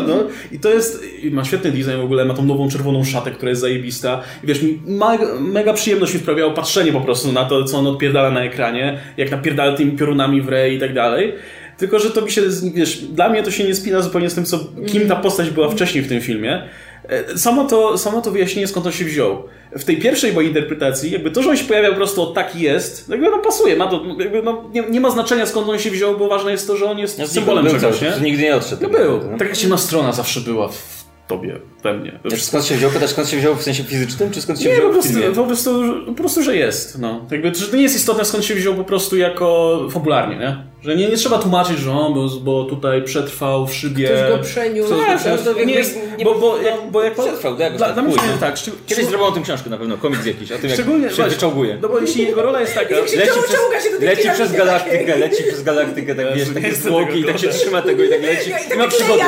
[0.08, 0.14] No.
[0.52, 3.60] I to jest, ma świetny design w ogóle, ma tą nową czerwoną szatę, która jest
[3.60, 4.22] zajebista.
[4.44, 8.30] I wiesz, mega, mega przyjemność mi sprawiało patrzenie po prostu na to, co on odpierdala
[8.30, 11.32] na ekranie, jak napierdala tymi piorunami w re i tak dalej.
[11.76, 12.42] Tylko, że to mi się,
[12.74, 15.70] wiesz, dla mnie to się nie spina zupełnie z tym, co, kim ta postać była
[15.70, 16.68] wcześniej w tym filmie.
[17.08, 19.42] E, samo to, samo to wyjaśnienie, skąd on się wziął.
[19.72, 23.08] W tej pierwszej mojej interpretacji, jakby to, że on się pojawia po prostu taki jest,
[23.08, 26.18] jakby no pasuje, ma to, jakby no, nie, nie ma znaczenia skąd on się wziął,
[26.18, 28.12] bo ważne jest to, że on jest ja symbolem czegoś, nie?
[28.22, 28.82] Nigdy nie odszedł.
[28.82, 29.20] No był.
[29.38, 32.20] Taka ciemna strona zawsze była w tobie, we mnie.
[32.24, 32.90] We skąd się wziął?
[32.90, 35.44] Pytasz, skąd się wziął w sensie fizycznym, czy skąd się nie, wziął po prostu, po
[35.44, 36.98] prostu, po prostu, że jest.
[36.98, 37.26] No.
[37.30, 40.73] Jakby, że to nie jest istotne, skąd się wziął po prostu jako fabularnie, nie?
[40.84, 44.08] Że nie, nie trzeba tłumaczyć, że on, bo, bo tutaj przetrwał w szybie.
[44.08, 44.94] Ktoś go przeniósł.
[44.94, 48.54] Ktoś nie, jest, bo, bo, jak, bo jak przetrwał, tak, dla, dla mnie tak.
[48.86, 51.78] Kiedyś zrobił o tym książkę na pewno, komiks jakiś, o tym Szczególnie, jak się wyczołguje.
[51.82, 52.94] No bo jeśli jego rola jest taka...
[52.94, 57.48] leci przez, leci przez galaktykę, leci przez galaktykę, tak wiesz, takie zwłoki i tak się
[57.48, 58.50] trzyma tego i tak leci.
[58.74, 59.22] I ma przygody,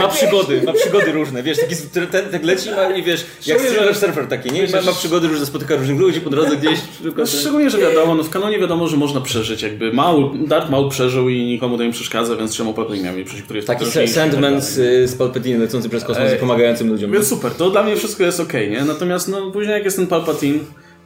[0.00, 1.76] ma przygody, ma przygody różne, wiesz, taki
[2.10, 3.60] ten tak leci i wiesz, jak
[3.96, 4.66] surfer taki, nie?
[4.86, 6.78] Ma przygody różne, spotyka różnych ludzi po drodze gdzieś.
[7.40, 11.28] Szczególnie, że wiadomo, no w kanonie wiadomo, że można przeżyć, jakby Maul, Darth Maul przeżył
[11.28, 14.74] i nikomu to nie przeszkadza, więc czemu potem miał przejść, który jest Taki Sandman z,
[15.10, 17.12] z Palpatine lecący przez kosmos i pomagającym ludziom.
[17.12, 18.84] Więc super, to dla mnie wszystko jest okej, okay, nie?
[18.84, 20.58] Natomiast no później jak jest ten Palpatine,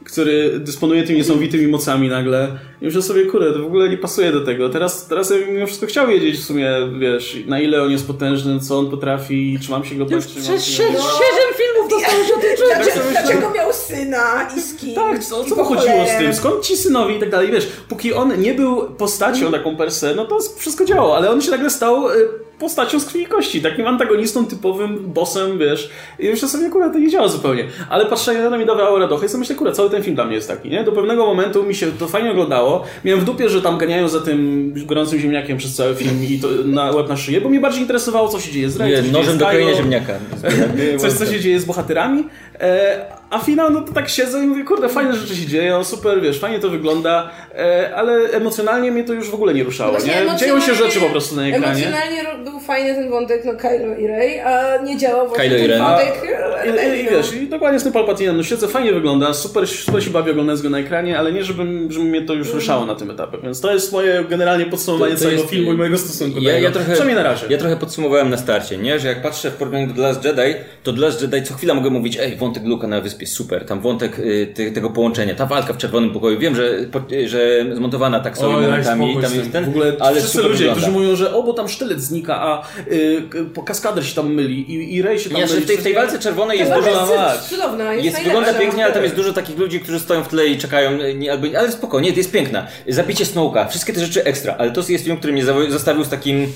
[0.03, 2.47] który dysponuje tymi niesamowitymi mocami nagle.
[2.81, 4.69] I myślę sobie, kurde, to w ogóle nie pasuje do tego.
[4.69, 8.59] Teraz, teraz ja mimo wszystko chciał wiedzieć w sumie, wiesz, na ile on jest potężny,
[8.59, 12.33] co on potrafi, czy mam się go bać, czy mam Przez siedem filmów dostał się
[12.33, 14.95] o tym Dlaczego, dlaczego miał syna i z kim?
[14.95, 16.33] Tak, co, co chodziło z tym?
[16.33, 20.15] Skąd ci synowi i tak dalej, wiesz, póki on nie był postacią taką per se,
[20.15, 22.13] no to wszystko działało, ale on się nagle stał y,
[22.61, 25.89] postacią z krwi i kości, takim antagonistą typowym, bossem, wiesz.
[26.19, 27.63] I myślę sobie, akurat to nie działa zupełnie.
[27.89, 30.25] Ale patrzę na mi dawało aura dochy i sobie myślę, akurat cały ten film dla
[30.25, 30.83] mnie jest taki, nie?
[30.83, 32.83] Do pewnego momentu mi się to fajnie oglądało.
[33.05, 36.47] Miałem w dupie, że tam ganiają za tym gorącym ziemniakiem przez cały film i to
[36.65, 39.37] na łeb na szyję, bo mnie bardziej interesowało, co się dzieje z Rey, Nie, nożem
[39.37, 40.13] do krojenia ziemniaka.
[41.01, 42.23] Coś, co się dzieje z bohaterami.
[42.61, 46.21] E, a finał, no to tak siedzę i mówię, kurde, fajne rzeczy się dzieją, super,
[46.21, 50.05] wiesz, fajnie to wygląda, e, ale emocjonalnie mnie to już w ogóle nie ruszało, no
[50.05, 50.37] nie?
[50.39, 51.65] Dzieją się rzeczy po prostu na ekranie.
[51.65, 55.83] Emocjonalnie był fajny ten wątek, no Kylo i Rey, a nie działał właśnie Kylo ten
[55.83, 56.13] wątek...
[56.61, 60.03] A, i, i, wiesz, i dokładnie z tym Palpatinem, no siedzę, fajnie wygląda, super, super
[60.03, 62.95] się bawię oglądając go na ekranie, ale nie, żebym, żeby mnie to już ruszało na
[62.95, 65.97] tym etapie, więc to jest moje generalnie podsumowanie to, to całego jest, filmu i mojego
[65.97, 66.67] stosunku ja, do niego.
[66.67, 67.45] Ja trochę, Przynajmniej na razie.
[67.49, 68.99] Ja trochę podsumowałem na starcie, nie?
[68.99, 71.73] Że jak patrzę w porównaniu do The Last Jedi, to The Last Jedi co chwila
[71.73, 74.19] mogę mówić, ej, wątek Luka na wyspie, super, tam wątek wątek
[74.59, 76.77] y, tego połączenia, ta walka w czerwonym pokoju, wiem, że,
[77.25, 80.81] że zmontowana tak sobie momentami, tam jest ten, w ogóle ale wszyscy ludzie, wygląda.
[80.81, 83.23] którzy mówią, że o, bo tam sztylet znika, a y,
[83.65, 85.61] kaskader się tam myli i, i Rey się tam nie, myli.
[85.61, 86.89] W tej, w tej walce czerwonej jest dużo...
[86.89, 90.27] Jest cudowna, jest, jest Wygląda pięknie, ale tam jest dużo takich ludzi, którzy stoją w
[90.27, 92.67] tle i czekają, nie, albo, ale spokojnie, to jest piękna.
[92.87, 96.47] Zabicie Snowka, wszystkie te rzeczy ekstra, ale to jest film, który mnie zostawił z takim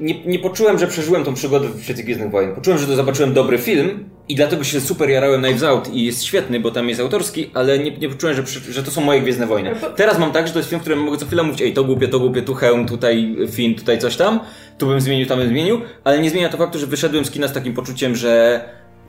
[0.00, 2.54] nie, nie poczułem, że przeżyłem tą przygodę w świecie Gwiezdnych Wojen.
[2.54, 6.24] Poczułem, że to zobaczyłem dobry film i dlatego się super jarałem Knives Out i jest
[6.24, 9.46] świetny, bo tam jest autorski, ale nie, nie poczułem, że, że to są moje Gwiezdne
[9.46, 9.74] Wojny.
[9.96, 11.84] Teraz mam tak, że to jest film, w którym mogę co chwilę mówić, ej, to
[11.84, 14.40] głupie, to głupie, tu hełm, tutaj film, tutaj coś tam,
[14.78, 17.48] tu bym zmienił, tam bym zmienił, ale nie zmienia to faktu, że wyszedłem z kina
[17.48, 18.60] z takim poczuciem, że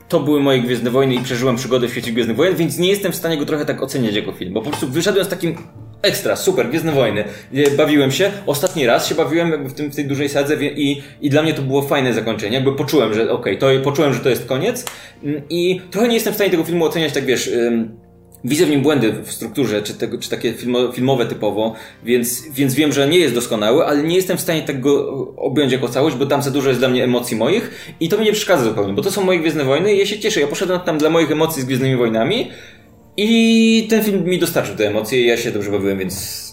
[0.10, 3.12] to były moje Gwiezdne Wojny i przeżyłem przygodę w świecie Gwiezdnych Wojen, więc nie jestem
[3.12, 5.56] w stanie go trochę tak oceniać jako film, bo po prostu wyszedłem z takim
[6.02, 7.24] Ekstra, super, Gwiezdne Wojny.
[7.78, 8.32] Bawiłem się.
[8.46, 11.54] Ostatni raz się bawiłem jakby w, tym, w tej dużej sadze i, i dla mnie
[11.54, 12.56] to było fajne zakończenie.
[12.56, 14.86] Jakby poczułem, że okej, okay, to poczułem, że to jest koniec.
[15.24, 17.52] Mm, I trochę nie jestem w stanie tego filmu oceniać tak, wiesz...
[18.44, 22.74] Widzę w nim błędy w strukturze, czy, tego, czy takie filmo, filmowe typowo, więc, więc
[22.74, 26.26] wiem, że nie jest doskonały, ale nie jestem w stanie tego objąć jako całość, bo
[26.26, 29.02] tam za dużo jest dla mnie emocji moich i to mi nie przeszkadza zupełnie, bo
[29.02, 30.42] to są moje Gwiezdne Wojny i ja się cieszę.
[30.42, 32.52] Ja poszedłem tam dla moich emocji z Gwiezdnymi Wojnami,
[33.22, 36.50] i ten film mi dostarczył te emocje ja się dobrze bawiłem, więc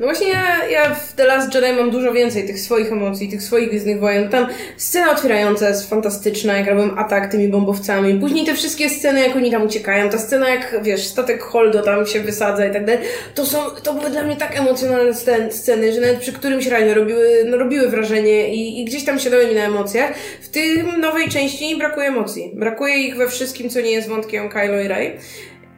[0.00, 3.42] no właśnie ja, ja w The Last Jedi mam dużo więcej tych swoich emocji, tych
[3.42, 4.28] swoich Gwiezdnych Wojen.
[4.28, 4.46] Tam
[4.76, 8.20] scena otwierająca jest fantastyczna, jak robią atak tymi bombowcami.
[8.20, 10.10] Później te wszystkie sceny, jak oni tam uciekają.
[10.10, 13.00] Ta scena, jak wiesz, statek Holdo tam się wysadza i tak dalej.
[13.34, 15.14] To są, to były dla mnie tak emocjonalne
[15.50, 19.46] sceny, że nawet przy którymś razie robiły, no, robiły wrażenie i, i gdzieś tam siadały
[19.46, 20.14] mi na emocjach.
[20.40, 22.52] W tym nowej części brakuje emocji.
[22.54, 25.18] Brakuje ich we wszystkim, co nie jest wątkiem Kylo i Rey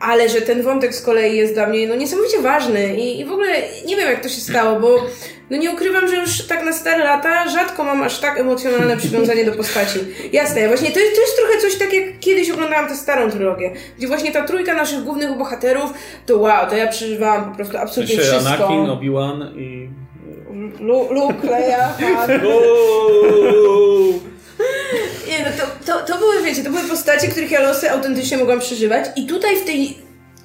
[0.00, 3.32] ale że ten wątek z kolei jest dla mnie no, niesamowicie ważny I, i w
[3.32, 3.54] ogóle
[3.86, 5.06] nie wiem jak to się stało, bo
[5.50, 9.44] no nie ukrywam, że już tak na stare lata rzadko mam aż tak emocjonalne przywiązanie
[9.44, 9.98] do postaci.
[10.32, 13.70] Jasne, właśnie to jest, to jest trochę coś tak jak kiedyś oglądałam tę starą trylogię,
[13.98, 15.94] gdzie właśnie ta trójka naszych głównych bohaterów,
[16.26, 18.48] to wow, to ja przeżywałam po prostu absolutnie wszystko.
[18.48, 19.88] Anakin, Obi-Wan i...
[21.10, 22.30] Luke, Leia, Han.
[25.38, 28.60] Nie, no to, to, to były, wiecie, to były postacie, których ja losy autentycznie mogłam
[28.60, 29.04] przeżywać.
[29.16, 29.98] I tutaj w tej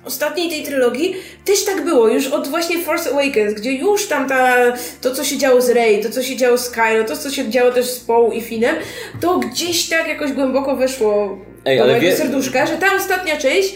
[0.06, 1.16] ostatniej tej trylogii
[1.46, 4.56] też tak było, już od właśnie Force Awakens, gdzie już tam ta,
[5.02, 7.50] to, co się działo z Rey, to, co się działo z Kylo, to, co się
[7.50, 8.76] działo też z Poe i Finem,
[9.22, 12.16] to gdzieś tak jakoś głęboko weszło Ej, do mojego wie...
[12.16, 13.76] serduszka, że ta ostatnia część,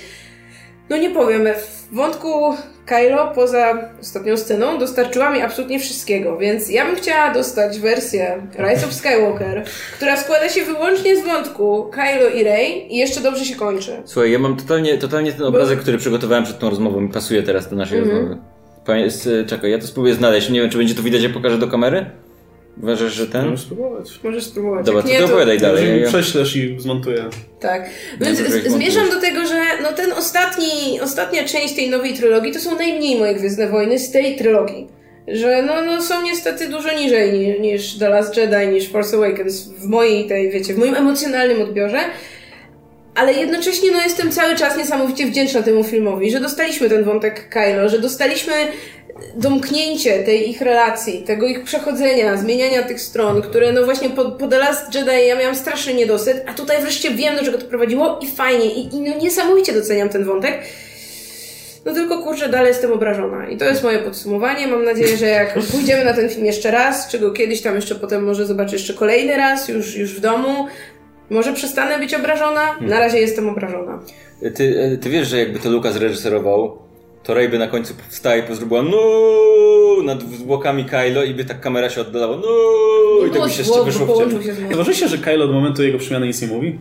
[0.89, 1.47] no nie powiem,
[1.91, 2.55] w wątku
[2.86, 8.86] Kylo poza ostatnią sceną dostarczyła mi absolutnie wszystkiego, więc ja bym chciała dostać wersję Rise
[8.86, 9.64] of Skywalker,
[9.96, 13.92] która składa się wyłącznie z wątku Kylo i Rey i jeszcze dobrze się kończy.
[14.06, 15.82] Słuchaj, ja mam totalnie, totalnie ten obrazek, Bo...
[15.82, 18.14] który przygotowałem przed tą rozmową i pasuje teraz do naszej mm -hmm.
[18.14, 19.46] rozmowy.
[19.48, 20.50] Czekaj, ja to spróbuję znaleźć.
[20.50, 22.06] Nie wiem, czy będzie to widać, jak pokażę do kamery?
[22.84, 23.45] Uważasz, że ten?
[23.45, 24.19] Możesz spróbować.
[24.23, 24.86] Możesz spróbować.
[24.86, 26.01] Dobra, to, nie, to opowiadaj dalej.
[26.01, 26.07] Ja...
[26.07, 27.26] Prześlesz i zmontuję.
[27.59, 27.89] Tak.
[28.21, 32.78] Więc zmierzam do tego, że no ten ostatni, ostatnia część tej nowej trylogii to są
[32.78, 34.88] najmniej moje Gwiezdne Wojny z tej trylogii.
[35.28, 39.63] że no, no są niestety dużo niżej niż, niż The Last Jedi, niż Force Awakens
[39.63, 41.99] w mojej tej, wiecie, w moim emocjonalnym odbiorze.
[43.15, 47.89] Ale jednocześnie no, jestem cały czas niesamowicie wdzięczna temu filmowi, że dostaliśmy ten wątek Kylo,
[47.89, 48.53] że dostaliśmy
[49.36, 54.47] domknięcie tej ich relacji, tego ich przechodzenia, zmieniania tych stron, które no właśnie po, po
[54.47, 58.20] The Last Jedi ja miałam straszny niedosyt, a tutaj wreszcie wiem, do czego to prowadziło
[58.22, 60.59] i fajnie, i, i no niesamowicie doceniam ten wątek.
[61.86, 63.49] No tylko kurczę, dalej jestem obrażona.
[63.49, 64.68] I to jest moje podsumowanie.
[64.68, 67.95] Mam nadzieję, że jak pójdziemy na ten film jeszcze raz, czy go kiedyś tam jeszcze
[67.95, 70.68] potem może zobaczę jeszcze kolejny raz, już, już w domu,
[71.30, 72.78] może przestanę być obrażona?
[72.82, 73.99] Na razie jestem obrażona.
[74.55, 76.85] Ty, ty wiesz, że jakby to Lukas reżyserował,
[77.26, 78.97] to Rey by na końcu wstała i zrobiła no
[80.03, 83.84] nad zwłokami Kylo i by tak kamera się oddalała no i tak by się jeszcze
[83.84, 84.93] wyszło w ciemno.
[84.93, 86.80] się, że Kylo od momentu jego przemiany nic nie mówi?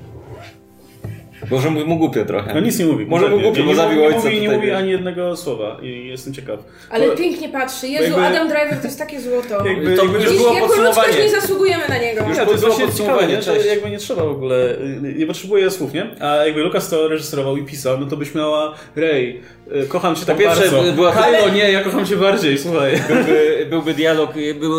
[1.50, 2.54] Może mu głupio trochę.
[2.54, 3.06] No nic nie mówi.
[3.06, 4.18] Może mu głupio, bo zabił ojca.
[4.18, 6.60] Nie mówi, nie mówi ani jednego słowa i jestem ciekaw.
[6.90, 7.16] Ale bo...
[7.16, 7.88] pięknie patrzy.
[7.88, 8.20] Jezu, jakby...
[8.20, 9.66] Adam Driver to jest takie złoto.
[9.66, 11.24] Jakby, to jakby już było jako podsumowanie.
[11.24, 12.24] nie zasługujemy na niego.
[12.28, 13.42] Już ja, to jest właśnie ciekawe, nie?
[13.42, 14.76] Że jakby nie trzeba w ogóle,
[15.16, 16.06] nie potrzebuje słów, nie?
[16.20, 19.40] A jakby Lukas to reżyserował i pisał, no to byś miała Ray,
[19.82, 20.92] y, kocham cię tak pierwsze, bardzo.
[20.92, 21.52] Była Kylo, ale...
[21.52, 22.92] nie, ja kocham cię bardziej, słuchaj.
[23.08, 24.30] Byłby, byłby dialog,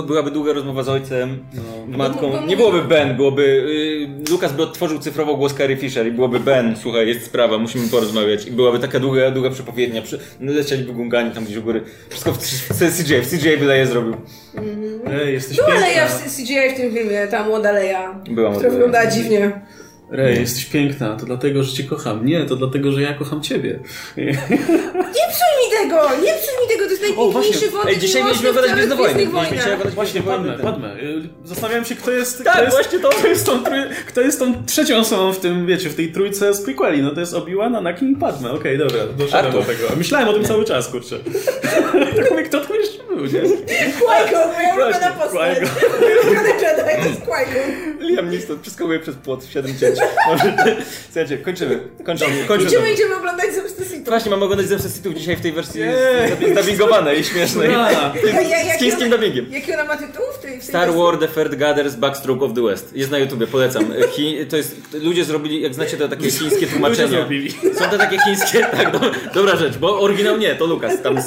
[0.07, 1.39] byłaby długa rozmowa z ojcem,
[1.87, 1.97] no.
[1.97, 2.45] matką.
[2.47, 3.65] Nie byłoby Ben, byłoby...
[4.29, 8.45] Lukas by odtworzył cyfrowo głos Carrie Fisher i byłoby Ben, słuchaj, jest sprawa, musimy porozmawiać.
[8.47, 10.01] I byłaby taka długa, długa przepowiednia.
[10.01, 10.19] Przy...
[10.39, 11.83] Lecieliby gungani tam gdzieś u góry.
[12.09, 14.15] Wszystko w, w CGI, w CGI by Leia zrobił.
[14.55, 14.99] Mm.
[15.07, 18.19] Ej, jesteś Była Leia w CGI w tym filmie, ta młoda Leia.
[18.29, 19.61] Była która wyglądała dziwnie.
[20.09, 22.25] Rej, jesteś piękna, to dlatego, że cię kocham.
[22.25, 23.79] Nie, to dlatego, że ja kocham ciebie.
[24.17, 26.01] Nie psuj mi tego!
[26.09, 29.27] Nie psuj mi tego, to jest najpiękniejszy wątek Ej, dzisiaj mieliśmy oglądać Gwiezdne Wojny.
[29.95, 30.95] Właśnie, padmę, padmę.
[31.43, 33.09] Zastanawiałem się, kto jest, tak, kto, jest, właśnie to.
[33.09, 33.63] Kto, jest tą,
[34.07, 37.01] kto jest tą trzecią osobą w tym, wiecie, w tej trójce z prequeli.
[37.01, 38.51] No to jest Obi-Wan, Anakin i Padme.
[38.51, 39.95] Okej, okay, dobra, doszedłem do tego.
[39.97, 41.19] Myślałem o tym cały czas, kurczę.
[42.15, 43.41] tak mówię, kto to jeszcze był, nie?
[43.41, 45.57] Qui-Gon, moja ulubiona postać.
[46.23, 47.95] Ulubiony Jedi to jest Qui-Gon.
[47.99, 49.99] Liam Neeson przeskakuje przez płot w 7 cięć.
[51.05, 51.79] Słuchajcie, kończymy.
[52.03, 52.43] Kończymy.
[52.47, 54.09] kończymy idziemy, idziemy oglądać Zemstę Sithów.
[54.09, 55.81] Właśnie, mamy oglądać Zemstę Sithów dzisiaj w tej wersji
[56.55, 57.69] dubbingowanej i śmiesznej.
[58.75, 59.45] Z chińskim dubbingiem.
[59.51, 62.95] Jaki ona ma tytuł w tej, Star Wars The Third Gathers Backstroke of the West.
[62.95, 63.93] Jest na YouTubie, polecam.
[64.11, 67.27] Chi, to jest, ludzie zrobili, jak znacie to takie chińskie tłumaczenia.
[67.79, 68.99] Są to takie chińskie, tak, do,
[69.33, 71.21] dobra rzecz, bo oryginał nie, to Lukas tam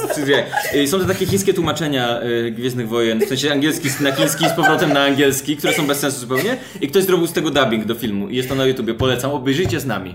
[0.87, 4.93] Są to takie chińskie tłumaczenia y, Gwiezdnych Wojen, w sensie angielski na chiński z powrotem
[4.93, 8.29] na angielski, które są bez sensu zupełnie i ktoś zrobił z tego dubbing do filmu
[8.29, 8.95] i jest to na YouTubie.
[8.95, 10.15] Polecam, obejrzyjcie z nami.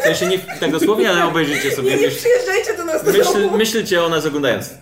[0.00, 1.90] W sensie nie tak dosłownie, ale obejrzyjcie sobie.
[1.90, 4.74] Nie, nie przyjeżdżajcie do nas do Myśl, Myślcie o nas oglądając.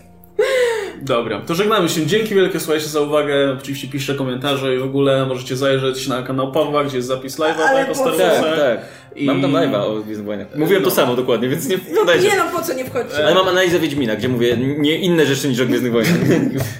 [1.01, 2.05] Dobra, to żegnamy się.
[2.05, 3.57] Dzięki wielkie, słuchajcie, za uwagę.
[3.61, 7.55] Oczywiście piszcie komentarze i w ogóle możecie zajrzeć na kanał Pawła, gdzie jest zapis live'a
[7.55, 8.79] tak, o Star Tak, tak.
[9.15, 9.25] I...
[9.25, 10.47] Mam tam live'a o Gwiezdnych Wojnach.
[10.55, 10.89] Mówiłem no.
[10.89, 12.27] to samo dokładnie, więc nie wpadajcie.
[12.27, 13.25] Nie no, po co nie wchodźcie.
[13.25, 16.15] Ale mam analizę Wiedźmina, gdzie mówię nie inne rzeczy niż o Gwiezdnych Wojnach.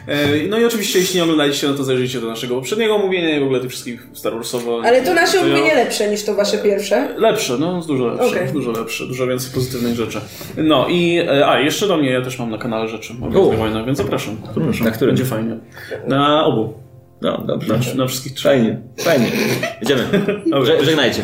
[0.07, 3.39] E, no i oczywiście, jeśli nie oglądaliście, no to zajrzyjcie do naszego poprzedniego omówienia i
[3.39, 4.81] w ogóle tych wszystkich Star Warsowo.
[4.85, 7.15] Ale to nasze omówienie lepsze niż to wasze pierwsze?
[7.17, 8.27] Lepsze, no dużo lepsze.
[8.27, 8.51] Okay.
[8.53, 10.21] Dużo lepsze, dużo więcej pozytywnych rzeczy.
[10.57, 13.59] No i, e, a jeszcze do mnie, ja też mam na kanale rzeczy o Gwiezdnych
[13.59, 14.37] Wojnach, więc zapraszam.
[14.83, 15.15] Na którym?
[15.15, 15.57] Będzie fajnie.
[16.07, 16.73] Na obu.
[17.21, 17.73] No, dobrze.
[17.73, 18.51] Na, na wszystkich trzech.
[18.51, 19.31] Fajnie, fajnie.
[19.81, 20.03] Idziemy.
[20.85, 21.21] Żegnajcie.